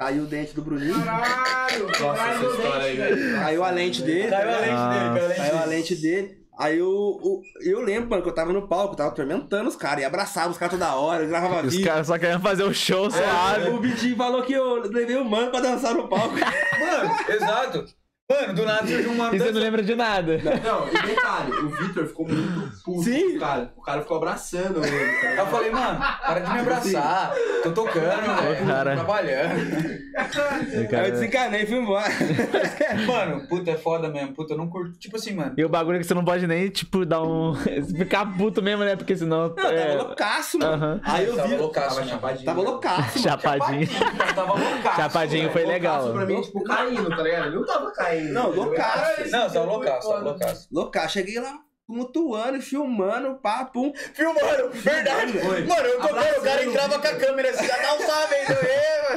[0.04, 1.02] Caiu o dente do Bruninho.
[1.02, 3.34] Caralho, quebraram meu dente, velho.
[3.40, 4.28] Caiu a lente dele.
[4.28, 5.76] Caiu a lente dele, caiu a lente Caiu a dele.
[5.76, 6.44] lente dele.
[6.58, 10.02] Aí eu, eu, eu lembro, mano, que eu tava no palco, tava atormentando os caras,
[10.02, 11.86] e abraçava os caras toda hora, eu gravava Os vídeo.
[11.86, 13.70] caras só querendo fazer o show Aí suave.
[13.70, 16.34] o Vitinho falou que eu levei o mano pra dançar no palco.
[16.78, 17.84] Mano, exato.
[18.26, 20.38] Mano, do nada surgiu um mano E você não lembra de nada.
[20.64, 23.02] Não, e detalhe, o Vitor ficou muito puto.
[23.02, 23.38] Sim.
[23.38, 25.36] Cara, o cara ficou abraçando ele.
[25.36, 27.34] tá Eu falei, mano, para de me abraçar.
[27.62, 28.66] Tô tocando, velho.
[28.66, 28.90] cara.
[28.92, 30.04] Tô trabalhando.
[30.16, 32.08] Aí eu desencanei e fui embora.
[33.06, 34.32] Mano, puta, é foda mesmo.
[34.32, 34.96] Puta, eu não curto.
[34.98, 35.54] Tipo assim, mano.
[35.56, 37.54] E o bagulho é que você não pode nem, tipo, dar um.
[37.96, 38.94] ficar puto mesmo, né?
[38.96, 39.52] Porque senão.
[39.56, 39.86] Não, eu é...
[39.86, 41.00] tava loucaço, mano.
[41.02, 41.56] Aí eu Tava vi.
[41.56, 42.14] loucaço, Tava mesmo.
[42.14, 42.44] chapadinho.
[42.44, 42.68] Tava né?
[42.68, 43.22] loucaço, mano.
[43.22, 43.88] Chapadinho.
[44.34, 44.96] Tava loucaço.
[44.96, 46.04] Chapadinho foi legal.
[46.06, 47.46] Loucaço pra mim, tipo, caindo, tá ligado?
[47.46, 48.13] Ele não tava caindo.
[48.22, 48.64] Não, entendeu?
[48.64, 49.30] loucaço.
[49.30, 50.68] Não, você tava loucaço, tava loucaço.
[50.72, 51.12] Loucaço.
[51.14, 53.92] Cheguei lá, tumultuando, filmando, pá, pum.
[54.14, 55.32] Filmando, verdade.
[55.38, 55.64] Foi.
[55.64, 58.46] Mano, eu tocando, o cara entrava com a câmera assim, já salve aí,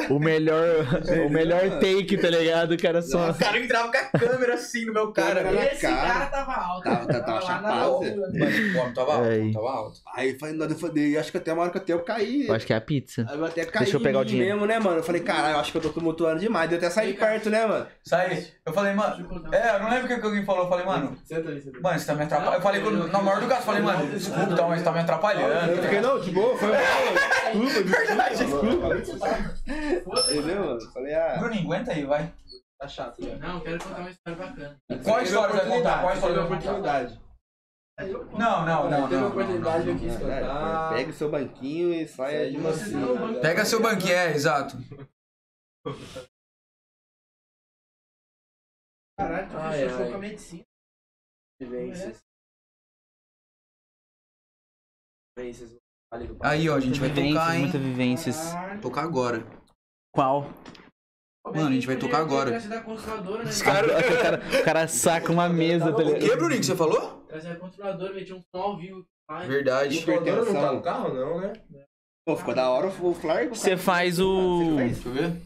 [0.10, 0.16] eu.
[0.16, 0.86] O melhor.
[1.26, 2.74] o melhor take, tá ligado?
[2.74, 3.32] O cara só.
[3.32, 5.44] O cara entrava com a câmera assim no meu cara.
[5.52, 5.96] Na Esse cara.
[6.14, 6.84] cara tava alto.
[6.84, 8.02] Tava- tava- tava lá na chapado.
[8.02, 9.54] Mano, o tava alto, Aí.
[9.54, 10.00] tava alto.
[10.16, 12.48] Aí eu falei, acho que até uma hora que até eu caí.
[12.48, 13.26] Eu acho que é a pizza.
[13.30, 14.54] Aí eu até caí Deixa eu pegar o dinheiro.
[14.54, 14.98] mesmo, né, mano?
[14.98, 16.70] Eu falei, caralho, eu acho que eu tô tumultuando demais.
[16.70, 17.88] Deu até sair de perto, né, mano?
[18.04, 19.48] Sai, eu falei, mano.
[19.54, 20.64] É, eu não lembro o que que alguém falou.
[20.64, 21.18] Eu falei, mano.
[21.26, 21.82] Senta ali, senta ali.
[21.84, 22.57] Mano, você tá me atrapalhando.
[22.58, 25.00] Eu falei, com- na maior do gato, eu falei, mano, desculpa, então, mas tá me
[25.00, 25.72] atrapalhando.
[25.72, 26.78] Eu fiquei, não, de boa, foi mal.
[27.54, 30.32] Desculpa, Verdade, desculpa.
[30.32, 30.92] Entendeu, mano?
[30.92, 31.38] Falei, ah.
[31.38, 32.34] Bruninho, aguenta aí, vai.
[32.80, 33.36] Tá chato, já.
[33.38, 34.78] Não, eu quero contar uma história bacana.
[35.04, 36.02] Qual a história você vai contar?
[36.02, 36.70] Qual história você vai contar?
[36.72, 37.22] oportunidade.
[38.38, 39.04] Não, não, não.
[39.04, 40.36] Teve a não, oportunidade, não, eu quis não, não.
[40.36, 40.94] cantar.
[40.94, 43.00] Pega o seu banquinho e saia de Vocês mansinho.
[43.00, 44.78] não vão- Pega seu banquinho, é, exato.
[49.20, 50.10] Caralho, tu Ai, fez show ai.
[50.10, 50.64] com a medicina.
[51.60, 52.27] Vivências.
[55.38, 55.76] Vivências.
[56.42, 57.62] Aí, ó, a gente vai tocar, hein?
[57.62, 58.54] muitas vivências.
[58.82, 59.46] Tocar agora.
[60.12, 60.52] Qual?
[61.46, 62.52] Mano, a gente vai tocar agora.
[62.52, 62.58] Né?
[62.58, 66.38] Os caras- O cara, o cara saca uma mesa, tá O que, ligado?
[66.40, 67.22] Bruninho, que você falou?
[67.28, 69.06] Trazer a controladora, meter um som ao vivo.
[69.30, 70.00] Ai, Verdade.
[70.00, 71.54] O Cordero não tá no carro, não, né?
[72.26, 73.50] Pô, ficou da hora o flyer.
[73.50, 74.76] Você faz o.
[74.78, 75.42] Deixa eu ver.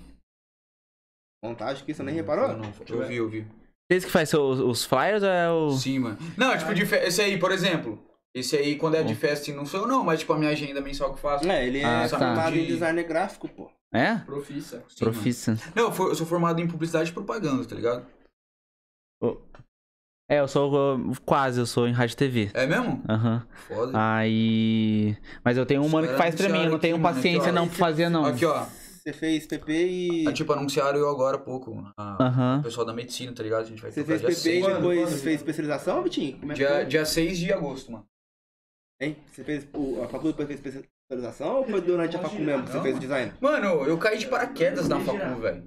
[1.43, 2.49] Montagem que você nem reparou?
[2.49, 3.47] Eu, não, eu vi, eu vi.
[3.91, 5.71] Vocês que faz os, os flyers ou é o.
[5.71, 6.17] Sim, mano.
[6.37, 8.01] Não, tipo, esse aí, por exemplo.
[8.33, 10.51] Esse aí, quando é de festa, assim, não sou eu não, mas tipo, a minha
[10.51, 11.45] agenda mensal que eu faço.
[11.49, 12.17] É, ele é Ah, tá.
[12.17, 13.69] formado em De- design gráfico, pô.
[13.93, 14.15] É?
[14.19, 14.77] Profissa.
[14.87, 15.13] Sim, mano.
[15.13, 15.57] Profissa.
[15.75, 18.05] Não, eu, for- eu sou formado em publicidade e propaganda, tá ligado?
[20.29, 20.97] É, eu sou.
[21.25, 22.51] Quase, eu sou em rádio e TV.
[22.53, 23.03] É mesmo?
[23.09, 23.45] Aham.
[23.67, 23.91] Foda.
[23.93, 25.17] Aí.
[25.43, 27.41] Mas eu tenho um mano que faz pra mim, eu não tenho Aqui, mano, paciência
[27.41, 27.53] aqui, ó.
[27.61, 28.25] não pra fazer, não.
[28.25, 28.63] Aqui, ó.
[28.63, 30.27] Você fez PP e.
[30.27, 31.83] Ah, tipo, anunciaram eu agora há pouco.
[31.97, 32.23] A...
[32.23, 32.59] Aham.
[32.59, 33.63] O pessoal da medicina, tá ligado?
[33.63, 34.65] A gente vai Você fez dia PP e 6.
[34.65, 34.75] Quando?
[34.75, 36.39] depois fez especialização, Vitinho?
[36.39, 36.85] Como é que Dia, foi?
[36.85, 38.05] dia 6 de agosto, mano.
[39.01, 39.17] Hein?
[39.31, 42.71] Você fez o, a faculdade depois fez especialização ou foi durante a faculdade mesmo que
[42.71, 43.33] você fez o design?
[43.41, 45.63] Mano, eu caí de paraquedas na facu, velho.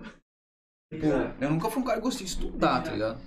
[0.92, 1.06] Tipo,
[1.40, 3.20] eu nunca fui um cara que gostei de estudar, tá ligado?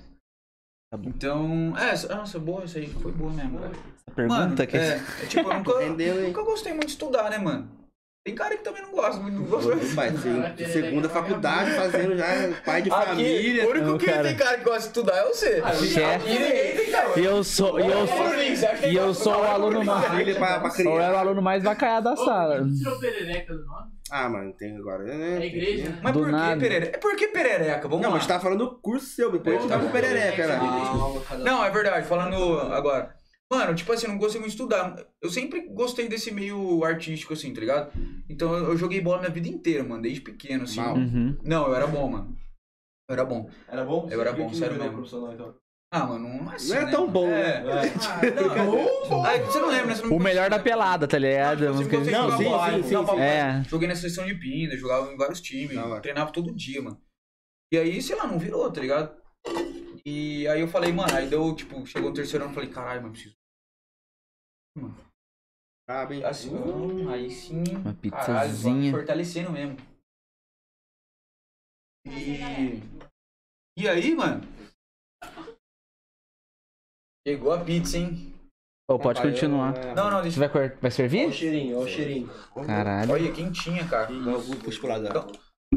[1.03, 3.73] Então, é, nossa, boa, isso aí foi boa mesmo, velho.
[3.73, 4.77] Essa pergunta Mano, que.
[4.77, 6.27] é, é tipo, eu nunca, Rendeu, hein?
[6.27, 7.76] nunca gostei muito de estudar, né, mano?
[8.27, 9.77] Tem cara que também não gosta muito, não gosta.
[9.77, 12.25] Se- segunda faculdade, fazendo já
[12.65, 13.65] pai de Aqui, família.
[13.65, 14.23] o único Não, que cara.
[14.23, 15.61] tem cara que gosta de estudar é você.
[15.87, 16.75] Chefe.
[16.75, 17.07] Tem cara.
[17.17, 17.79] E eu sou.
[17.79, 18.05] E eu
[18.81, 20.77] que E eu sou o aluno mais.
[20.77, 22.57] Eu era o aluno mais vacaiado da sala.
[22.57, 23.91] por que tirou perereca do nome?
[24.11, 25.03] Ah, mano, tem agora.
[25.05, 25.43] Né?
[25.43, 25.99] É igreja, né?
[26.03, 26.97] Mas Do por que perereca?
[26.97, 27.87] É por que perereca?
[27.87, 28.15] Vamos Não, lá.
[28.15, 30.59] mas a gente tá falando do curso seu, depois a gente tá com perereca, né?
[31.45, 33.15] Não, é verdade, falando agora.
[33.51, 35.05] Mano, tipo assim, eu não gostei muito de estudar.
[35.21, 37.91] Eu sempre gostei desse meio artístico, assim, tá ligado?
[38.29, 40.81] Então eu joguei bola minha vida inteira, mano, desde pequeno, assim.
[40.81, 41.37] Uhum.
[41.43, 42.37] Não, eu era bom, mano.
[43.09, 43.49] Eu era bom.
[43.69, 44.07] Era bom?
[44.11, 45.31] Eu era bom, sério não mesmo.
[45.33, 45.55] então?
[45.93, 46.67] Ah, mano, não é assim.
[46.67, 47.13] Não era né, tão mano?
[47.13, 47.63] bom, É.
[47.63, 47.93] né?
[48.01, 48.41] Ah,
[49.09, 49.95] Não, Ai, você não lembra, né?
[49.95, 51.59] Você não O melhor da pelada, tá ligado?
[51.61, 53.19] Não, eu sempre gostei de Não, sim, bola, sim, jogar sim.
[53.21, 53.63] É.
[53.69, 56.01] Joguei na seleção de Pina, jogava em vários times, hora.
[56.01, 56.99] treinava todo dia, mano.
[57.73, 59.15] E aí, sei lá, não virou, tá ligado?
[60.09, 63.01] E aí eu falei, mano, aí deu, tipo, chegou o terceiro ano, eu falei, caralho,
[63.01, 63.35] mano, preciso.
[65.85, 66.23] Ah, bem.
[66.23, 67.61] Assim, hum, aí sim.
[67.75, 68.91] Uma Caralho, pizzazinha.
[68.93, 69.75] vai fortalecendo mesmo.
[72.05, 72.79] E.
[73.77, 74.43] E aí, mano?
[77.27, 78.33] Chegou a pizza, hein?
[78.89, 79.73] Ô, pode continuar.
[79.93, 81.33] Não, não, Você deixa vai, vai Ó o servir?
[81.33, 82.29] cheirinho, ó o cheirinho.
[82.65, 83.11] Caralho.
[83.11, 84.07] Olha, quentinha, cara.
[84.63, 85.09] Puxa pro lado.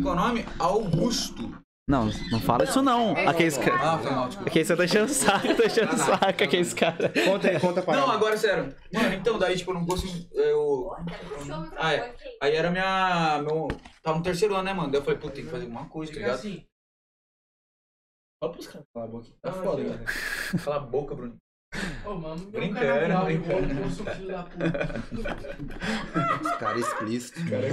[0.00, 0.44] Qual é o nome?
[0.60, 1.50] Augusto.
[1.90, 3.12] Não, não fala isso não.
[3.28, 4.02] Aqueles Ah, caras.
[4.02, 4.48] foi mal, desculpa.
[4.50, 7.10] Aqui você tá enchendo o saco, tá enchendo o saco, aqueles caras.
[7.24, 8.72] Conta aí, conta pra Não, agora sério.
[8.94, 10.28] Mano, então, daí, tipo, eu não consigo.
[10.32, 10.92] Eu.
[11.76, 12.14] Ah, é.
[12.40, 13.42] Aí era minha.
[13.42, 13.66] Meu,
[14.04, 14.92] tava no terceiro ano, né, mano?
[14.92, 16.34] Daí eu falei, pô, tem que fazer alguma coisa, tá ligado?
[16.36, 16.64] assim.
[18.42, 19.26] Olha pros caras falar a boca.
[19.42, 20.64] Tá Ah, foda, aqui, cara.
[20.64, 21.36] Cala a boca, Bruno.
[22.06, 23.30] Ô, mano, meu Brincando, brincando.
[23.30, 23.40] eu
[23.90, 26.40] vou- eu filho da puta.
[26.42, 27.42] Os caras explícitos.
[27.50, 27.66] Cara.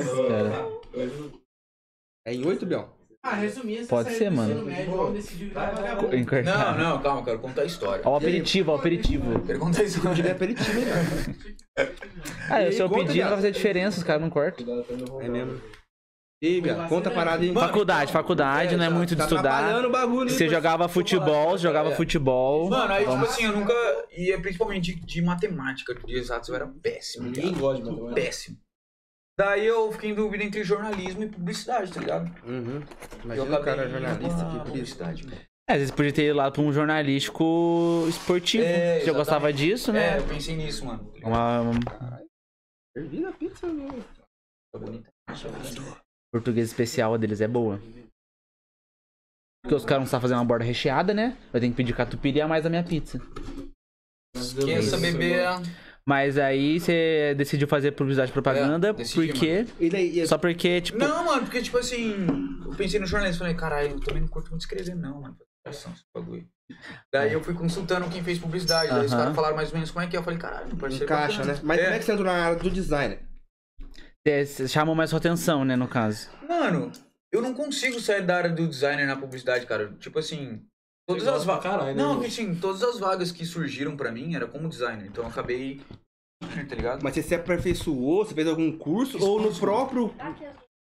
[2.25, 2.96] É em 8, Biel?
[3.29, 4.63] Ah, resumindo, você Pode ser, mano.
[4.65, 6.15] médio, decidiu vagabundo.
[6.45, 8.01] Não, não, calma, quero contar a história.
[8.05, 9.39] Ó o aperitivo, ó o aperitivo.
[9.41, 10.31] Quero contar a De história.
[10.31, 11.35] aperitivo, né?
[12.49, 14.65] Ah, E o seu pedido vai fazer diferença, os caras não cortam.
[15.21, 15.61] É mesmo.
[16.41, 17.51] E aí, conta a parada aí.
[17.53, 19.55] Faculdade, faculdade, não é muito de Tá estudar.
[19.57, 20.29] atrapalhando o bagulho.
[20.29, 20.51] Você pô?
[20.51, 21.95] jogava futebol, jogava É.
[21.95, 22.69] futebol.
[22.69, 23.73] Mano, aí, tipo assim, eu nunca.
[24.15, 27.25] E é principalmente de, de matemática, de exatos, eu era péssimo.
[27.25, 28.21] Ninguém gosta de matemática.
[28.21, 28.57] Péssimo.
[29.39, 32.25] Daí eu fiquei em dúvida entre jornalismo e publicidade, tá ligado?
[32.43, 32.81] Uhum.
[32.81, 35.23] eu Imagina o acabei cara jornalista que publicidade.
[35.27, 35.37] mano.
[35.69, 38.63] É, às vezes podia ter ido lá pra um jornalístico esportivo.
[38.63, 40.17] É, Você já gostava disso, É, né?
[40.19, 41.03] eu pensei nisso, mano.
[41.21, 41.27] tá?
[41.27, 42.21] Uma, uma
[42.97, 44.03] Servida a pizza, meu.
[44.73, 45.09] Tá bonita.
[46.33, 47.79] português especial deles é boa.
[49.61, 51.37] Porque os caras não sabem fazer uma borda recheada, né?
[51.53, 53.19] Eu tenho que pedir catupiry a mais da minha pizza.
[54.35, 55.45] Esqueça beber.
[56.07, 59.65] Mas aí você decidiu fazer publicidade e propaganda É, decidi, porque.
[59.77, 60.97] E daí, e- Só porque, tipo.
[60.97, 62.25] Não, mano, porque tipo assim,
[62.65, 65.35] eu pensei no jornalismo, falei, caralho, eu também não curto muito escrever, não, mano.
[65.65, 66.47] Ação, esse bagulho.
[67.11, 70.05] Daí eu fui consultando quem fez publicidade, daí os caras falaram mais ou menos como
[70.05, 70.19] é que é.
[70.19, 71.03] Eu falei, caralho, não pode ser.
[71.03, 71.59] encaixa, né?
[71.61, 73.19] Mas como é que você entrou na área do design?
[74.25, 76.29] é, chamou mais sua atenção, né, no caso.
[76.47, 76.89] Mano,
[77.33, 79.93] eu não consigo sair da área do designer na publicidade, cara.
[79.99, 80.61] Tipo assim,
[81.07, 81.85] todas as vagas.
[81.85, 85.05] né, Não, que assim, todas as vagas que surgiram pra mim era como designer.
[85.07, 85.81] Então eu acabei.
[86.69, 87.01] Tá ligado?
[87.03, 89.13] Mas você se aperfeiçoou, você fez algum curso?
[89.13, 89.59] Fiz ou no curso.
[89.59, 90.13] próprio.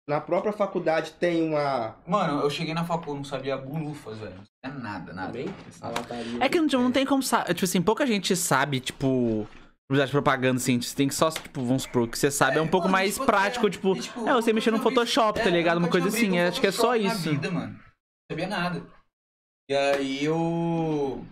[0.07, 1.95] Na própria faculdade tem uma.
[2.05, 4.35] Mano, eu cheguei na facul, não sabia bulufas, velho.
[4.35, 5.39] Não sabia nada, nada.
[6.41, 7.53] É que não, não tem como saber.
[7.53, 9.47] Tipo assim, pouca gente sabe, tipo.
[9.87, 10.81] Publicidade e propaganda, assim.
[10.81, 13.13] Você tem que só, tipo, vamos supor, que você sabe é um pouco mano, mais
[13.13, 13.95] tipo, prático, é, tipo.
[13.95, 15.77] e, tipo, É, você mexer no vi- Photoshop, tá É, ligado?
[15.77, 16.37] Uma coisa assim.
[16.39, 17.29] Acho que é só isso.
[17.29, 17.73] Vida, mano.
[17.73, 17.79] Não
[18.31, 18.83] sabia nada.
[19.69, 21.25] E aí eu.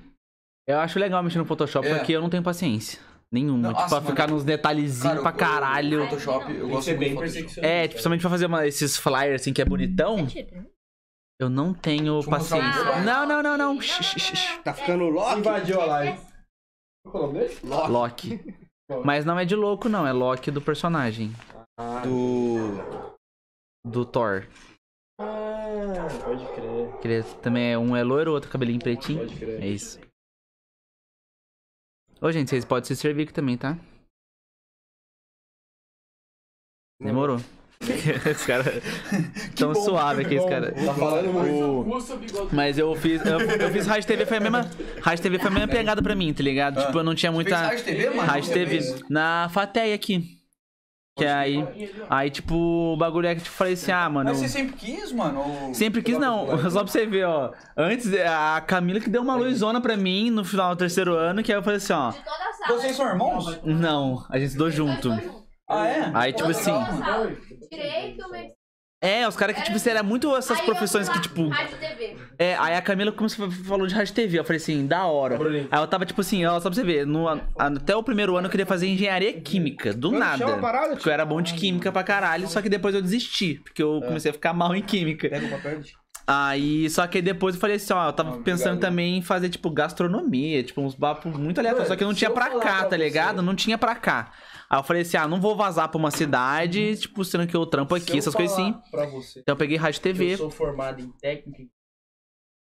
[0.67, 1.95] Eu acho legal mexer no Photoshop É.
[1.97, 2.99] porque eu não tenho paciência.
[3.31, 3.57] Nenhuma.
[3.57, 4.35] Não, tipo, pra nossa, ficar mano.
[4.35, 5.99] nos detalhezinhos pra eu- caralho.
[6.01, 7.65] eu- Photoshop, eu gosto ser muito bem Photoshop.
[7.65, 10.27] É, principalmente pra fazer uma- esses flyers assim que é bonitão.
[11.39, 13.01] Eu não tenho Deixa um paciência.
[13.01, 13.77] Não, não, não, não.
[14.63, 15.39] Tá ficando Loki?
[15.39, 16.19] Invadiu a live.
[17.05, 17.59] Qual é o nome dele?
[17.89, 18.55] Loki.
[19.03, 20.05] Mas não é de louco, não.
[20.05, 21.31] É Loki do personagem.
[21.79, 23.15] Ah, Do.
[23.85, 24.47] Do Thor.
[25.19, 27.01] Ah, pode crer.
[27.01, 29.19] Que ele também é um é loiro, outro cabelinho pretinho.
[29.19, 29.61] Pode crer.
[29.61, 29.99] É isso.
[32.21, 33.77] Ô, gente, vocês podem se servir aqui também, tá?
[36.99, 37.37] Demorou.
[38.31, 38.81] Os caras
[39.55, 40.71] tão suave aqui, esse cara.
[40.71, 42.55] Tá falando muito.
[42.55, 43.25] Mas eu fiz.
[43.25, 44.71] Eu, eu fiz Rádio TV, foi a mesma.
[45.01, 46.85] Rádio TV foi a mesma pegada pra mim, tá ligado?
[46.85, 47.57] Tipo, eu não tinha muita.
[47.57, 48.21] Rádio TV, mano?
[48.21, 50.42] Rádio TV na Fateia aqui.
[51.15, 51.63] Que aí.
[52.09, 54.31] Aí, tipo, o bagulho é que tipo, falei assim, ah, mano.
[54.31, 55.41] Mas você sempre quis, mano?
[55.41, 55.73] Ou...
[55.73, 56.47] Sempre quis, não.
[56.71, 57.51] Só pra você ver, ó.
[57.77, 61.51] Antes, a Camila que deu uma luzona pra mim no final do terceiro ano, que
[61.51, 62.09] aí eu falei assim, ó.
[62.09, 62.79] De toda a sala.
[62.79, 63.61] Vocês são irmãos?
[63.63, 65.11] Não, a gente estudou junto.
[65.69, 66.11] Ah, é?
[66.15, 66.73] Aí, tipo assim.
[67.69, 68.62] Direito, medicina.
[69.03, 71.49] É, os caras que, tipo, assim, era muito essas Aí profissões que, tipo.
[71.49, 72.15] Rádio TV.
[72.39, 74.39] É, aí a Camila começou, falou de rádio e TV.
[74.39, 75.37] Eu falei assim, da hora.
[75.37, 75.67] Bruninho.
[75.69, 78.37] Aí eu tava, tipo assim, ó, só pra você ver, no, a- até o primeiro
[78.37, 80.57] ano eu queria fazer engenharia química, do Como nada.
[80.57, 83.83] parada, Porque eu era bom de química pra caralho, só que depois eu desisti, porque
[83.83, 85.27] eu comecei a ficar mal em química.
[85.29, 85.93] Pega o papel de.
[86.25, 88.89] Aí, só que depois eu falei assim, ó, eu tava Ah, pensando obrigado.
[88.89, 91.89] também em fazer, tipo, gastronomia, tipo, uns papos muito aleatórios.
[91.89, 93.41] Só que não tinha pra cá, pra tá você- ligado?
[93.41, 94.31] Não tinha pra cá.
[94.73, 97.63] Aí eu falei assim, ah, não vou vazar pra uma cidade, tipo, sendo que eu
[97.63, 98.75] trampo aqui, Se eu essas coisas assim.
[99.37, 100.33] Então eu peguei rádio TV.
[100.33, 101.63] Eu sou formado em técnica.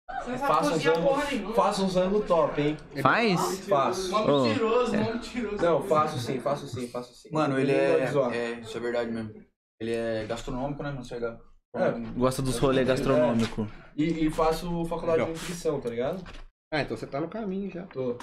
[0.06, 1.54] Você não sabe Faça uns nenhuma.
[1.54, 2.76] faça uns ângulos top, hein?
[3.00, 3.60] Faz?
[3.60, 4.10] Faço.
[4.10, 5.56] Mó mentiroso, mó mentiroso.
[5.64, 7.30] Não, faço sim, faço sim, faço sim.
[7.32, 8.60] Mano, ele é, é.
[8.60, 9.32] Isso é verdade mesmo.
[9.80, 11.02] Ele é gastronômico, né, mano?
[11.02, 11.38] Você é
[11.76, 11.92] É.
[12.14, 13.66] Gosta dos rolês gastronômicos.
[13.96, 15.32] E, e faço faculdade Legal.
[15.34, 16.22] de nutrição, tá ligado?
[16.70, 17.84] Ah, então você tá no caminho já.
[17.86, 18.18] Tô.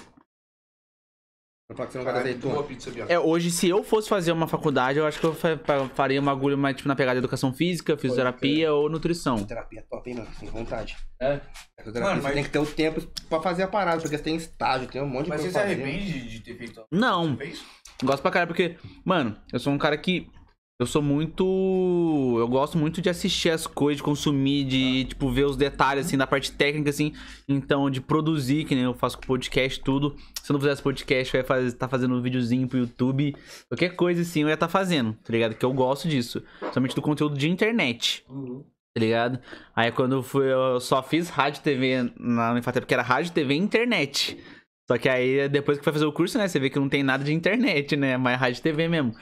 [1.66, 2.62] Pra falar que você não gosta de azeitona.
[2.64, 3.10] pizza, Bianca.
[3.12, 6.20] É, hoje, se eu fosse fazer uma faculdade, eu acho que eu fa- fa- faria
[6.20, 9.42] um bagulho mais, tipo, na pegada de educação física, fisioterapia ou nutrição.
[9.44, 10.28] Terapia é top, hein, mano?
[10.38, 10.94] Tem vontade.
[11.18, 11.40] É?
[11.78, 13.00] Terapia, Mano, você mas- tem que ter o tempo
[13.30, 15.58] pra fazer a parada, porque você tem estágio, tem um monte de Mas você coisa
[15.58, 15.82] se pra fazer.
[15.90, 17.62] arrepende de, de ter feito Não, fez?
[18.02, 20.28] gosto pra caralho, porque, mano, eu sou um cara que.
[20.80, 21.44] Eu sou muito.
[22.36, 26.16] Eu gosto muito de assistir as coisas, de consumir, de, tipo, ver os detalhes, assim,
[26.16, 27.12] da parte técnica, assim.
[27.48, 30.16] Então, de produzir, que nem eu faço com podcast, tudo.
[30.42, 33.36] Se eu não fizesse podcast, eu ia fazer, tá fazendo um videozinho pro YouTube.
[33.68, 35.54] Qualquer coisa, assim, eu ia estar fazendo, tá ligado?
[35.54, 36.42] Que eu gosto disso.
[36.72, 38.24] Somente do conteúdo de internet.
[38.28, 38.64] Uhum.
[38.92, 39.38] tá ligado?
[39.76, 43.54] Aí quando eu fui, eu só fiz rádio TV na Unifatec, porque era rádio, TV
[43.54, 44.38] e internet.
[44.86, 47.02] Só que aí, depois que foi fazer o curso, né, você vê que não tem
[47.02, 49.14] nada de internet, né, mas rádio TV mesmo.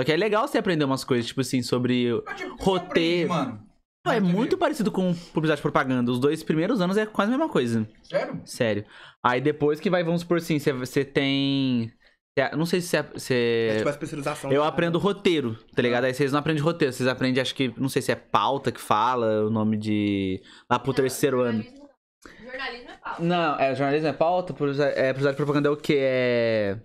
[0.00, 2.08] Só que é legal você aprender umas coisas, tipo assim, sobre...
[2.24, 3.30] Mas, tipo, Roteiro.
[3.32, 3.66] aprende, mano.
[4.02, 6.10] Pô, é muito parecido com publicidade e propaganda.
[6.10, 7.86] Os dois primeiros anos é quase a mesma coisa.
[8.02, 8.40] Sério?
[8.46, 8.84] Sério.
[9.22, 11.92] Aí depois que vai, vamos supor assim, você, você tem...
[12.38, 13.74] você- Não sei se É você...
[13.76, 14.50] tipo a especialização.
[14.50, 16.04] Eu aprendo roteiro, tá ligado?
[16.04, 18.80] Aí vocês não aprendem roteiro, vocês aprendem, acho que, não sei se é pauta que
[18.80, 20.40] fala, o nome de.
[20.70, 21.62] Lá pro terceiro ano.
[21.62, 22.48] Jornalismo não.
[22.50, 23.22] Jornalismo é pauta.
[23.22, 25.96] Não, é, jornalismo é pauta, publicidade- é, publicidade e propaganda é o quê?
[26.00, 26.78] É.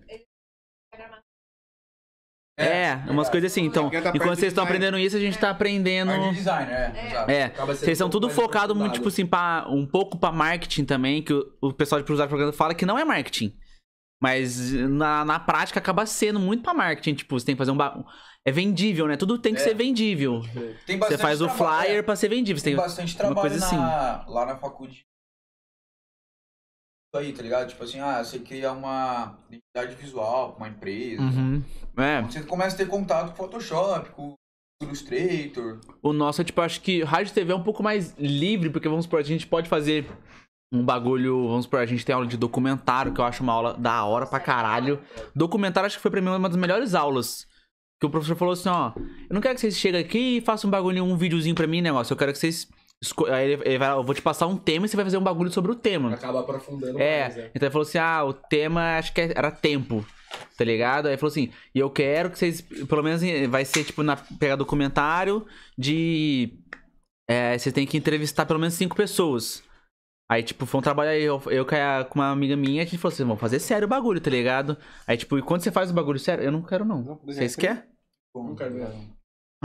[2.57, 3.64] É, umas coisas assim.
[3.65, 6.11] Então, é parte enquanto vocês estão aprendendo isso, a gente tá aprendendo.
[6.11, 7.26] Art design, é.
[7.27, 7.34] É.
[7.41, 11.22] É, vocês são um tudo focado muito, tipo assim, pra, um pouco pra marketing também,
[11.22, 13.53] que o, o pessoal de e propaganda fala que não é marketing.
[14.23, 17.14] Mas na, na prática acaba sendo muito pra marketing.
[17.15, 17.77] Tipo, você tem que fazer um.
[17.77, 18.02] ba-
[18.45, 19.18] É vendível, né?
[19.18, 19.64] Tudo tem que É.
[19.64, 20.41] ser vendível.
[20.88, 22.02] Tem Você faz o flyer é.
[22.02, 22.57] pra ser vendível.
[22.57, 23.76] Você Tem tem bastante uma trabalho coisa assim.
[23.76, 25.03] na- lá na faculdade.
[27.17, 27.69] Aí, tá ligado?
[27.69, 31.21] Tipo assim, ah, você cria uma identidade visual pra uma empresa.
[31.21, 31.63] Uhum.
[31.97, 32.21] É.
[32.21, 34.35] Você começa a ter contato com Photoshop, com
[34.81, 35.79] Illustrator.
[36.01, 38.89] O nosso, é, tipo, acho que rádio e TV é um pouco mais livre, porque
[38.89, 40.05] vamos supor, a gente pode fazer
[40.73, 41.47] um bagulho.
[41.47, 44.25] Vamos supor, a gente tem aula de documentário, que eu acho uma aula da hora
[44.25, 44.99] pra caralho.
[45.35, 47.47] Documentário, acho que foi pra mim uma das melhores aulas.
[47.99, 50.67] Que o professor falou assim: ó, eu não quero que vocês cheguem aqui e façam
[50.67, 52.13] um bagulho, um videozinho pra mim, negócio.
[52.13, 52.67] Eu quero que vocês.
[53.32, 55.23] Aí ele, ele vai, eu vou te passar um tema e você vai fazer um
[55.23, 56.14] bagulho sobre o tema.
[56.14, 57.52] Acaba aprofundando É, mais, né?
[57.53, 60.06] então ele falou assim: ah, o tema acho que era tempo,
[60.57, 61.06] tá ligado?
[61.07, 64.03] Aí ele falou assim: e eu quero que vocês, pelo menos eh, vai ser tipo
[64.03, 65.45] na pegar documentário
[65.77, 66.57] de.
[67.30, 69.64] É, vocês têm que entrevistar pelo menos cinco pessoas.
[70.30, 71.65] Aí, tipo, foi um trabalho aí, eu, eu
[72.10, 74.76] com uma amiga minha, a gente falou assim: vamos fazer sério o bagulho, tá ligado?
[75.07, 77.02] Aí, tipo, e quando você faz o bagulho sério, eu não quero não.
[77.02, 77.76] Não, Vocês desenho.
[77.76, 77.84] querem?
[78.34, 79.14] Como, quero ligado?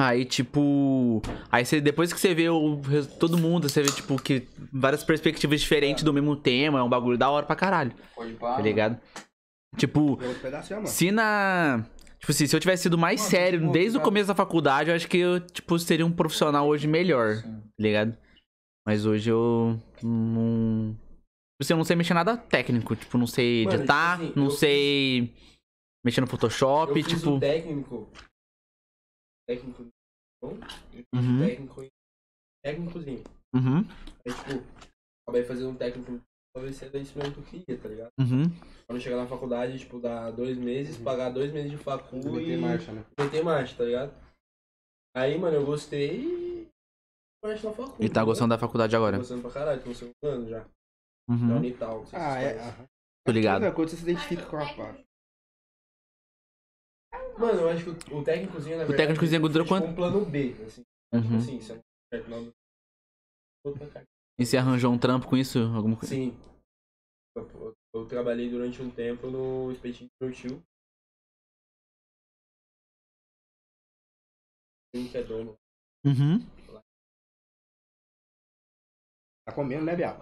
[0.00, 1.20] Aí, tipo.
[1.50, 2.80] Aí você, depois que você vê o,
[3.18, 7.18] todo mundo, você vê, tipo, que várias perspectivas diferentes do mesmo tema, é um bagulho
[7.18, 8.56] da hora pra caralho, Pode pá.
[8.56, 8.98] tá ligado?
[9.76, 10.86] Tipo, mano.
[10.86, 11.84] se na.
[12.18, 14.34] Tipo assim, se eu tivesse sido mais Mano, sério tipo, desde o cara- começo da
[14.34, 17.48] faculdade, eu acho que eu, tipo, seria um profissional hoje melhor, tá
[17.78, 18.16] ligado?
[18.86, 20.92] Mas hoje eu não.
[20.92, 22.96] Tipo assim, eu não sei mexer nada técnico.
[22.96, 25.34] Tipo, não sei Mano, editar, tipo assim, não sei
[26.04, 27.30] mexer no Photoshop, Eu fiz tipo.
[27.32, 28.10] o técnico.
[29.50, 29.82] Técnico.
[29.82, 31.38] Fiz o Uhum.
[31.40, 31.82] Técnico.
[31.82, 31.88] em-
[32.64, 33.24] Técnicozinho.
[33.54, 33.78] Uhum,
[34.24, 34.62] Aí, tipo,
[35.26, 36.20] acabei fazendo um técnico
[36.54, 38.10] pra ver se era isso mesmo que eu queria, tá ligado?
[38.20, 38.44] uhum.
[38.86, 42.60] Quando chegar na faculdade, tipo, dar dois meses, pagar dois meses de facu Meter e
[42.60, 43.04] marcha, né?
[43.18, 44.14] meter marcha, tá ligado?
[45.16, 46.68] Aí, mano, eu gostei e.
[47.42, 48.04] Marcha na facu.
[48.04, 49.18] E tá gostando da faculdade Tô agora.
[49.18, 50.64] gostando pra caralho, tô no segundo ano já.
[51.28, 51.56] Uhum.
[51.56, 51.98] Unital.
[52.00, 52.86] não sei se Ah, é.
[53.24, 53.62] Tô ligado.
[53.62, 55.04] Outra coisa, você se identifica com a parte.
[57.38, 59.08] Mano, eu acho que o técnicozinho, na O verdade.
[59.08, 59.92] técnicozinho durou foi, tipo, quanto?
[59.92, 60.82] um plano B, assim.
[61.14, 61.38] Tipo Uhum.
[61.38, 61.80] assim, você
[62.12, 62.52] certo não.
[63.64, 64.04] Outra cara.
[64.38, 65.58] E você arranjou um trampo com isso?
[65.74, 66.14] Alguma coisa?
[66.14, 66.36] Sim.
[67.36, 70.62] Eu, eu- trabalhei durante um tempo no espetinho do meu tio.
[74.92, 75.56] Que é dono.
[76.04, 76.40] Uhum.
[79.46, 80.18] Tá comendo, né, Bial?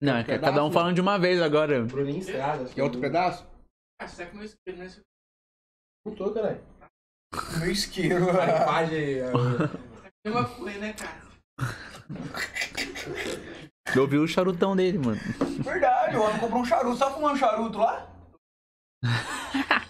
[0.00, 0.74] Não, é que é Pedaço, cada um né?
[0.74, 1.84] falando de uma vez agora.
[1.84, 2.68] Bruninho Estrada.
[2.72, 3.46] Quer outro é o- pedaço?
[4.00, 5.00] Ah, será que não escreve nesse.
[6.04, 6.60] Não tô, caralho.
[7.58, 8.26] Meu isqueiro.
[8.26, 9.20] Tarifagem.
[9.20, 9.32] é,
[10.24, 11.22] Mesma coisa, né, cara?
[13.94, 15.20] Eu ouvi o charutão dele, mano.
[15.62, 16.96] Verdade, o homem comprou um charuto.
[16.96, 18.08] Você tá fumando charuto lá?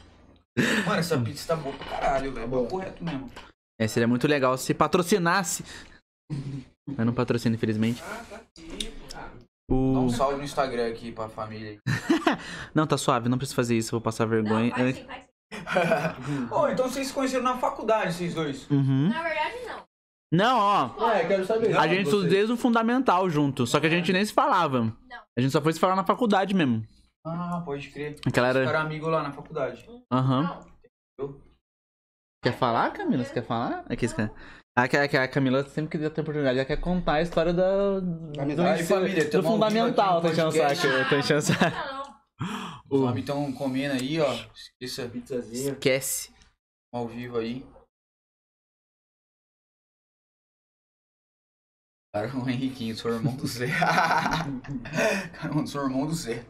[0.87, 2.47] Mano, essa pizza tá boa pra caralho, velho.
[2.47, 2.65] boa.
[2.65, 3.31] Tá correto mesmo.
[3.81, 5.65] É, seria muito legal se patrocinasse.
[6.87, 8.03] Mas não patrocina, infelizmente.
[8.03, 9.07] Ah, tá aqui, pô.
[9.15, 9.31] Dá
[9.75, 10.05] O...
[10.05, 11.79] um salve no Instagram aqui pra família.
[12.75, 14.71] Não, tá suave, não preciso fazer isso, vou passar Não, vergonha.
[14.75, 15.29] faz sim, faz sim.
[16.51, 18.71] Ô, então vocês se conheceram na faculdade, vocês dois?
[18.71, 19.09] Uhum.
[19.09, 19.83] Na verdade, não.
[20.33, 21.11] Não, ó.
[21.11, 21.77] É, quero saber.
[21.77, 24.81] A gente estudou desde o fundamental junto, só que a gente nem se falava.
[24.81, 25.23] Não.
[25.37, 26.83] A gente só foi se falar na faculdade mesmo.
[27.25, 28.17] Ah, pode crer.
[28.27, 28.61] Aquela era.
[28.61, 29.89] ficaram amigos lá na faculdade.
[30.11, 30.65] Aham.
[31.19, 31.41] Não.
[32.43, 33.25] Quer falar, Camila?
[33.25, 33.85] Você quer falar?
[33.89, 34.33] Aqui, você quer...
[34.89, 38.41] Que, que a Camila sempre que ter oportunidade, ela quer contar a história da, do,
[38.41, 38.85] amizade.
[38.85, 42.02] família, do fundamental, tá no enchendo o saco, tá enchendo o saco.
[42.91, 43.03] Ô.
[43.05, 44.33] homens estão comendo aí, ó.
[44.55, 45.73] Esqueça Pizzazinha.
[45.73, 46.33] Esquece.
[46.93, 47.65] ao vivo aí.
[52.15, 53.69] Cara, o Henriquinho, sou irmão do Zé.
[55.33, 56.45] Cara, sou irmão do Zé.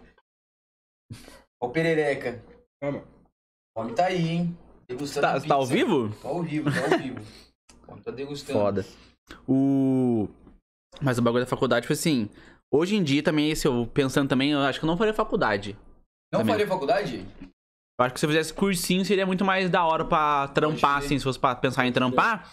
[1.61, 2.45] Ó o Perereca.
[2.81, 3.05] Calma.
[3.77, 4.59] O homem tá aí, hein?
[4.89, 5.75] Degustando Tá, a tá ao pizza.
[5.75, 6.13] vivo?
[6.21, 7.21] Tá ao vivo, tá ao vivo.
[7.87, 8.59] O homem tá degustando.
[8.59, 8.85] Foda.
[9.47, 10.29] O.
[11.01, 12.29] Mas o bagulho da faculdade, tipo assim.
[12.73, 15.77] Hoje em dia também, se eu pensando também, eu acho que eu não faria faculdade.
[16.33, 16.55] Não Também.
[16.55, 17.27] faria faculdade?
[18.01, 21.19] Eu acho que se eu fizesse cursinho seria muito mais da hora pra trampar, assim,
[21.19, 22.51] se fosse pra pensar em trampar.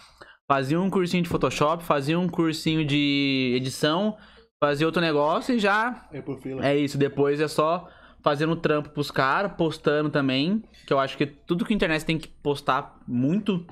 [0.51, 4.17] Fazia um cursinho de Photoshop, fazia um cursinho de edição,
[4.61, 6.65] fazia outro negócio e já É por fila.
[6.67, 6.97] é isso.
[6.97, 7.87] Depois é só
[8.21, 10.61] fazendo trampo pros caras, postando também.
[10.85, 13.65] Que eu acho que tudo que a internet tem que postar muito.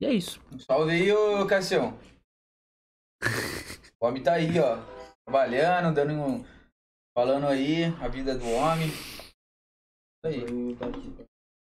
[0.00, 0.38] E é isso.
[0.52, 1.98] Um salve aí, ô Cassião.
[4.00, 4.78] O homem tá aí, ó.
[5.28, 6.44] Trabalhando, dando um...
[7.14, 8.88] Falando aí a vida do homem.
[10.22, 10.42] Tá aí.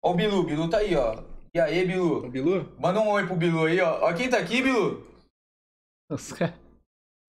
[0.03, 1.23] Ó o Bilu, Bilu tá aí, ó.
[1.51, 2.27] E aí, Bilu?
[2.27, 2.71] O Bilu?
[2.77, 4.07] Manda um oi pro Bilu aí, ó.
[4.07, 5.03] Ó quem tá aqui, Bilu.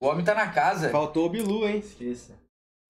[0.02, 0.90] O homem tá na casa.
[0.90, 1.78] Faltou o Bilu, hein?
[1.78, 2.38] Esqueça.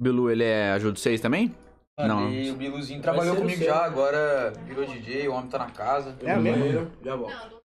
[0.02, 1.55] Bilu, ele é ajuda vocês também?
[2.01, 2.28] Não.
[2.28, 6.18] E o Biluzinho trabalhou comigo já, agora virou DJ, o homem tá na casa.
[6.20, 6.90] É mesmo?
[7.01, 7.62] Já volto.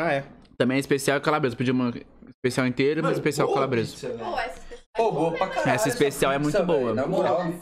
[0.00, 0.24] Ah, é.
[0.56, 1.54] Também é especial calabresa.
[1.54, 1.92] Pedi uma
[2.44, 4.08] especial inteira uma Mano, especial calabresa.
[4.08, 4.24] né?
[4.24, 5.70] Pô, essa especial Pô, boa pra caralho.
[5.70, 6.94] Essa especial é muito boa.
[6.94, 7.52] Na moral.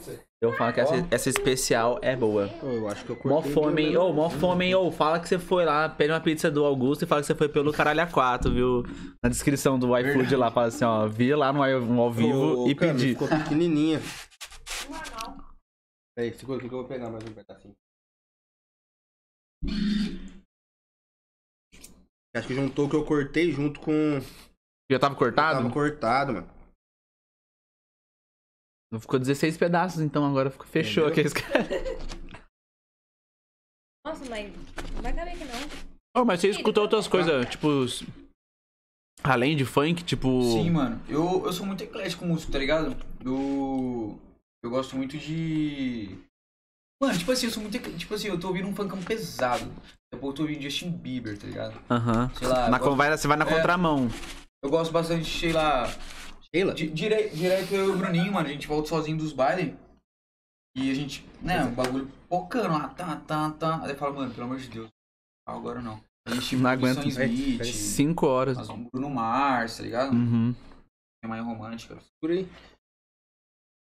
[0.41, 2.49] Eu falo que essa, essa especial é boa.
[2.63, 3.97] Eu acho que eu Mó fome, hein?
[3.97, 4.75] Ô, mó fome, hein?
[4.75, 7.35] Ô, fala que você foi lá, pede uma pizza do Augusto e fala que você
[7.35, 8.83] foi pelo Caralho A4, viu?
[9.23, 12.75] Na descrição do iFood lá, fala assim, ó, vi lá no, ao- vivo Ô, e
[12.75, 13.09] Cami, pedi.
[13.15, 14.01] Ficou pequenininha.
[16.15, 17.75] Peraí, segura aqui que eu vou pegar mais um pedacinho.
[22.35, 24.21] Acho que juntou o que eu cortei junto com.
[24.91, 25.59] Já tava cortado?
[25.61, 26.57] Tava cortado, mano.
[29.01, 31.33] Ficou 16 pedaços, então agora ficou- fechou Entendeu?
[31.33, 31.33] aqueles
[34.07, 34.53] Nossa, mas
[34.95, 36.23] não vai caber aqui não.
[36.23, 37.69] Ô, mas você escutou outras coisas, tipo.
[39.25, 40.41] Além de funk, tipo.
[40.43, 41.03] Sim, mano.
[41.09, 42.97] Eu, eu sou muito eclético com música, tá ligado?
[43.25, 44.19] Eu,
[44.63, 46.17] eu gosto muito de.
[47.03, 47.77] Mano, tipo assim, eu sou muito.
[47.99, 49.65] Tipo assim, eu tô ouvindo um funkão pesado.
[50.13, 51.79] Depois eu tô ouvindo Justin Bieber, tá ligado?
[51.91, 52.31] Aham.
[52.37, 52.71] Sei lá.
[52.71, 53.53] Na gosto, vai- Você vai na É.
[53.53, 54.09] contramão.
[54.63, 55.87] Eu gosto bastante, lá.
[56.55, 56.75] Sheila?
[56.75, 58.49] di- dire- direto eu e o Bruninho, mano.
[58.49, 59.75] A gente volta sozinho dos bailes.
[60.77, 63.83] E a gente, né, um bagulho pocando lá, tá, tá, tá.
[63.85, 64.89] Aí fala, mano, pelo amor de Deus.
[65.49, 66.01] Agora não.
[66.27, 67.03] A gente Não aguento.
[67.03, 68.59] Sam Smith, Cinco horas.
[68.59, 70.13] nós vamos Bruno Mars, tá ligado?
[70.13, 70.55] Uhum.
[71.25, 71.97] É mais romântica.
[72.21, 72.49] Por aí.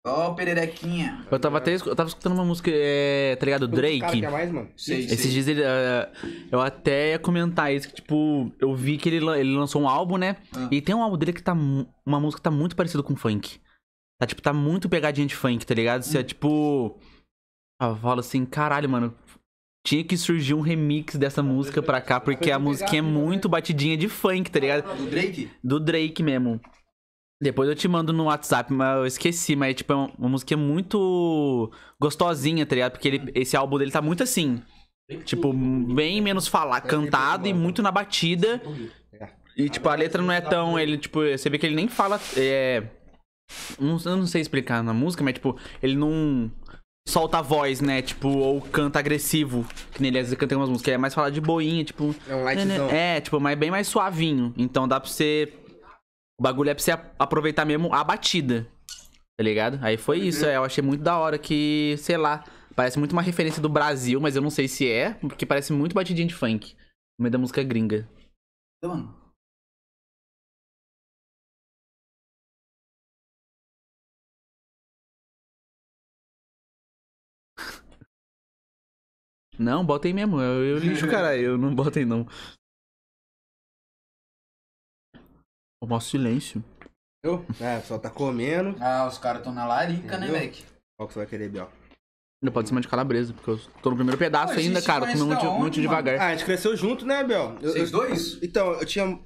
[0.06, 1.24] Ó, o Pererequinha.
[1.30, 3.66] Eu tava até eu tava escutando uma música, é, tá ligado?
[3.66, 4.20] Cara, Drake.
[4.20, 4.68] quer mais, mano?
[4.76, 5.30] Sei, Esses sei.
[5.30, 5.62] dias ele.
[5.62, 6.12] eh,
[6.52, 10.18] eu até ia comentar isso, que, tipo, eu vi que ele, ele lançou um álbum,
[10.18, 10.36] né?
[10.54, 10.68] Ah.
[10.70, 11.54] E tem um álbum dele que tá.
[11.54, 13.58] Uma música que tá muito parecida com funk.
[14.20, 16.02] Tá, tipo, tá muito pegadinha de funk, tá ligado?
[16.02, 16.24] Você é Hum.
[16.24, 16.98] tipo.
[17.80, 19.14] ah, Eu falo assim, caralho, mano.
[19.86, 23.96] Tinha que surgir um remix dessa música pra cá, porque a musiquinha é muito batidinha
[23.96, 24.96] de funk, tá ligado?
[24.96, 25.50] Do Drake?
[25.62, 26.60] Do Drake mesmo.
[27.42, 30.56] Depois eu te mando no WhatsApp, mas eu esqueci, mas tipo, é uma, uma música
[30.56, 31.70] muito
[32.00, 32.92] gostosinha, tá ligado?
[32.92, 34.62] Porque ele- esse álbum dele tá muito assim.
[35.24, 38.62] Tipo, bem menos falar, cantado e muito na batida.
[39.56, 40.78] E, tipo, a letra não é tão.
[40.78, 42.18] Ele, tipo, você vê que ele nem fala.
[42.36, 42.82] É.
[43.78, 46.50] Não, eu não sei explicar na música, mas, tipo, ele não
[47.06, 48.00] solta a voz, né?
[48.00, 49.66] Tipo, ou canta agressivo.
[49.92, 50.94] Que nele às vezes canta umas músicas.
[50.94, 52.14] É mais falar de boinha, tipo.
[52.28, 52.88] É um lightzão.
[52.90, 54.54] É, tipo, mas bem mais suavinho.
[54.56, 55.52] Então dá pra você.
[56.38, 58.66] O bagulho é pra você aproveitar mesmo a batida.
[59.36, 59.78] Tá ligado?
[59.82, 60.44] Aí foi isso.
[60.46, 62.44] é, eu achei muito da hora que, sei lá,
[62.74, 65.94] parece muito uma referência do Brasil, mas eu não sei se é, porque parece muito
[65.94, 66.76] batidinha de funk.
[67.18, 68.08] No meio da música gringa.
[68.84, 69.14] Mano.
[79.58, 80.40] Não, bota aí mesmo.
[80.40, 81.36] Eu, eu lixo, cara.
[81.36, 82.26] Eu não botei, não.
[85.84, 86.64] O maior silêncio.
[87.22, 87.44] Eu?
[87.60, 88.74] É, só tá comendo.
[88.80, 90.34] Ah, os caras tão na larica, né, Entendeu?
[90.34, 90.64] moleque?
[90.96, 91.70] Qual que você vai querer, Biel?
[92.42, 95.00] Não pode ser mais de calabresa, porque eu tô no primeiro pedaço Pô, ainda, cara.
[95.02, 95.88] conhece da muito, onde, muito mano?
[95.88, 96.18] devagar.
[96.20, 97.56] Ah, a gente cresceu junto, né, Biel?
[97.62, 98.38] Eu- Vocês eu- dois?
[98.42, 99.18] Então, eu tinha.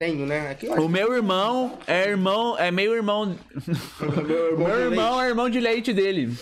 [0.00, 0.50] Tenho, né?
[0.50, 3.36] Aqui eu O meu irmão é irmão, é meio irmão.
[4.00, 4.66] meu irmão.
[4.68, 6.36] Meu irmão é irmão de leite dele.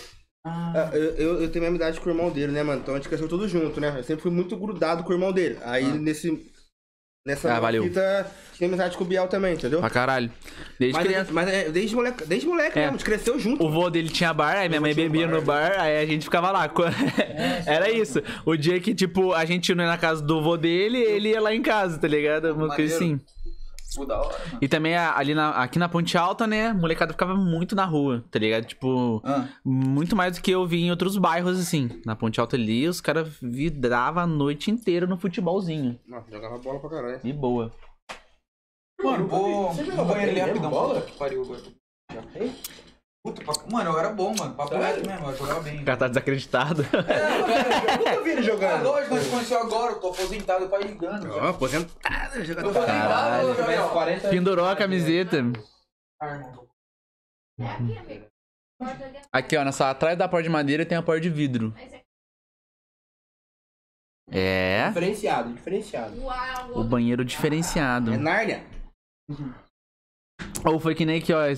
[0.45, 2.81] Ah, Eu, eu, eu tenho a mesma idade com o irmão dele, né, mano?
[2.81, 3.95] Então a gente cresceu tudo junto, né?
[3.97, 5.57] Eu sempre fui muito grudado com o irmão dele.
[5.63, 5.93] Aí Ah.
[5.95, 6.51] nesse.
[7.27, 7.83] Nessa Ah, valeu.
[7.83, 9.81] fita, tinha amizade com o Biel também, entendeu?
[9.81, 10.31] Pra caralho.
[10.79, 11.29] Desde Mas, criança.
[11.33, 12.81] mas é, desde moleque, desde moleque É.
[12.83, 13.65] mesmo, a gente cresceu junto.
[13.65, 15.35] O vô dele tinha bar, aí minha mãe bebia bar.
[15.35, 16.69] no bar, aí a gente ficava lá.
[16.69, 16.83] Co-
[17.67, 18.21] Era isso.
[18.45, 21.41] O dia que, tipo, a gente não ia na casa do vô dele, ele ia
[21.41, 22.53] lá em casa, tá ligado?
[22.53, 23.19] Uma coisa assim.
[23.97, 24.59] Pô, da hora, mano.
[24.61, 26.67] E também ali na, aqui na Ponte Alta, né?
[26.67, 28.65] A molecada ficava muito na rua, tá ligado?
[28.65, 31.89] Tipo, Ah, muito mais do que eu vi em outros bairros, assim.
[32.05, 35.99] Na Ponte Alta ali, os caras vidravam a noite inteira no futebolzinho.
[36.07, 37.19] Nossa, jogava bola pra caralho.
[37.23, 37.71] De boa.
[39.03, 40.69] mano, vou Você jogava banheiro ali rapidão.
[40.69, 41.01] bola?
[41.01, 41.59] Que pariu, agora.
[42.13, 42.21] Já?
[43.33, 44.53] Puta, mano, eu era bom, mano.
[44.55, 45.81] Papo reto mesmo, eu jogava bem.
[45.81, 46.81] O cara tá desacreditado.
[46.83, 48.83] Eu nunca vi ele Ah, jogando.
[48.83, 51.29] lógico, nós conheceu agora, eu tô aposentado, eu pai ligando.
[51.31, 52.69] Ó, aposentado, Tô jogador.
[52.69, 53.55] aposentado, Caralho.
[53.55, 53.89] Gabriel.
[53.89, 55.37] 40 Pendurou a camiseta.
[56.21, 56.67] Ah, irmão.
[57.59, 58.25] É aqui, amigo.
[59.33, 61.73] Aqui, ó, nessa, atrás da porta de madeira tem a porta de vidro.
[61.77, 61.97] É-
[64.29, 64.87] É.
[64.89, 66.21] Diferenciado, diferenciado.
[66.21, 68.13] Uau, O banheiro diferenciado.
[68.13, 68.63] É Nárnia.
[70.65, 71.49] Ou foi que nem que, ó, ah,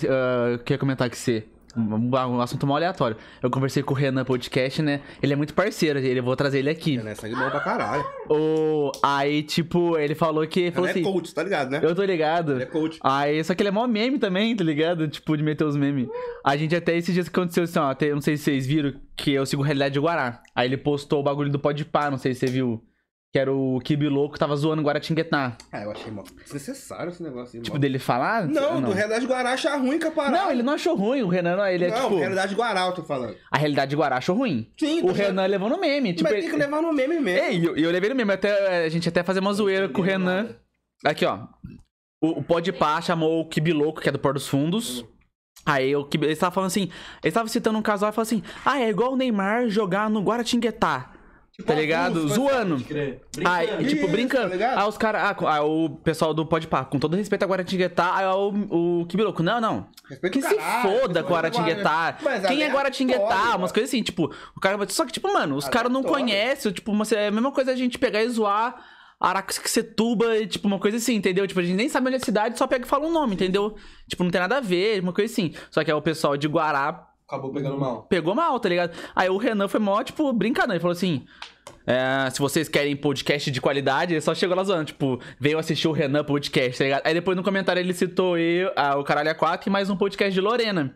[0.51, 1.47] eu queria comentar com você.
[1.77, 3.15] Um, um assunto mal aleatório.
[3.41, 5.01] Eu conversei com o Renan Podcast, né?
[5.21, 6.97] Ele é muito parceiro, ele, eu vou trazer ele aqui.
[6.97, 8.03] É sangue bom pra caralho.
[8.29, 10.59] O, aí, tipo, ele falou que.
[10.61, 11.03] Ele Falou é assim.
[11.03, 11.79] coach, tá ligado, né?
[11.81, 12.53] Eu tô ligado.
[12.53, 12.99] Ele é coach.
[13.03, 15.07] Aí, só que ele é mó meme também, tá ligado?
[15.07, 16.07] Tipo, de meter os memes.
[16.43, 17.89] A gente até esses dias que aconteceu assim, ó.
[17.91, 20.41] até- não sei se vocês viram, que eu sigo Realidade de Guará.
[20.55, 22.83] Aí ele postou o bagulho do Podpah, não sei se você viu.
[23.31, 25.55] Que era o Kibi Louco que tava zoando Guaratinguetá.
[25.71, 28.47] Ah, eu achei mó desnecessário esse negócio aí, Tipo, dele falar?
[28.47, 30.35] Não, do Realidade Guará achar ruim, caparada.
[30.35, 32.17] Não, ele não achou ruim, o Renan, não, ele é não, tipo.
[32.17, 33.35] Realidade Guará, eu tô falando.
[33.51, 34.71] A realidade de Guará achou ruim.
[34.79, 36.13] Sim, O Renan levou no meme.
[36.13, 37.45] Tipo, Mas ele- tem que levar no meme mesmo.
[37.45, 38.33] Ei, eu, eu levei no meme.
[38.33, 40.55] Até, a gente até fazer uma zoeira com o Renan.
[41.05, 41.45] Aqui, ó.
[42.21, 45.05] O, o Podpah chamou o Kibiloco, que é do Pôr dos Fundos.
[45.67, 46.89] Aí o Kibi, ele tava falando assim,
[47.23, 50.19] ele tava citando um casal e falou assim: Ah, é igual o Neymar jogar no
[50.23, 51.11] Guaratinguetá.
[51.65, 52.27] Tá ligado?
[52.27, 52.83] Zoando.
[52.83, 53.21] Crer.
[53.45, 54.57] Aí, tipo, Isso, brincando.
[54.57, 55.21] tá aí os caras.
[55.21, 59.43] Ah, aí o pessoal do Podpah, com todo respeito a Guaratinguetá, aí o, o Kibiloco,
[59.43, 59.87] não, não.
[60.09, 62.17] Respeita Que o se caralho, foda o Guaratinguetá.
[62.21, 63.55] Mas Quem é Guaratinguetá?
[63.55, 64.77] Umas coisas assim, tipo, o cara.
[64.89, 67.75] Só que, tipo, mano, os caras não conhecem, tipo, uma, é a mesma coisa a
[67.75, 68.75] gente pegar e zoar
[69.19, 71.45] Araxetuba, tipo, uma coisa assim, entendeu?
[71.45, 73.33] Tipo, a gente nem sabe onde é a cidade, só pega e fala um nome,
[73.35, 73.75] entendeu?
[74.07, 75.53] Tipo, não tem nada a ver, uma coisa assim.
[75.69, 78.07] Só que aí o pessoal de Guará Acabou pegando mal.
[78.09, 78.97] pegou mal, tá ligado?
[79.15, 80.73] Aí o Renan foi mó, tipo, brincando.
[80.73, 81.27] Ele falou assim:
[81.85, 85.87] é, se vocês querem podcast de qualidade, ele só chegou lá zoando, tipo, veio assistir
[85.87, 87.01] o Renan podcast, tá ligado?
[87.05, 89.95] Aí depois no comentário ele citou eu, ah, o Caralho a 4 e mais um
[89.95, 90.95] podcast de Lorena.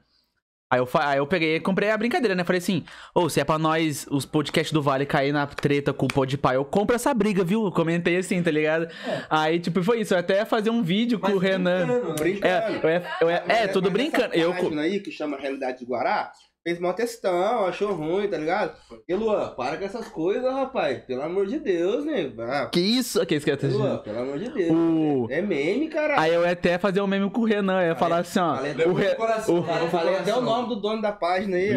[0.74, 2.44] Aí eu, aí eu peguei e comprei a brincadeira, né?
[2.44, 2.84] Falei assim,
[3.14, 6.56] ô, se é pra nós, os podcasts do Vale, cair na treta com o Podpah,
[6.56, 7.64] eu compro essa briga, viu?
[7.66, 8.88] Eu comentei assim, tá ligado?
[9.30, 10.16] Aí, tipo, foi isso.
[10.16, 11.86] Eu até ia fazer um vídeo com o Renan.
[12.20, 12.48] brincando.
[12.48, 14.34] É, eu ia- eu ia- é, tudo Mas brincando.
[14.34, 16.32] Essa Eu, aí, que chama Realidade de Guará,
[16.66, 18.74] fez mal textão, achou ruim, tá ligado?
[19.08, 21.04] E Luan, para com essas coisas, rapaz.
[21.04, 22.32] Pelo amor de Deus, né?
[22.40, 23.24] Ah, que isso?
[23.26, 24.72] Que isso que eu Luan, pelo amor de Deus.
[24.72, 25.28] O...
[25.30, 26.20] É meme, cara.
[26.20, 27.82] Aí eu ia até fazer um meme com o Renan.
[27.82, 28.56] Eu ia falar assim, ó.
[28.56, 29.60] Falei, o Re- coração.
[29.60, 31.74] o- pro falei até o nome do dono da página aí.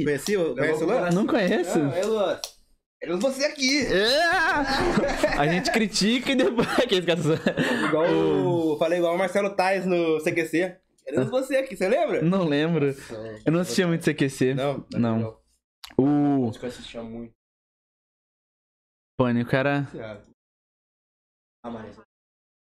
[0.00, 1.10] Ih, Conheci, conhece o Luan?
[1.10, 1.78] não conheço.
[1.78, 2.40] Não, é Luan.
[3.00, 3.86] Queremos você aqui.
[3.86, 5.38] É.
[5.38, 6.66] A gente critica e depois.
[7.06, 7.56] Cara...
[7.88, 8.76] Igual o...
[8.78, 10.76] Falei igual o Marcelo Tais no CQC.
[11.04, 12.22] Queremos você aqui, você lembra?
[12.22, 12.94] Não lembro.
[13.44, 14.54] Eu não assistia muito CQC.
[14.54, 14.86] Não.
[14.92, 15.40] Não.
[15.96, 17.32] O Os que eu assistia muito.
[19.18, 19.86] Pânico era.
[21.62, 21.98] Ah, mas.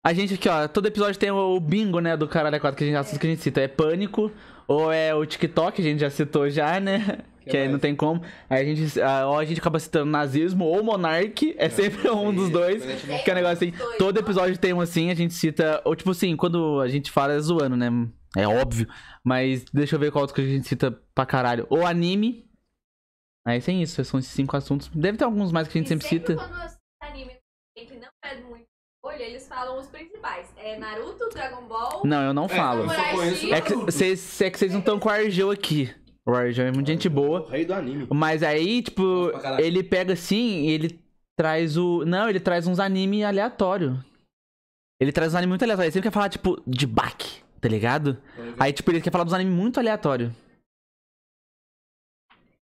[0.05, 2.87] A gente aqui, ó, todo episódio tem o bingo, né, do Caralho 4 que a
[2.87, 3.63] gente assunto que a gente cita.
[3.63, 4.31] É Pânico,
[4.69, 7.25] ou é o TikTok, a gente já citou já, né?
[7.51, 7.73] Que, aí mais?
[7.73, 8.23] não tem como.
[8.49, 12.51] Aí a gente, ou a gente acaba citando nazismo ou monarque, é sempre um dos
[12.51, 12.83] dois.
[13.23, 15.81] Que é um negócio assim, todo episódio tem um assim, a gente cita.
[15.85, 17.89] Ou tipo assim, quando a gente fala é zoando, né?
[18.37, 18.89] É óbvio.
[19.23, 21.67] Mas deixa eu ver qual outro que a gente cita pra caralho.
[21.71, 22.45] Ou anime.
[23.47, 24.89] Aí tem isso, são esses cinco assuntos.
[24.89, 26.35] Deve ter alguns mais que a gente E sempre cita.
[26.35, 27.33] quando esse anime
[27.77, 28.65] que não é muito
[29.05, 30.49] olho, eles falam os principais.
[30.57, 32.03] É Naruto, Dragon Ball.
[32.07, 32.85] Não, eu não falo.
[32.85, 35.95] eu só conheço É que vocês é que vocês não estão com o Argel aqui.
[36.27, 37.43] O Argel é muito gente boa.
[37.43, 38.07] O rei do anime.
[38.13, 40.99] Mas aí, tipo, ele pega assim e ele
[41.37, 42.05] traz o.
[42.07, 44.03] Não, ele traz uns anime aleatório.
[45.01, 45.87] Ele traz uns anime muito aleatório.
[45.89, 48.17] Ele sempre quer falar, tipo, de Bak, tá ligado?
[48.59, 50.33] Aí, tipo, ele quer falar dos animes muito aleatórios.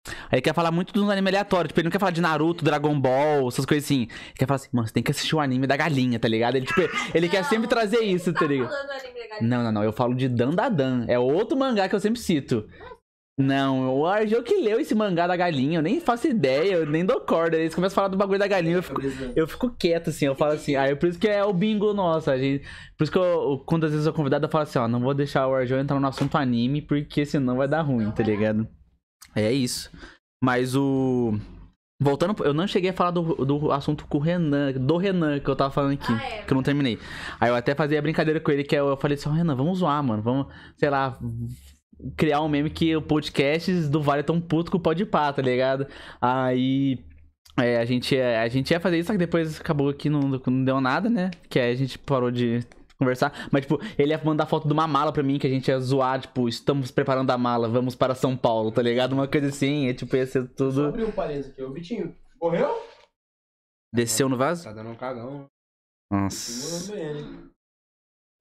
[0.04, 1.68] Aí ele quer falar muito dos animes aleatórios.
[1.68, 4.02] Tipo, ele não quer falar de Naruto, Dragon Ball, essas coisas assim.
[4.02, 6.56] Ele quer falar assim, mano, você tem que assistir o anime da galinha, tá ligado?
[6.56, 6.80] Ele, tipo,
[7.14, 8.68] ele quer Não, sempre trazer isso, tá tá ligado?
[8.70, 9.48] falando do anime da galinha.
[9.56, 9.84] Não, não, não.
[9.84, 11.04] Eu falo de Dandadan.
[11.06, 12.68] É outro mangá que eu sempre cito.
[12.80, 12.91] Não,
[13.40, 15.78] o Argel que leu esse mangá da galinha.
[15.78, 17.56] Eu nem faço ideia, eu nem dou corda.
[17.56, 18.76] Eles começam a falar do bagulho da galinha.
[18.76, 19.00] Eu fico,
[19.34, 20.26] eu fico quieto, assim.
[20.26, 20.76] Eu falo assim.
[20.76, 22.30] Aí por isso que é o bingo nosso.
[22.30, 22.64] A gente,
[22.96, 25.00] por isso que eu, quando às vezes eu sou convidado, eu falo assim: ó, não
[25.00, 28.68] vou deixar o Argel entrar no assunto anime, porque senão vai dar ruim, tá ligado?
[29.34, 29.90] É isso.
[30.42, 31.34] Mas o.
[32.00, 35.48] Voltando, eu não cheguei a falar do, do assunto com o Renan, do Renan que
[35.48, 36.42] eu tava falando aqui, Ah, é.
[36.42, 36.98] que eu não terminei.
[37.40, 39.54] Aí eu até fazia a brincadeira com ele, que eu, eu falei assim, ó, Renan,
[39.54, 41.16] vamos zoar, mano, vamos, sei lá,
[42.16, 45.86] criar um meme que o podcast do Vale tão puto com o Podpah, tá ligado?
[46.20, 46.98] Aí
[47.58, 50.64] é, a, gente, a gente ia fazer isso, só que depois acabou que não, não
[50.64, 51.30] deu nada, né?
[51.48, 52.60] Que aí a gente parou de
[52.98, 53.48] conversar.
[53.50, 55.78] Mas, tipo, ele ia mandar foto de uma mala pra mim, que a gente ia
[55.78, 59.12] zoar, tipo, estamos preparando a mala, vamos para São Paulo, tá ligado?
[59.12, 60.86] Uma coisa assim, e, tipo, ia ser Só tudo.
[60.86, 61.62] abrir um parênteses aqui.
[61.62, 62.70] O Vitinho morreu?
[63.92, 64.64] Desceu no vaso?
[64.64, 65.46] Tá dando um cagão.
[66.10, 67.51] Nossa.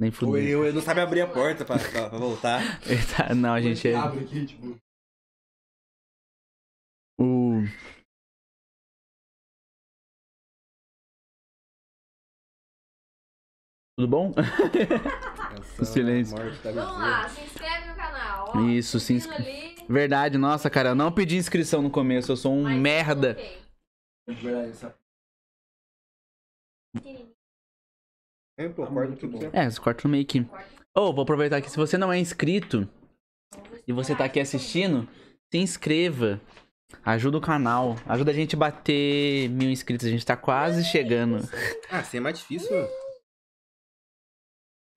[0.01, 0.37] Nem fudeu.
[0.41, 2.61] eu, ele não sabe abrir a porta pra, pra- pra voltar.
[2.89, 3.95] Ele tá- Não, a gente é.
[3.95, 4.75] Abre aqui, tipo.
[7.19, 7.61] O.
[13.97, 14.33] Tudo bom?
[15.73, 16.35] Essa silêncio.
[16.37, 18.51] Vamos lá, se inscreve no canal.
[18.55, 22.53] Ó, Isso, se ali, Verdade, nossa, cara, eu não pedi inscrição no começo, eu sou
[22.53, 23.37] um mas merda.
[24.27, 24.95] verdade, essa
[28.57, 29.55] É, pô, corta tudo certo.
[29.55, 30.45] É, você corta no meio aqui.
[30.95, 32.87] Ô, vou aproveitar aqui, se você não é inscrito
[33.87, 35.07] e você tá aqui assistindo,
[35.51, 36.39] se inscreva.
[37.05, 41.37] Ajuda o canal, ajuda a gente a bater mil inscritos, a gente tá quase chegando.
[41.89, 42.69] Ah, assim é mais difícil.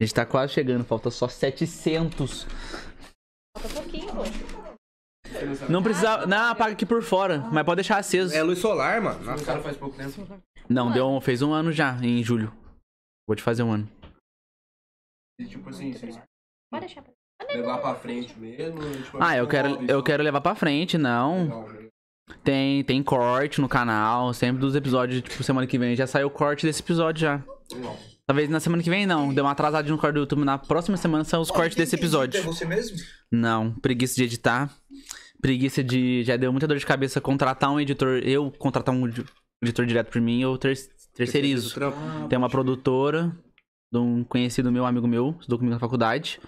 [0.01, 2.47] A gente tá quase chegando, falta só 700.
[3.57, 4.25] Falta pouquinho, pô.
[5.69, 6.27] Não precisa.
[6.27, 8.35] Não, apaga aqui por fora, mas pode deixar aceso.
[8.35, 9.21] É luz solar, mano.
[9.21, 10.43] O Nossa, cara faz pouco tempo.
[10.69, 12.53] Não, deu um, fez um ano já, em julho.
[13.27, 13.89] Vou te fazer um ano.
[15.41, 16.19] E, tipo assim, vocês
[16.71, 17.05] Pode deixar.
[17.53, 18.81] levar pra frente mesmo.
[19.03, 21.43] Tipo, Ah, eu quero, eu quero levar pra frente, não.
[21.45, 21.89] Legal, né?
[22.43, 26.31] Tem, tem corte no canal, sempre dos episódios, tipo, semana que vem já saiu o
[26.31, 27.43] corte desse episódio já.
[27.73, 27.99] Legal.
[28.27, 30.97] Talvez na semana que vem não, deu uma atrasadinha no corte do YouTube, na próxima
[30.97, 32.39] semana são os cortes desse episódio.
[32.41, 32.97] É você mesmo?
[33.31, 34.75] Não, preguiça de editar.
[35.43, 36.23] Preguiça de.
[36.25, 38.21] Já deu muita dor de cabeça contratar um editor.
[38.25, 39.27] Eu contratar um edi-
[39.63, 40.73] editor direto por mim, eu ter,
[41.15, 41.75] terceirizo.
[41.75, 42.29] trampo.
[42.29, 43.35] Tem uma produtora
[43.93, 46.41] de um conhecido meu, amigo meu, estudou comigo na faculdade.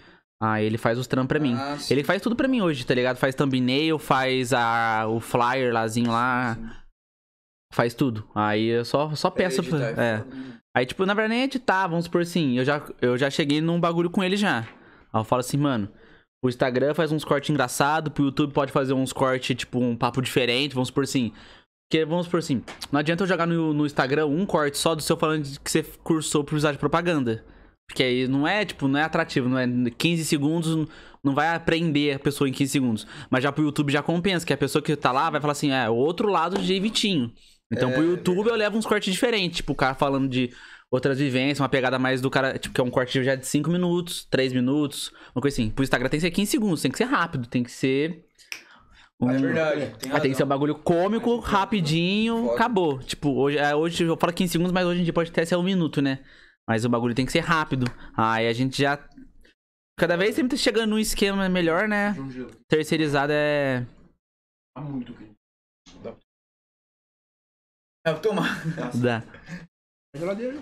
[0.42, 1.54] Aí ele faz os trampos pra mim.
[1.54, 1.94] Ah, sim.
[1.94, 3.16] Ele faz tudo pra mim hoje, tá ligado?
[3.16, 6.58] Faz thumbnail, faz a, o flyer lázinho lá.
[7.72, 8.28] Faz tudo.
[8.34, 10.02] Aí eu só, só peço editar pra.
[10.02, 10.24] é É.
[10.76, 12.58] Aí, tipo, na verdade, nem editar, vamos supor assim.
[12.58, 14.60] Eu já, eu já cheguei num bagulho com ele já.
[15.12, 15.88] Aí eu falo assim, mano.
[16.44, 20.20] O Instagram faz uns cortes engraçados, pro YouTube pode fazer uns cortes, tipo, um papo
[20.20, 21.32] diferente, vamos supor assim.
[21.88, 25.02] Porque, vamos supor assim, não adianta eu jogar no, no Instagram um corte só do
[25.02, 27.44] seu falando de que você cursou por usar de propaganda.
[27.88, 30.88] Porque aí não é, tipo, não é atrativo, não é 15 segundos,
[31.22, 33.06] não vai aprender a pessoa em 15 segundos.
[33.30, 35.70] Mas já pro YouTube já compensa, que a pessoa que tá lá vai falar assim,
[35.70, 37.32] é, o outro lado de Vitinho.
[37.72, 40.50] Então É, pro YouTube eu levo uns cortes diferentes, tipo, o cara falando de
[40.90, 43.70] outras vivências, uma pegada mais do cara, tipo, que é um corte já de 5
[43.70, 45.70] minutos, 3 minutos, uma coisa assim.
[45.70, 48.25] Pro Instagram tem que ser 15 segundos, tem que ser rápido, tem que ser.
[49.20, 49.96] Um- É verdade.
[49.98, 52.54] Tem ah, tem que ser um bagulho cômico, rapidinho, Foda.
[52.54, 52.98] acabou.
[53.00, 55.56] Tipo, hoje, é, hoje eu falo 15 segundos, mas hoje em dia pode até ser
[55.56, 56.24] um minuto, né?
[56.68, 57.86] Mas o bagulho tem que ser rápido.
[58.16, 58.98] Aí a gente já.
[59.98, 62.10] Cada vez sempre tá chegando num esquema melhor, né?
[62.18, 62.50] Um.
[62.68, 63.86] Terceirizado é.
[64.76, 65.34] Tá muito quente.
[68.06, 68.62] É, vou tomar.
[68.94, 69.22] Dá.
[70.14, 70.58] Geladeira.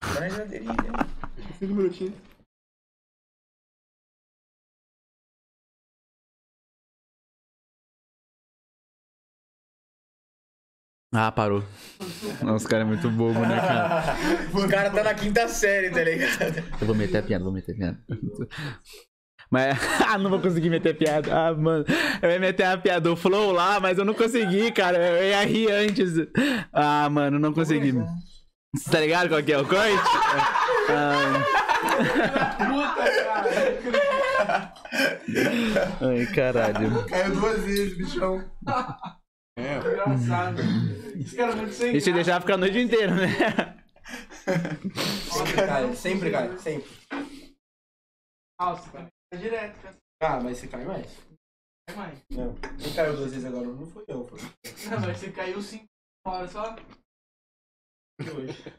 [0.00, 0.74] Tá na geladeirinha.
[1.58, 2.14] Cinco minutinhos.
[11.18, 11.64] Ah, parou.
[12.42, 14.16] Nossa, os caras é muito bobo, né, cara?
[14.52, 16.62] Os caras tá na quinta série, tá ligado?
[16.78, 17.98] Eu vou meter a piada, vou meter a piada.
[19.50, 21.34] Mas, ah, não vou conseguir meter a piada.
[21.34, 21.86] Ah, mano,
[22.20, 24.98] eu ia meter a piada do Flow lá, mas eu não consegui, cara.
[24.98, 26.12] Eu ia rir antes.
[26.70, 27.94] Ah, mano, não consegui.
[28.74, 29.96] Você tá ligado qual que é o corte?
[30.88, 31.44] Ah,
[36.00, 37.04] ai, caralho.
[37.06, 38.44] Caiu duas vezes, bichão.
[39.56, 39.76] É.
[39.78, 40.60] Engraçado.
[41.18, 43.28] Esse cara é muito sem Deixa eu deixar ficar a noite inteira, né?
[45.30, 46.90] Sempre cai, sempre cai, sempre.
[48.60, 49.96] Nossa, tá direto, cara.
[50.22, 51.16] Ah, mas você cai mais?
[51.88, 52.22] Vai mais.
[52.30, 52.54] Não.
[52.78, 55.84] Quem caiu duas vezes agora não foi eu, foi Não, mas você caiu 5
[56.26, 56.76] horas só.
[58.20, 58.72] hoje.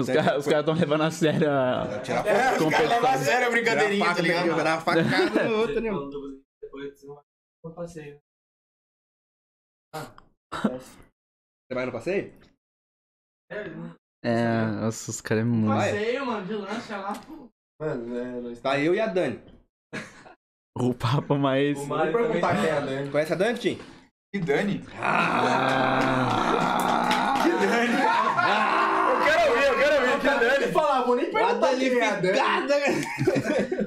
[0.00, 3.50] Os caras estão levando a sério a Tirar É, os caras levam a sério a
[3.50, 4.56] brincadeirinha, tá faca, ligado?
[4.56, 5.90] Dar uma facada no outro, né?
[6.62, 8.18] Depois eu passei.
[9.94, 12.32] Você vai no passeio?
[14.24, 15.74] É, nossa, os caras é muito.
[15.74, 17.48] Passeio, mano, de lancha lá, pô.
[17.80, 19.40] Mano, é, nós Tá eu e a Dani.
[20.76, 21.78] O papo mais.
[21.78, 23.10] O Mário também tá quem é a Dani.
[23.10, 23.78] Conhece a Dani, Tim?
[24.34, 24.84] E Dani?
[25.00, 26.24] Ah,
[27.42, 27.94] Que Dani?
[29.10, 30.20] Eu quero ouvir, eu quero ouvir.
[30.20, 30.72] Que Dani?
[30.72, 32.36] falar, vou nem perguntar quem é a Dani.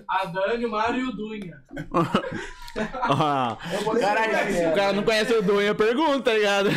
[0.09, 1.63] A Dani, o Mário e o Dunha.
[3.99, 6.69] Caralho, quem é o cara não conhece o Dunha, pergunta, tá ligado?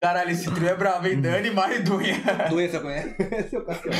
[0.00, 1.20] Caralho, esse trio é bravo, hein?
[1.20, 2.14] Dani, Mário e Dunha.
[2.48, 3.16] Doença conhece?
[3.50, 3.96] Seu Cassiano.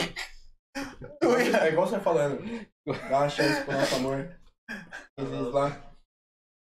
[1.22, 1.56] Dunha.
[1.58, 2.42] É igual você falando.
[2.86, 4.28] Dá uma chance pro nosso amor.
[5.18, 5.76] Vezes lá.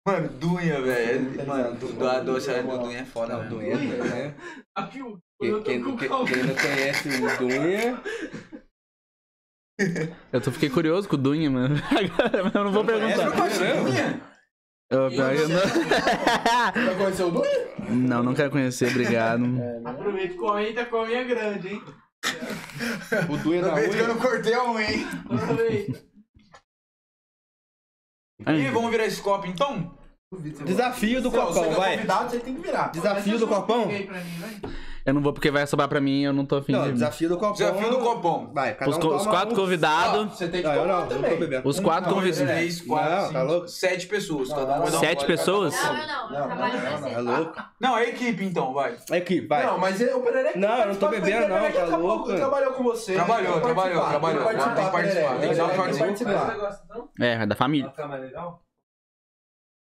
[0.07, 1.47] Mano, Dunha, velho.
[1.47, 3.77] Mano, do, a doce do Dunha é foda, Não, velho.
[3.77, 4.35] doença, né?
[4.75, 5.17] Aqui o.
[5.39, 6.25] Quem, Eu tô quem, com quem- calma.
[6.27, 8.01] quem não conhece o Dunha,
[10.31, 11.75] Eu tô, fiquei curioso com o Dunha, mano.
[11.89, 13.27] Agora, mas eu não vou perguntar.
[14.89, 15.59] Eu, pior que eu não...
[16.85, 17.67] Já conheceu o Dunha?
[17.89, 19.43] não, não quero conhecer, obrigado.
[19.83, 21.83] Aproveita e comenta com a minha grande, hein?
[23.29, 25.07] O Duê na Aproveita que eu não cortei a unha, hein?
[25.25, 26.03] Aproveita.
[28.47, 29.97] E vamos virar esse copo então?
[30.65, 31.97] Desafio do copão, é vai.
[32.29, 32.91] você tem que virar.
[32.91, 33.85] Desafio do copão?
[33.85, 34.07] Vai.
[35.05, 36.93] Eu não vou porque vai sobrar pra mim eu não tô afim Não, de.
[36.93, 37.51] desafio do copão.
[37.51, 38.49] Desafio do copão.
[38.53, 39.57] Vai, cada Os, um co- os toma quatro um.
[39.57, 40.37] convidados.
[40.37, 41.39] Você tem que Ah, eu tomar não, eu também.
[41.39, 41.67] bebendo.
[41.67, 42.47] Os quatro Um, convidados.
[42.53, 43.67] três, quatro, Não, tá louco?
[43.67, 44.47] sete pessoas.
[44.47, 45.73] Não, Cada um vai Sete pessoas?
[45.75, 46.33] Não, eu não.
[46.33, 47.07] Eu não, não.
[47.09, 47.63] É louco?
[47.81, 48.95] Não, é a equipe então, vai.
[49.11, 49.65] Equipe, vai.
[49.65, 50.57] Não, mas ele- o Perereca...
[50.57, 52.33] Não, eu não tô bebendo, não, Perereca tá acabou- louco?
[52.33, 53.13] Trabalhou com você.
[53.15, 54.43] Trabalhou, trabalhou, participar, trabalhou.
[54.45, 54.55] Tem
[54.85, 57.03] que participar, tem que participar.
[57.19, 57.89] É, da família.
[57.89, 58.61] ficar mais legal?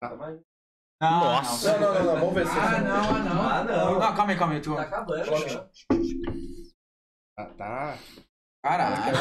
[0.01, 1.77] Não, Nossa.
[1.77, 2.57] Não, não, não, não, vamos ver se...
[2.57, 3.49] Ah, não, ah, não.
[3.49, 3.99] Ah, Não, não.
[3.99, 4.61] não calma aí, calma aí.
[4.61, 4.75] Tu...
[4.75, 5.69] Tá acabando.
[7.37, 7.97] Ah, tá.
[8.63, 9.17] Caralho.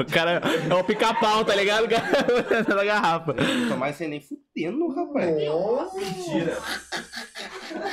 [0.00, 0.40] O cara
[0.70, 1.84] é o pica-pau, tá ligado?
[1.84, 3.34] O cara da garrafa.
[3.34, 5.44] Não tomar sem nem fudendo, rapaz.
[5.44, 5.96] Nossa.
[6.00, 6.56] Mentira.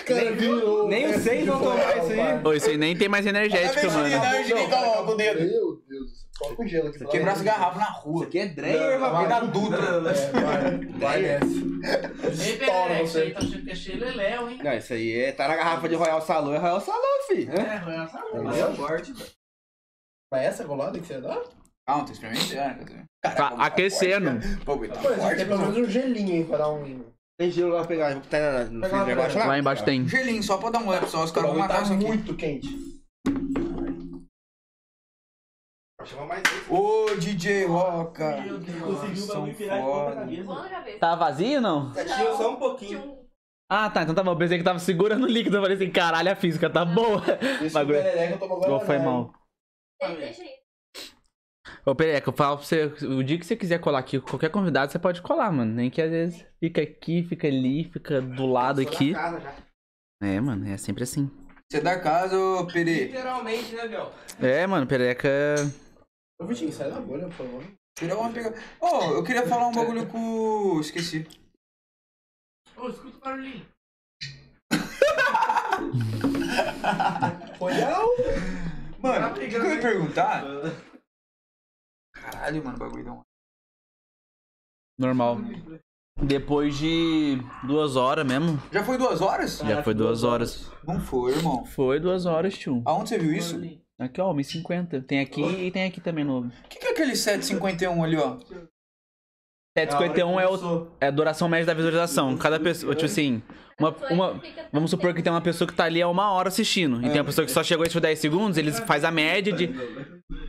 [0.06, 0.88] Cara, virou.
[0.88, 2.44] Nem os seis vão tomar isso aí.
[2.44, 5.06] Ô, isso aí nem tem mais energética, mano.
[5.06, 5.40] com o dedo.
[5.40, 6.23] Meu Deus.
[6.40, 7.06] Coloca o gelo aqui.
[7.06, 8.26] Quebrar essa garrafa na Isso rua.
[8.26, 9.30] aqui é Dreyer, rapaz.
[9.30, 9.84] na Dutra.
[9.84, 11.46] É, vai, vai nessa.
[12.44, 13.32] Estoura isso aí você.
[13.34, 14.60] tá achando que é Xeleléu, hein?
[14.64, 15.32] Não, isso aí é.
[15.32, 17.48] Tá na garrafa de Royal Salão, é Royal Salão, fi.
[17.50, 18.44] É, Royal Salão.
[20.32, 21.40] Mas essa golada que você dá?
[21.86, 23.08] Calma, tô experimentando.
[23.22, 24.40] Tá aquecendo.
[24.66, 25.72] Pô, tá Pô, você forte, tem pelo mano.
[25.74, 27.04] menos um gelinho, hein, pra dar um...
[27.38, 28.22] Tem gelo lá pra pegar.
[28.22, 29.46] Tá na- no freezer embaixo lá?
[29.46, 30.08] Lá embaixo tem.
[30.08, 31.24] Gelinho, só pra dar um leve só.
[31.24, 32.06] Os caras vão matar tá isso aqui.
[32.06, 32.93] muito quente.
[36.06, 36.72] Chama mais esse.
[36.72, 38.42] Ô, DJ Roca.
[38.42, 38.82] Meu Deus.
[38.82, 40.16] Conseguiu o São bagulho virar de ponta foda.
[40.16, 40.44] cabeça.
[40.44, 41.00] Pula na cabeça.
[41.00, 41.92] Tá vazio ou não?
[41.94, 43.18] Tinha só um pouquinho.
[43.70, 44.04] Ah, tá.
[44.04, 44.32] Então tá bom.
[44.32, 45.58] Eu pensei que tava segurando o líquido.
[45.58, 47.22] Eu falei assim, caralho, a física tá boa.
[47.62, 47.98] Esse Bagulho.
[48.02, 48.68] perereca toma agora.
[48.68, 49.34] Igual foi mal.
[50.02, 50.50] Deixa aí.
[51.86, 54.90] Ô, Pereca, eu falo pra você, o dia que você quiser colar aqui, qualquer convidado,
[54.92, 55.74] você pode colar, mano.
[55.74, 59.14] Nem que às vezes fica aqui, fica ali, fica do lado aqui.
[60.22, 61.30] É, mano, é sempre assim.
[61.70, 63.06] Você é da casa, ô Pere.
[63.06, 64.12] Literalmente, né, Biel?
[64.42, 65.30] É, mano, Pereca.
[66.40, 67.64] Ô, Vitinho, sai da bolha, por favor.
[68.00, 68.52] Pere, vamos pegar.
[68.82, 70.80] Ô, eu queria falar um bagulho com.
[70.80, 71.28] Esqueci.
[72.76, 73.66] Ô, escuta o barulhinho.
[77.58, 79.00] Foi não?
[79.00, 80.44] Mano, o que, que eu ia perguntar?
[82.14, 83.22] Caralho, mano, o bagulho deu um.
[84.98, 85.38] Normal.
[86.24, 88.62] Depois de duas horas mesmo.
[88.72, 89.58] Já foi duas horas?
[89.58, 90.72] Já foi duas horas.
[90.84, 91.66] Não foi, irmão.
[91.66, 92.82] Foi duas horas, tio.
[92.86, 93.60] Aonde você viu isso?
[94.04, 95.04] O Aqui, ó, 1,50.
[95.06, 96.52] Tem aqui e tem aqui também no.
[96.70, 98.38] que, que é aquele 751 ali, ó?
[99.78, 102.38] 751 é, o, é a duração média da visualização.
[102.38, 103.42] Cada pessoa, tipo assim,
[103.80, 107.00] uma, uma, vamos supor que tem uma pessoa que tá ali há uma hora assistindo.
[107.00, 109.72] E tem uma pessoa que só chegou a 10 segundos, eles faz a média de,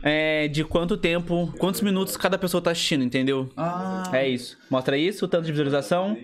[0.03, 3.49] é, de quanto tempo, quantos minutos cada pessoa tá assistindo, entendeu?
[3.57, 4.03] Ah.
[4.13, 4.57] É isso.
[4.69, 6.15] Mostra isso, o tanto de visualização,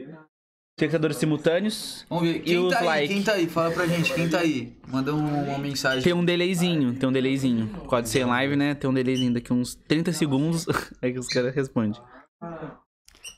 [0.78, 2.06] espectadores simultâneos.
[2.10, 2.38] Vamos ver.
[2.38, 2.86] E Quem os tá aí?
[2.86, 3.14] like?
[3.14, 3.48] Quem tá aí?
[3.48, 4.78] Fala pra gente, quem tá aí?
[4.88, 6.02] Manda um- uma mensagem.
[6.04, 7.68] Tem um delayzinho, tem um delayzinho.
[7.90, 8.74] Pode ser em live, né?
[8.76, 10.66] Tem um delayzinho daqui uns 30 segundos.
[11.02, 12.00] Aí que os caras respondem.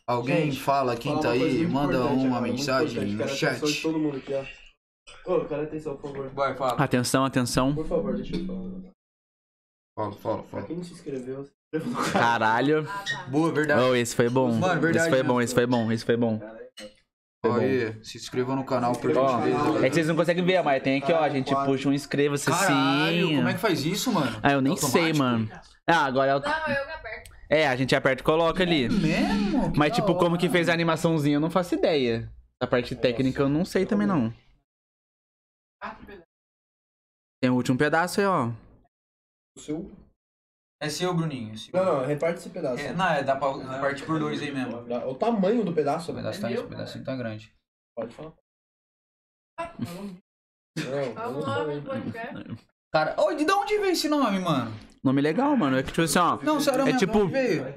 [0.07, 3.37] Alguém Gente, fala quem tá aí, manda uma mensagem no a atenção
[3.69, 3.81] chat.
[3.81, 4.43] todo mundo aqui, ó.
[5.33, 6.29] Ô, cara, atenção, por favor.
[6.29, 6.73] Vai, fala.
[6.73, 7.73] Atenção, atenção.
[7.73, 8.71] Por favor, deixa eu falar.
[9.97, 11.47] Fala, fala, Pra quem não se inscreveu.
[12.11, 12.85] Caralho.
[13.29, 13.81] Boa, verdade.
[13.81, 14.51] Oh, esse foi bom.
[14.53, 16.39] Mano, verdade esse foi bom, esse foi bom, esse foi bom.
[17.45, 17.55] Bom.
[17.57, 19.85] Aí, se inscreva no canal por gentileza.
[19.85, 21.19] é que vocês não conseguem ver, mas tem aqui, ó.
[21.19, 23.35] A gente puxa um inscreva-se assim.
[23.35, 24.39] como é que faz isso, mano?
[24.41, 25.17] Ah, eu nem sei, Automático?
[25.17, 25.49] mano.
[25.85, 26.39] Ah, agora é o...
[26.39, 27.31] Não, eu que aperto.
[27.49, 28.87] É, a gente aperta e coloca ali.
[28.87, 29.73] Mesmo?
[29.73, 30.37] Que Mas, tipo, como hora.
[30.37, 32.31] que fez a animaçãozinha, eu não faço ideia.
[32.61, 34.33] A parte técnica eu não sei também, não.
[37.41, 38.51] Tem o último pedaço aí, ó.
[39.57, 39.91] O seu...
[40.85, 41.53] É seu, Bruninho.
[41.53, 41.73] é seu.
[41.73, 42.81] Não, não, reparte esse pedaço.
[42.83, 44.77] É, não, é, dá pra partir por dois aí mesmo.
[45.07, 46.21] O tamanho do pedaço, O né?
[46.21, 47.53] pedaço tá, esse pedacinho tá grande.
[47.95, 48.33] Pode falar.
[50.75, 52.57] Não, no podcast.
[52.91, 54.71] Cara, ô, de onde veio esse nome, mano?
[55.03, 55.77] Nome legal, mano.
[55.77, 56.37] É que, tipo assim, ó.
[56.41, 57.75] Não, sério É tipo- onde veio?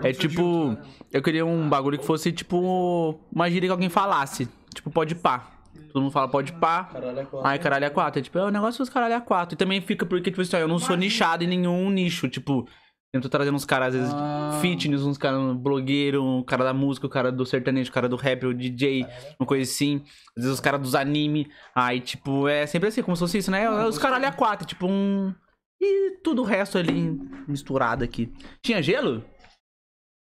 [0.00, 0.76] É tipo.
[1.10, 3.18] Eu queria um bagulho que fosse tipo.
[3.32, 4.46] Uma gíria que alguém falasse.
[4.74, 5.50] Tipo, pode pá.
[5.92, 6.84] Todo mundo fala pode pá.
[6.84, 7.48] Caralho, é quatro.
[7.48, 8.18] Ai, caralho, é quatro.
[8.20, 9.54] É tipo, é o negócio dos caralho é quatro.
[9.54, 12.28] E também fica porque, tipo assim, ó, eu não sou nichado em nenhum nicho.
[12.28, 12.68] Tipo,
[13.12, 14.58] eu tô trazendo uns caras, às vezes, Ah.
[14.60, 18.16] fitness, uns caras blogueiro, um cara da música, o cara do sertanejo, o cara do
[18.16, 19.06] rap, o DJ,
[19.40, 20.02] uma coisa assim.
[20.36, 21.50] Às vezes os caras dos anime.
[21.74, 23.68] Aí, tipo, é sempre assim, como se fosse isso, né?
[23.86, 25.34] Os caralho é quatro, tipo um.
[25.80, 28.32] E tudo o resto ali misturado aqui.
[28.62, 29.24] Tinha gelo?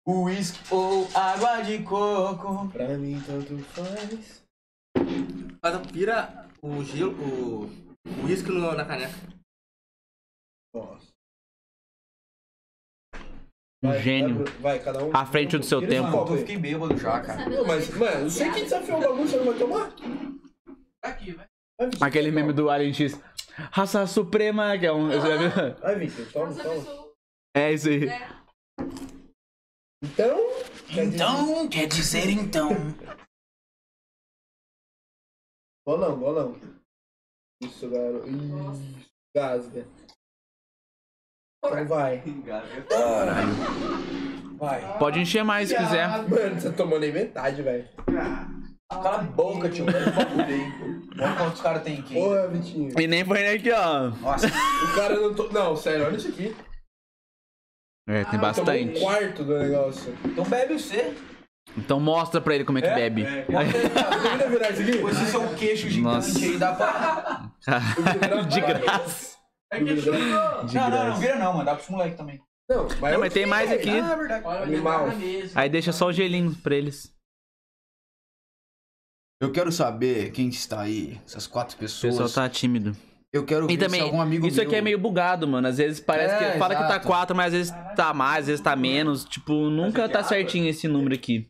[0.07, 2.69] Whisky ou água de coco.
[2.69, 4.41] Pra mim, tanto faz.
[5.91, 7.65] Vira o gelo, o
[8.05, 9.13] o uísque no- na caneca.
[10.73, 11.07] Nossa.
[13.83, 14.43] Um Vai, gênio.
[14.45, 15.15] Vai, vai, cada um.
[15.15, 16.07] À frente do seu tempo.
[16.09, 17.49] Mano, eu fiquei bêbado já, cara.
[17.49, 19.93] Não, mas, mano, você que desafiou o bagulho, você não vai tomar?
[21.03, 21.47] Aqui, vai.
[21.99, 22.41] Aquele toma.
[22.41, 23.19] meme do Alien X.
[23.71, 25.09] Raça Suprema, que é um.
[25.09, 25.19] Viu?
[25.81, 27.11] Vai, Victor, toma, toma.
[27.55, 28.07] É isso aí.
[28.07, 28.29] É.
[30.03, 30.37] Então.
[30.87, 32.69] quer dizer- Então, quer dizer então.
[35.85, 36.55] Bolão, bolão.
[37.61, 38.27] Isso, garoto.
[38.27, 39.05] Ih,
[39.35, 39.87] Gasga.
[41.63, 42.23] Então vai.
[44.57, 44.97] Vai.
[44.99, 46.07] Pode encher mais se quiser.
[46.07, 47.87] Mano, você tomou nem metade, velho.
[48.89, 49.85] Cala a boca, tio.
[49.85, 52.13] Olha o quantos caras tem aqui.
[52.13, 52.99] Porra, Vitinho.
[52.99, 54.09] E nem foi aqui, ó.
[54.09, 54.47] Nossa.
[54.47, 55.33] O cara não.
[55.33, 55.53] To...
[55.53, 56.55] Não, sério, olha isso aqui.
[58.07, 58.99] É, tem Tomou um bastante.
[58.99, 60.13] quarto do negócio.
[60.25, 61.15] Então bebe você.
[61.77, 63.23] Então mostra pra ele como é que bebe.
[63.47, 64.97] Vamos virar isso aqui?
[64.99, 66.39] Com esse seu queixo gigante Nossa.
[66.39, 67.51] aí dá pra.
[68.49, 69.37] De graça.
[69.71, 70.19] É que chorou.
[70.65, 71.19] De não, não, não graça.
[71.21, 71.65] vira não, mano.
[71.65, 72.41] Dá pros moleques também.
[72.69, 73.89] Não, mas, Não, mas tem mais aqui.
[73.89, 74.45] Ah, é verdade.
[74.45, 74.99] Olha, vai Animal.
[75.09, 75.59] deitar na mesa.
[75.59, 77.13] Aí deixa só o gelinho pra eles.
[79.41, 81.19] Eu quero saber quem está aí.
[81.25, 82.17] Essas quatro O pessoas.
[82.17, 82.95] pessoal tá tímido.
[83.33, 85.65] Eu quero ver E também, se algum amigo isso aqui meu- é meio bugado, mano.
[85.67, 87.07] Às vezes parece É, que fala que tá exato.
[87.07, 89.23] 4, mas às vezes tá mais, às vezes tá menos.
[89.23, 91.49] Tipo, nunca tá certinho esse número aqui.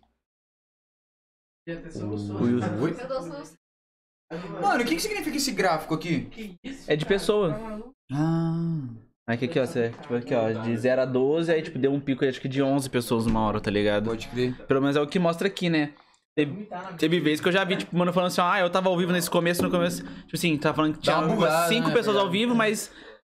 [4.61, 6.57] Mano, o que, que significa esse gráfico aqui?
[6.87, 7.53] É de pessoa.
[7.53, 7.79] Tá?
[8.13, 8.87] Ah.
[9.27, 11.91] Aí aqui, aqui, ó, você, tipo, aqui, ó, de 0 a 12, aí tipo, deu
[11.93, 14.05] um pico, acho que de 11 pessoas uma hora, tá ligado?
[14.09, 14.55] Pode crer.
[14.65, 15.93] Pelo menos é o que mostra aqui, né?
[16.35, 18.97] Teve, teve vezes que eu já vi, tipo, mano falando assim, ah, eu tava ao
[18.97, 21.67] vivo nesse começo, no começo, tipo assim, tava falando que Dá tinha uma umas bugada,
[21.67, 22.39] 5 né, pessoas ao verdade.
[22.45, 22.91] vivo, mas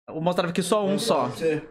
[0.09, 1.27] eu mostrava que só um só.
[1.29, 1.63] Você...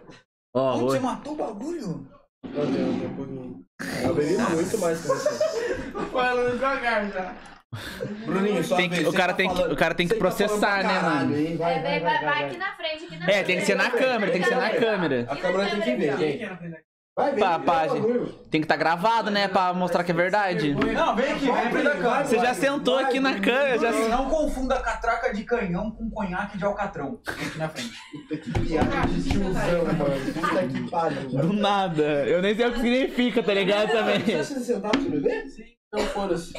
[0.55, 2.07] Ó, Onde você matou o bagulho?
[2.43, 3.65] Tem, tem um pouquinho.
[4.03, 5.29] Eu bebi muito mais que você.
[6.13, 7.35] Falando devagar já.
[8.25, 11.35] Bruninho, só Tem que- o, cara tem que, o cara tem que processar, né, mano?
[11.35, 14.31] É, vai, vai, vai aqui na frente, aqui na É, tem que ser na câmera,
[14.31, 15.25] tem que ser na câmera.
[15.29, 16.49] A câmera tem que ver,
[17.17, 17.43] Que Vai, vem.
[17.45, 17.65] Gente.
[17.65, 18.27] bagulho.
[18.51, 20.75] Tem que estar gravado, né, pra mostrar que é verdade.
[20.75, 22.25] Não, vem aqui, vem pra câmera.
[22.25, 23.91] Você já sentou aqui na câmera, já...
[24.09, 27.21] Não confunda catraca de canhão com conhaque de alcatrão.
[27.25, 27.93] Vem aqui na frente.
[28.11, 30.33] Puta que piada de tiozão, mano.
[30.33, 31.29] Puta que pariu.
[31.29, 32.03] Do nada.
[32.27, 34.19] Eu nem sei o que significa, tá ligado também?
[34.19, 35.47] Você se sentar pra beber?
[35.47, 35.63] Sim.
[35.87, 36.53] Então foda-se.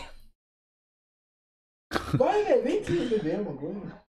[2.14, 4.02] Vai, velho, vem aqui beber uma coisa.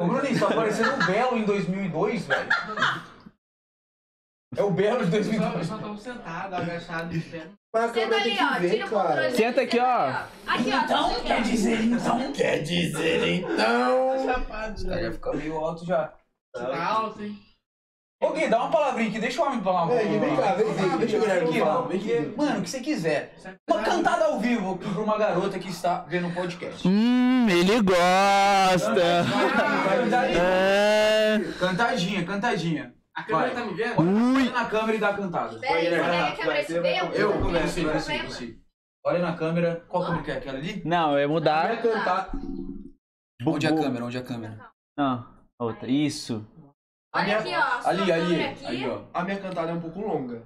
[0.00, 2.48] Ô, Bruninho, você tá parecendo o Belo em 2002, velho.
[4.56, 5.66] É o Belo de Eu só, eu 2002.
[5.66, 7.46] só tava sentado, agachado, de pé.
[7.72, 8.58] Mas a Senta ali, ó.
[8.58, 9.14] ver, Tira o controle.
[9.14, 9.30] cara.
[9.30, 10.06] Senta aqui, ó.
[10.46, 10.84] Aqui, ó.
[10.84, 12.32] Então, quer dizer então?
[12.32, 14.24] Quer dizer, então...
[14.26, 15.12] Chapado, Aí já.
[15.12, 16.12] fica meio alto já.
[16.52, 17.38] Tá alto, hein?
[18.22, 20.70] Ô Gui, dá uma palavrinha aqui, deixa o homem falar uma Gui, vem cá, vem
[20.70, 22.36] aqui, deixa o Guilherme Aqui, ó.
[22.36, 23.34] Mano, o que você quiser.
[23.70, 26.86] Uma cantada ao vivo aqui pra uma garota que está vendo o podcast.
[26.86, 29.24] Hum, ele gosta.
[30.36, 31.38] É...
[31.58, 32.92] Cantadinha, cantadinha.
[33.16, 33.54] A câmera Vai.
[33.54, 33.94] tá me vendo?
[33.98, 35.58] Olha na câmera e dá a cantada.
[35.58, 37.22] Peraí, você quer que a câmera vê?
[37.22, 38.28] Eu, Não você, problema.
[38.30, 38.58] você.
[39.04, 39.84] Olha na câmera.
[39.88, 40.34] Qual câmera que é?
[40.36, 40.82] Aquela ali?
[40.84, 41.82] Não, é Vai mudar.
[41.82, 42.30] cantar.
[43.46, 44.04] Onde é a câmera?
[44.04, 44.70] Onde é a câmera?
[44.96, 45.26] Não,
[45.58, 45.88] outra.
[45.90, 46.46] Isso.
[47.14, 47.88] Olha aqui, ó.
[47.88, 48.44] Ali, ali.
[48.44, 48.66] aqui.
[48.66, 49.02] Ali, ó.
[49.12, 50.42] A minha cantada é um pouco longa.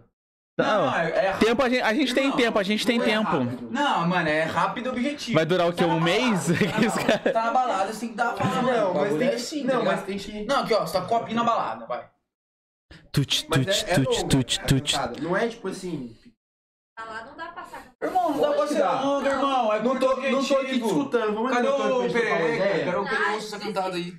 [0.57, 3.05] Não, é, é tempo a gente, a gente tem Não, tempo, a gente tem não
[3.05, 3.25] é tempo.
[3.29, 3.69] rápido.
[3.73, 5.35] Não, mano, é rápido e objetivo.
[5.37, 5.85] Vai durar o quê?
[5.85, 6.49] Tá Um mês?
[6.49, 9.27] balada, Tá, na- caras- tá na balada, você tem que dar pra Não, mas tem
[9.27, 9.35] é que...
[9.37, 10.07] assim, Não, tá mas ligado?
[10.07, 10.45] tem que...
[10.47, 12.09] Não, aqui, ó, você tá copinho na balada, vai.
[13.13, 14.65] Tut, tut, é, é tut, tut, a
[15.09, 15.23] tut.
[15.23, 16.17] Não é tipo assim...
[16.97, 17.93] Tá lá, não dá pra passar.
[18.03, 19.73] Irmão, não dá pra ser longo, irmão.
[19.73, 20.85] É Não tô, não tô aqui objetivo.
[20.87, 21.35] discutando.
[21.35, 23.05] Vamos Cadê o Pereira?
[23.05, 24.13] Quero sim, cantada aí.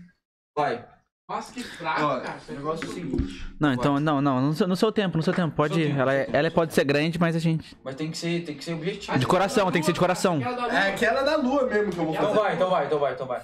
[0.58, 0.86] Vai.
[1.28, 2.40] Nossa, que fraco, cara.
[2.50, 3.46] o negócio é o seguinte.
[3.60, 5.56] Não, então, não, não, no seu, no seu tempo, no seu tempo.
[5.56, 6.38] Pode seu tempo, Ela, é- tempo.
[6.38, 7.76] ela pode ser grande, mas a gente.
[7.84, 9.18] Mas tem que ser, tem que ser objetivo.
[9.18, 10.40] De coração, tem que ser de coração.
[10.42, 12.40] É aquela da lua mesmo que eu vou Então fazer.
[12.40, 13.42] vai, então vai, então vai, então vai.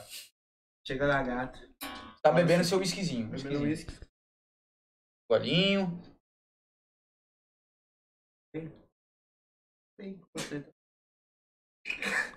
[0.85, 1.57] Chega na gata.
[2.21, 3.27] Tá bebendo seu whiskyzinho.
[3.27, 4.00] Bebendo whiskyzinho.
[5.31, 5.87] Golinho.
[9.97, 10.71] Bem, você tá-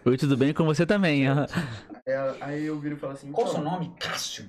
[0.06, 1.26] Oi, tudo bem com você também?
[1.28, 1.34] Aí
[2.06, 3.32] ela- Aí eu viro e falo assim...
[3.32, 3.98] Qual o então, seu nome?
[3.98, 4.44] Cássio.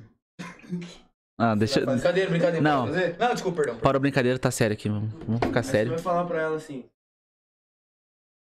[1.40, 1.80] Ah, deixa.
[1.84, 2.62] fazer- Brincadeira, brincadeira.
[2.62, 2.86] Não.
[2.86, 3.80] Não, desculpa, perdão.
[3.80, 4.90] Para a brincadeira, tá sério aqui.
[4.90, 5.92] Vamos vamos ficar Aí você sério.
[5.94, 6.88] vai falar pra ela assim...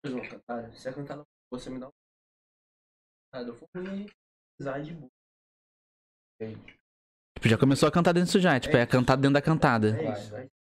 [0.05, 0.73] Faz uma cantada.
[0.75, 1.93] Se a cantada você me dá uma
[3.33, 4.07] cantada, eu ruim,
[4.59, 5.09] precisar de boa.
[7.37, 8.59] Tipo, já começou a cantar dentro disso já.
[8.59, 9.89] Tipo, é a cantada dentro da cantada.
[9.99, 10.31] É isso.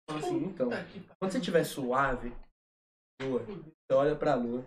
[0.08, 0.68] fala assim, então...
[1.18, 2.32] Quando você estiver suave,
[3.22, 4.64] lua, você olha pra lua,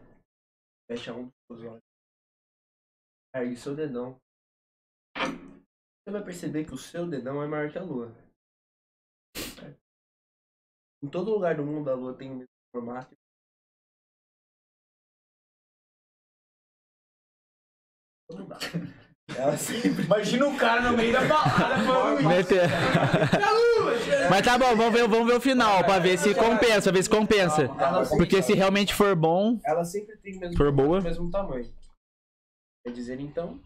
[0.90, 1.82] fecha um dos seus olhos,
[3.36, 4.18] ergue seu dedão.
[5.16, 8.12] Você vai perceber que o seu dedão é maior que a lua.
[11.02, 13.16] Em todo lugar do mundo a lua tem o mesmo formato.
[18.30, 18.58] Não dá.
[19.38, 20.04] Ela sempre.
[20.04, 22.30] Imagina o cara no meio da balada falando isso.
[24.30, 27.10] Mas tá bom, vamos ver, vamos ver o final pra ver se compensa, ver se
[27.10, 27.68] compensa.
[28.18, 31.00] Porque se realmente for bom, Ela sempre tem o mesmo, For boa.
[31.00, 31.74] o mesmo tamanho.
[32.86, 33.60] Quer dizer, então,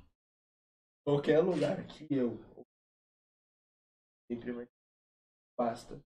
[1.05, 2.39] qualquer lugar que eu
[4.31, 4.67] sempre vai
[5.57, 5.99] basta.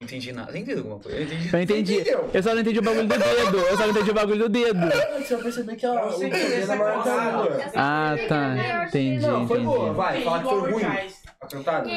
[0.00, 0.50] Não entendi nada.
[0.50, 1.18] Você entendeu alguma coisa?
[1.18, 1.50] Eu entendi.
[1.52, 1.94] eu entendi.
[2.00, 2.30] Entendeu?
[2.32, 3.58] Eu só não entendi o bagulho do dedo.
[3.58, 4.80] Eu só não entendi o bagulho do dedo.
[5.18, 8.12] Você vai perceber que ela, o sei que dedo essa é maior que a.
[8.12, 8.86] Ah, tá.
[8.86, 9.78] Entendi, Não, foi boa.
[9.78, 9.94] entendi.
[9.96, 10.84] Vai, fala que foi ruim.
[11.42, 11.90] A cantada?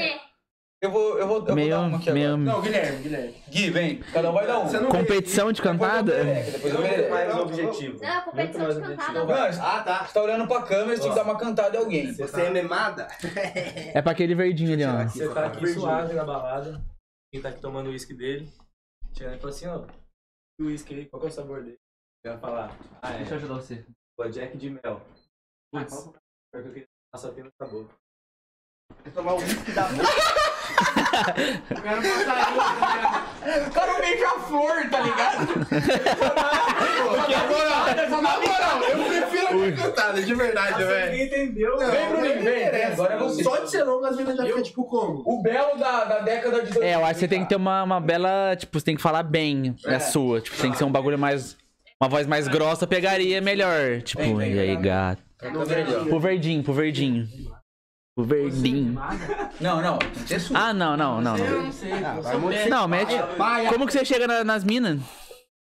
[0.81, 2.13] Eu vou, eu vou, eu vou Meio, dar uma aqui agora.
[2.13, 3.35] meio Não, Guilherme, Guilherme.
[3.49, 3.95] Gui, vem.
[4.11, 4.85] Cada um vai dar um.
[4.89, 6.11] Competição de cantada?
[6.25, 7.09] Depois eu Muito verei.
[7.09, 7.99] mais objetivo.
[8.03, 9.49] Não, competição de cantada.
[9.61, 10.03] Ah, tá.
[10.03, 12.11] Você tá olhando pra câmera, você tem que dar uma cantada em alguém.
[12.13, 13.07] Você é memada?
[13.93, 15.05] É pra aquele verdinho ali, ó.
[15.07, 16.81] Você tá aqui suave na balada,
[17.33, 18.47] quem tá aqui tomando o uísque dele,
[19.17, 19.87] chega e fala assim, ó,
[20.59, 21.79] e o uísque aí, qual que é o sabor dele?
[22.21, 23.83] Você vai falar, ah é, eu ajudar você.
[24.15, 25.01] pô, Jack de mel.
[25.71, 26.11] Putz,
[26.51, 27.95] pior que eu queria passar pena na boca.
[29.15, 29.97] Tomar o uísque da O
[30.63, 33.67] cara não passaria, tá ligado?
[33.67, 35.47] O cara beija-flor, tá ligado?
[37.07, 41.11] Porque agora, na moral, eu prefiro a cantada, de verdade, velho.
[41.11, 42.83] Ninguém entendeu, Vem, Bruninho, vem, vem.
[42.85, 43.43] Agora é você.
[43.43, 45.23] Só de ser longo, as meninas já ficam tipo como?
[45.25, 46.83] O belo da, da década de 2000.
[46.83, 48.55] É, eu acho que você tem que ter uma, uma bela.
[48.55, 50.41] Tipo, você tem que falar bem a sua.
[50.41, 51.57] Tipo, tem que ser um bagulho mais.
[52.01, 54.01] Uma voz mais grossa pegaria melhor.
[54.01, 55.21] Tipo, e aí, gato?
[55.65, 56.05] Verdinho.
[56.05, 57.27] Pro verdinho, pro verdinho.
[58.15, 58.99] Pro verdinho.
[59.59, 59.97] Não, não.
[60.27, 60.57] Que sua.
[60.69, 61.35] Ah, não, não, não.
[61.37, 61.91] Eu Não, não sei.
[61.93, 63.13] Ah, vai não mete.
[63.69, 64.99] Como que você chega na- nas minas?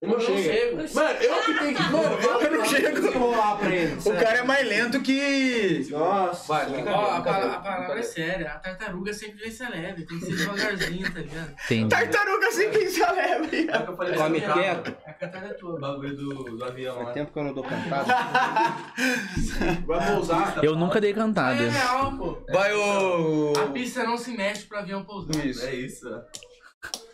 [0.02, 0.76] Eu não chego.
[0.96, 1.84] Mano, eu que tenho que.
[1.84, 3.08] Mano, eu não chego.
[3.08, 3.98] enrolar pra ele.
[4.04, 5.88] O cara é mais lento que.
[5.92, 6.48] Nossa.
[6.52, 8.50] Vai, Ó, a, brincadeira, pala- a palavra é séria.
[8.52, 10.06] A tartaruga sempre vem ser leve.
[10.06, 11.52] Tem que ser devagarzinho, tá ligado?
[11.66, 11.88] Entendi.
[11.90, 13.46] Tartaruga sempre se leve.
[13.46, 13.50] O
[13.86, 14.96] que eu falei Come quieto.
[15.24, 15.76] A cantada é tua.
[15.76, 17.14] O bagulho do, do avião Faz lá.
[17.14, 18.14] tempo que eu não dou cantada.
[19.88, 20.64] Vai pousar.
[20.64, 21.64] Eu nunca dei cantada.
[21.64, 22.44] É real, pô.
[22.52, 23.54] Vai, ô.
[23.58, 25.46] A pista não se mexe pro avião pousar.
[25.46, 25.66] Isso.
[25.66, 26.06] É isso.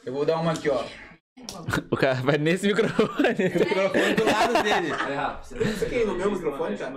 [0.03, 0.84] Eu vou dar uma aqui, ó.
[1.91, 3.07] O cara vai nesse microfone.
[3.07, 4.91] O microfone do lado dele.
[4.91, 5.45] É rápido.
[5.45, 6.94] Você Fiquei no meu microfone, cara.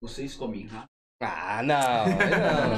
[0.00, 0.88] Vocês comem rápido.
[1.20, 2.06] Ah, não.
[2.06, 2.76] Não,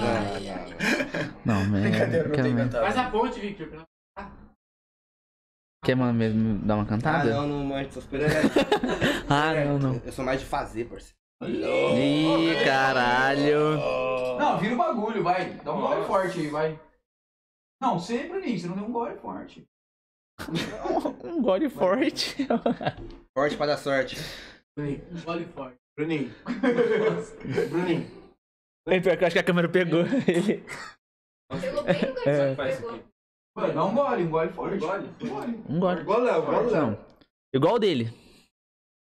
[1.44, 1.64] não, não.
[1.64, 2.84] Não, Brincadeira, não tem cantado.
[2.84, 3.86] Faz a ponte, Victor.
[5.86, 7.32] Quer mano, mesmo dar uma Ah, cantada?
[7.32, 8.28] não, não manjo essas coisas.
[9.30, 10.02] Ah, não, não.
[10.04, 11.14] Eu sou mais de fazer, parceiro.
[11.44, 13.76] Ih, caralho.
[14.36, 15.50] Não, vira o bagulho, vai.
[15.62, 16.80] Dá um gole forte aí, vai.
[17.80, 19.64] Não, você, Bruninho, você não deu um gole forte.
[21.24, 22.46] Um gole forte.
[23.36, 24.16] Forte pra dar sorte.
[24.76, 25.76] Um gole forte.
[25.96, 26.34] Bruninho.
[27.70, 28.10] Bruninho.
[28.88, 30.64] É pior que eu acho que a câmera pegou ele.
[31.60, 32.54] Pegou bem no É.
[32.56, 33.00] pegou.
[33.56, 34.78] Vai, dá um gole, um gole forte.
[34.78, 35.08] Gole?
[35.08, 35.64] Um gole.
[35.66, 36.00] Um gole.
[36.02, 36.76] Igual Léo, igual Léo.
[36.76, 37.06] Não.
[37.54, 38.04] Igual o dele.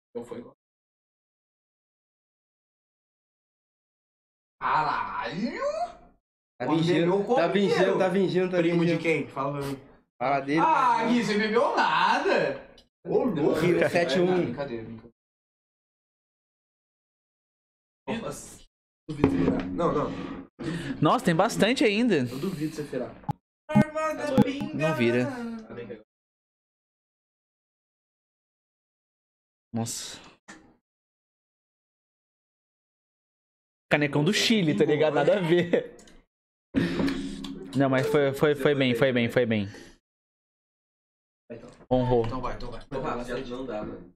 [0.10, 0.54] Então foi igual.
[4.62, 5.62] Caralho!
[6.60, 7.98] Tá Bebeu fingindo, o copo tá inteiro.
[7.98, 9.28] tá fingindo, tá Primo de quem?
[9.28, 9.80] Fala pra mim.
[10.22, 10.60] Fala dele.
[10.60, 12.68] Ah, Gui, você bebeu nada!
[13.08, 13.60] Ô, louco.
[13.62, 14.26] Rio 71.
[14.44, 15.14] Brincadeira, brincadeira.
[19.08, 19.66] Duvido você virar.
[19.68, 20.12] Não, não.
[21.02, 22.18] Nossa, tem bastante ainda.
[22.18, 23.14] Eu duvido você virar.
[24.74, 25.28] Não vira.
[29.74, 30.20] Nossa.
[33.92, 35.16] Canecão do Chile, tá ligado?
[35.16, 35.96] Nada a ver.
[37.76, 39.68] Não, mas foi, foi, foi bem, foi bem, foi bem.
[41.90, 42.26] Honrou.
[42.26, 42.82] Então vai, então vai.
[42.82, 43.02] Então
[43.58, 44.14] não dá, mano.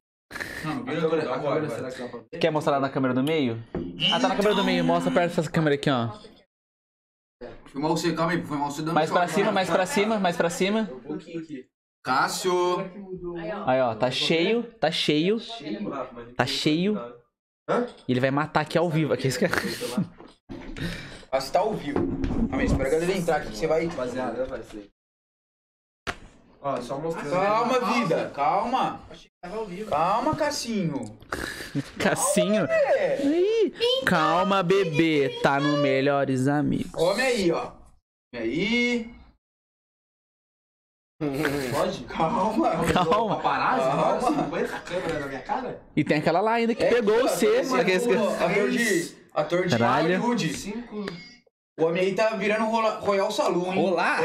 [0.63, 2.29] Não, câmera?
[2.39, 3.63] Quer mostrar na câmera do meio?
[4.11, 4.83] Ah, tá na câmera do meio.
[4.83, 6.11] Mostra perto dessa câmera aqui, ó.
[7.65, 10.37] Filmar você, calma aí, filmar você dando Mais pra choque, cima, mais pra cima, mais
[10.37, 10.89] pra cima.
[10.91, 11.65] Um pouquinho aqui.
[12.03, 12.79] Cássio!
[12.79, 13.69] Aí, ó.
[13.69, 15.39] Aí, ó, tá cheio, tá cheio.
[15.39, 16.97] Cheio, Rafa, mas Tá cheio.
[18.07, 19.13] E ele vai matar aqui ao vivo.
[19.13, 19.53] Aqui, esse cara.
[21.31, 21.99] Ah, você tá ao vivo.
[22.49, 23.85] Calma aí, espera a galera entrar aqui que você vai.
[23.85, 24.89] Rapaziada, vai ser.
[26.67, 27.29] Ó, só mostrando.
[27.31, 28.99] Calma, vida, calma.
[29.41, 29.89] Tava ao vivo.
[29.89, 31.17] Calma, Cassinho.
[31.97, 32.65] Cassinho.
[32.65, 33.21] É.
[33.25, 33.73] Ih,
[34.05, 35.39] calma, bebê.
[35.41, 36.91] Tá no Melhores Amigos.
[36.91, 37.71] Come aí, ó.
[38.33, 39.13] Come aí.
[41.71, 42.03] Pode?
[42.03, 42.71] Calma.
[42.93, 43.35] Calma.
[43.37, 43.81] Paparazzi?
[43.81, 44.19] Calma.
[44.19, 44.41] Calma.
[44.43, 45.81] Não vai essa câmera na minha cara?
[45.95, 47.47] E tem aquela lá ainda que É, pegou ó, você.
[47.47, 49.15] esse Aquele- é o Ator de.
[49.33, 50.19] Ator de Caralho.
[50.19, 50.53] Hollywood.
[50.53, 51.05] Cinco.
[51.79, 53.85] O homem aí tá virando Rola- Royal Saloon, hein?
[53.85, 54.17] Olá!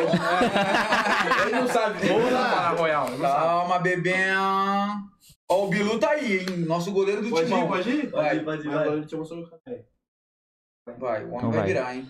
[1.47, 1.99] Ele não sabe.
[2.09, 3.19] Falar Royal.
[3.19, 4.15] Calma, bebê.
[5.51, 6.47] Ó, o Bilu tá aí, hein?
[6.67, 7.65] Nosso goleiro do Pode timão.
[7.65, 8.11] ir, pode ir?
[8.11, 8.37] Vai.
[8.37, 8.67] ir, pode ir.
[8.71, 9.85] Mas agora ele te mostrou no café.
[10.99, 11.69] Vai, o homem Então vai vai.
[11.69, 12.09] virar, hein?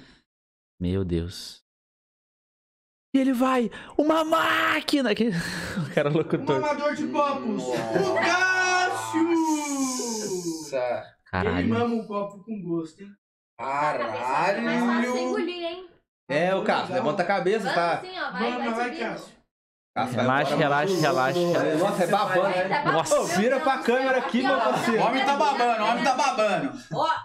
[0.81, 1.61] Meu Deus.
[3.15, 3.69] E ele vai.
[3.99, 5.13] Uma máquina.
[5.13, 5.31] Que...
[5.91, 6.61] O cara é locutor.
[6.61, 7.65] Mamador de papos!
[7.65, 9.23] O Cássio!
[9.25, 10.77] Nossa.
[10.77, 11.69] Ele Caralho.
[11.69, 13.11] mama um copo com gosto, hein?
[13.59, 15.19] Fica mais fácil Caralho.
[15.19, 15.89] engolir, hein?
[16.29, 17.93] É, o Cássio, levanta a cabeça, Vamos tá?
[17.95, 18.31] assim, ó.
[18.33, 18.97] Vai, vai.
[19.95, 20.17] Cássio.
[20.17, 21.39] Relaxa, relaxa, relaxa.
[21.79, 22.55] Nossa, é babando.
[22.69, 23.21] Tá Nossa.
[23.21, 25.03] Ô, vira pra câmera aqui, meu O parceiro.
[25.03, 26.73] homem tá babando, o homem tá babando.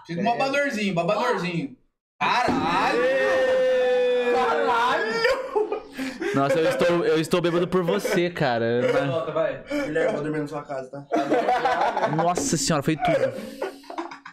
[0.06, 1.76] Fica um babadorzinho, babadorzinho.
[2.20, 2.98] Caralho!
[6.34, 8.82] Nossa, eu estou, eu estou bêbado por você, cara.
[9.06, 9.62] Volta, vai.
[9.64, 12.08] Guilherme, vou dormir na sua casa, tá?
[12.14, 13.32] Nossa senhora, foi tudo.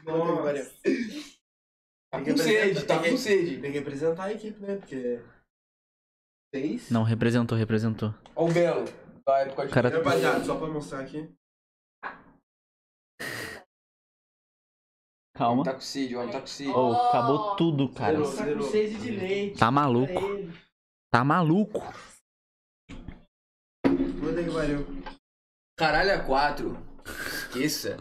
[0.06, 0.72] Nossa.
[2.24, 3.62] Tá com sede, tá com sede.
[3.62, 4.76] Tem que representar a equipe, né?
[4.78, 5.22] Porque.
[6.54, 6.90] Seis.
[6.90, 8.14] Não, representou, representou.
[8.36, 8.86] Ó o Belo,
[9.28, 9.74] da época de...
[9.74, 11.30] Cara- Rapaziada, só pra mostrar aqui.
[15.36, 15.64] Calma.
[15.66, 16.70] Tá com sede, o homem tá com sede.
[16.70, 18.24] Oh, acabou tudo, cara.
[18.24, 18.58] Zerou.
[18.58, 19.60] Tá com sede de leite.
[19.60, 20.22] Tá maluco.
[21.12, 21.80] Tá maluco.
[23.84, 24.86] Puta que pariu.
[25.78, 26.78] Caralho, é quatro.
[27.06, 27.98] Esqueça.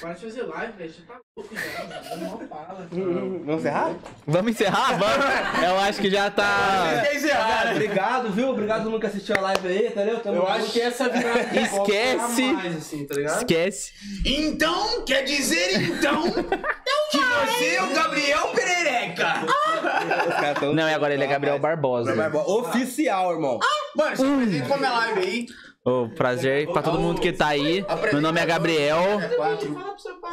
[0.00, 0.92] Para de fazer live, velho.
[0.92, 1.84] Você tá louco já.
[1.84, 2.38] mano.
[2.38, 2.86] Não fala.
[2.90, 3.94] Vamos encerrar?
[4.26, 4.98] Vamos encerrar?
[4.98, 5.62] Vamos.
[5.64, 7.02] Eu acho que já tá.
[7.14, 8.48] Encerrar, Obrigado, viu?
[8.50, 10.20] Obrigado todo mundo que assistiu a live aí, entendeu?
[10.20, 12.42] Tamo Eu acho que essa virada copo Esquece.
[12.48, 13.38] tá mais, assim, tá ligado?
[13.38, 13.92] Esquece.
[14.24, 16.22] Então, quer dizer então
[17.10, 19.34] que você é o Gabriel Perereca.
[20.74, 22.14] Não, e agora ele é Gabriel Barbosa.
[22.46, 23.58] Oficial, irmão.
[23.96, 25.46] Mano, se apresenta pra minha live aí.
[25.88, 27.84] Ô, prazer pra todo mundo que tá aí.
[28.12, 29.02] Meu nome é Gabriel.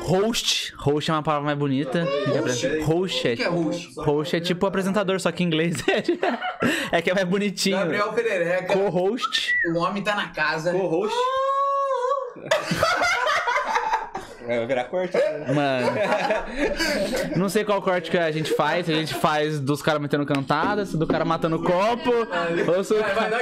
[0.02, 0.74] Host.
[0.78, 2.06] Host é uma palavra mais bonita.
[2.84, 3.48] Host O que é é.
[3.48, 3.94] host?
[3.98, 5.76] Host é tipo apresentador, só que em inglês.
[6.92, 7.78] É que é mais bonitinho.
[7.78, 8.74] Gabriel Perereca.
[8.74, 9.54] Co-host.
[9.74, 10.72] O homem tá na casa.
[10.72, 11.16] Co-host.
[14.46, 15.18] Vai virar corte.
[15.18, 15.52] né?
[15.54, 15.92] Mano.
[17.36, 18.86] Não sei qual corte que a gente faz.
[18.86, 22.12] Se a gente faz dos caras metendo cantada, se do cara matando copo.
[22.76, 23.38] Ou se o Vai, vai, dá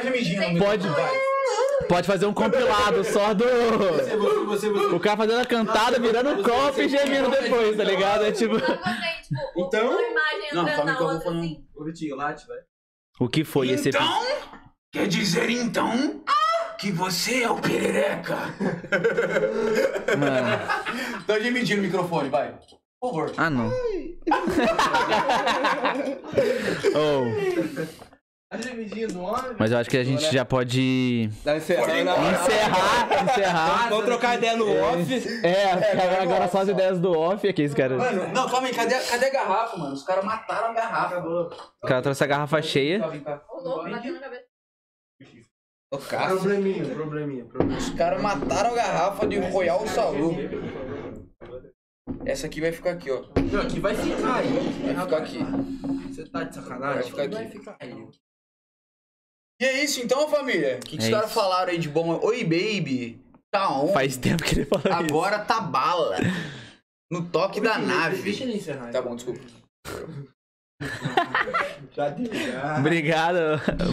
[0.52, 1.12] no Pode- vai.
[1.88, 3.44] Pode fazer um compilado só do.
[3.46, 4.96] Você, você, você, você.
[4.96, 8.24] O cara fazendo a cantada, virando o copo e gemendo depois, tá ligado?
[8.26, 8.56] É tipo.
[8.60, 8.72] tipo,
[9.58, 11.40] Então- uma imagem Não, calma na outra, falar.
[11.40, 11.66] assim.
[11.76, 12.58] Ô, Vitinho, late, vai.
[13.20, 13.90] O que foi esse?
[13.90, 14.02] Então,
[14.92, 16.24] quer dizer então
[16.80, 18.36] que você é o Perereca.
[20.18, 20.60] Mano.
[21.28, 22.54] Uma gemidinha no microfone, vai.
[23.00, 23.32] Por favor.
[23.38, 23.70] Ah, não.
[26.96, 27.26] oh,
[29.58, 32.00] Mas eu acho que a gente já pode Dá encerrar.
[32.00, 33.90] encerrar, encerrar.
[33.90, 35.46] Vamos trocar ideia no off.
[35.46, 37.98] É, agora só as ideias do off aqui, esse cara.
[37.98, 39.94] Mano, não, calma aí, cadê, cadê a garrafa, mano?
[39.94, 41.20] Os caras mataram a garrafa.
[41.20, 43.02] O cara trouxe a garrafa cheia.
[43.50, 44.44] Ô, louco, bateu na cabeça.
[45.92, 46.38] O Cássio.
[46.40, 47.78] Probleminha, probleminha, probleminha.
[47.78, 50.36] Os caras mataram a garrafa de Royal Salu.
[52.26, 53.22] Essa aqui vai ficar aqui, ó.
[53.52, 54.54] Não, aqui vai ficar aí.
[54.84, 55.40] Vai ficar aqui.
[56.10, 57.12] Você tá de sacanagem?
[57.12, 58.08] Vai ficar aqui.
[59.64, 60.76] E é isso então, família.
[60.76, 61.40] O que, que É os caras isso.
[61.40, 62.20] falaram aí de bom?
[62.22, 63.18] Oi, baby.
[63.50, 63.94] Tá on.
[63.94, 64.94] Faz tempo que ele falou isso.
[64.94, 66.18] Agora tá bala.
[67.10, 68.30] No toque da Deixa nave.
[68.44, 68.92] ele encerrar.
[68.92, 69.40] Tá bom, desculpa.
[71.96, 72.80] Já deu, já.
[72.80, 73.38] Obrigado,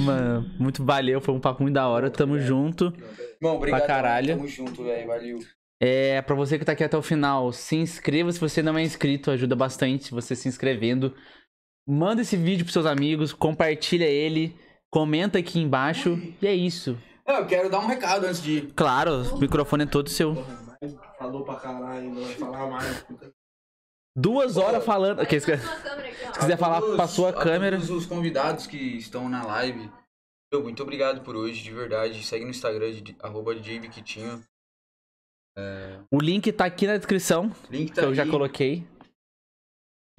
[0.01, 0.51] mano.
[0.59, 2.11] Muito valeu, foi um papo muito da hora.
[2.11, 2.93] Tamo junto.
[3.41, 3.87] Bom, obrigado.
[3.87, 4.35] caralho.
[4.37, 5.07] Tamo junto, velho.
[5.07, 5.39] Valeu.
[5.81, 8.83] É, pra você que tá aqui até o final, se inscreva se você não é
[8.83, 11.15] inscrito, ajuda bastante você se inscrevendo.
[11.87, 14.57] Manda esse vídeo pros seus amigos, compartilha ele,
[14.91, 16.19] comenta aqui embaixo.
[16.41, 16.99] E é isso.
[17.27, 18.63] É, Eu quero dar um recado antes de.
[18.75, 20.35] Claro, o microfone é todo seu.
[21.19, 23.07] Falou pra caralho, ainda vai falar mais.
[24.17, 25.21] Duas horas falando.
[25.21, 25.57] Ok, se ó.
[25.57, 27.77] se quiser falar todos- pra sua a câmera.
[27.77, 29.91] todos os convidados que estão na live.
[30.53, 32.23] Meu, muito obrigado por hoje, de verdade.
[32.25, 34.43] Segue no Instagram de arroba DJ Biquitinho.
[36.11, 38.87] O link tá aqui na descrição, Link que tá eu já coloquei.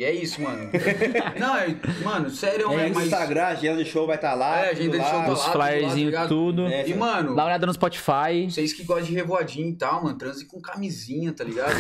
[0.02, 0.68] E é isso, mano.
[1.40, 3.06] Não, é, mano, sério, É, é, no mas...
[3.06, 4.66] Instagram, a agenda de show vai estar lá.
[4.66, 5.26] É, a agenda de show lá.
[5.26, 6.66] tá Os lá, lá, tá flyerzinhos, tudo.
[6.66, 8.50] É, E, mano, Dá uma olhada no Spotify.
[8.50, 11.76] vocês que gostam de revoadinho e tal, mano, transe com camisinha, tá ligado?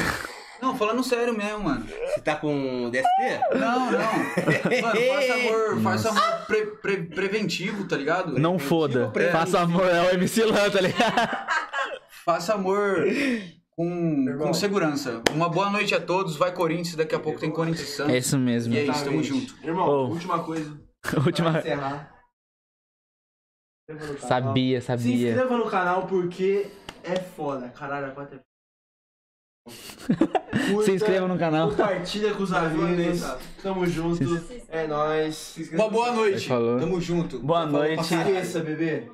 [0.61, 1.83] Não, falando sério mesmo, mano.
[2.13, 3.57] Você tá com DST?
[3.59, 4.81] Não, não.
[4.81, 8.37] Mano, faça amor, faça amor pre- pre- preventivo, tá ligado?
[8.37, 9.07] Não foda.
[9.11, 9.39] preventivo.
[9.39, 11.37] Faça amor, é o MC Lan, tá ligado?
[12.23, 13.03] Faça amor
[13.81, 15.23] com, com segurança.
[15.33, 16.35] Uma boa noite a todos.
[16.35, 18.13] Vai Corinthians, daqui a pouco tem Corinthians e Santos.
[18.13, 18.73] É isso mesmo.
[18.73, 19.55] E é isso, tamo junto.
[19.63, 20.07] Irmão, Ô.
[20.09, 20.79] última coisa.
[21.25, 21.61] Última.
[21.61, 22.07] Se canal.
[24.19, 25.29] Sabia, Se sabia.
[25.29, 26.69] inscreva no canal porque
[27.03, 27.69] é foda.
[27.69, 28.41] Caralho, a quatro é
[30.71, 31.69] Curta, Se inscreva no canal.
[31.69, 33.21] Compartilha com os amigos.
[33.61, 34.23] Tamo junto.
[34.69, 35.35] É nóis.
[35.35, 36.47] Se Uma boa noite.
[36.47, 36.79] Falou.
[36.79, 37.39] Tamo junto.
[37.39, 38.07] Boa noite.
[38.07, 38.29] caralho.
[38.37, 39.09] Esqueça, bebê.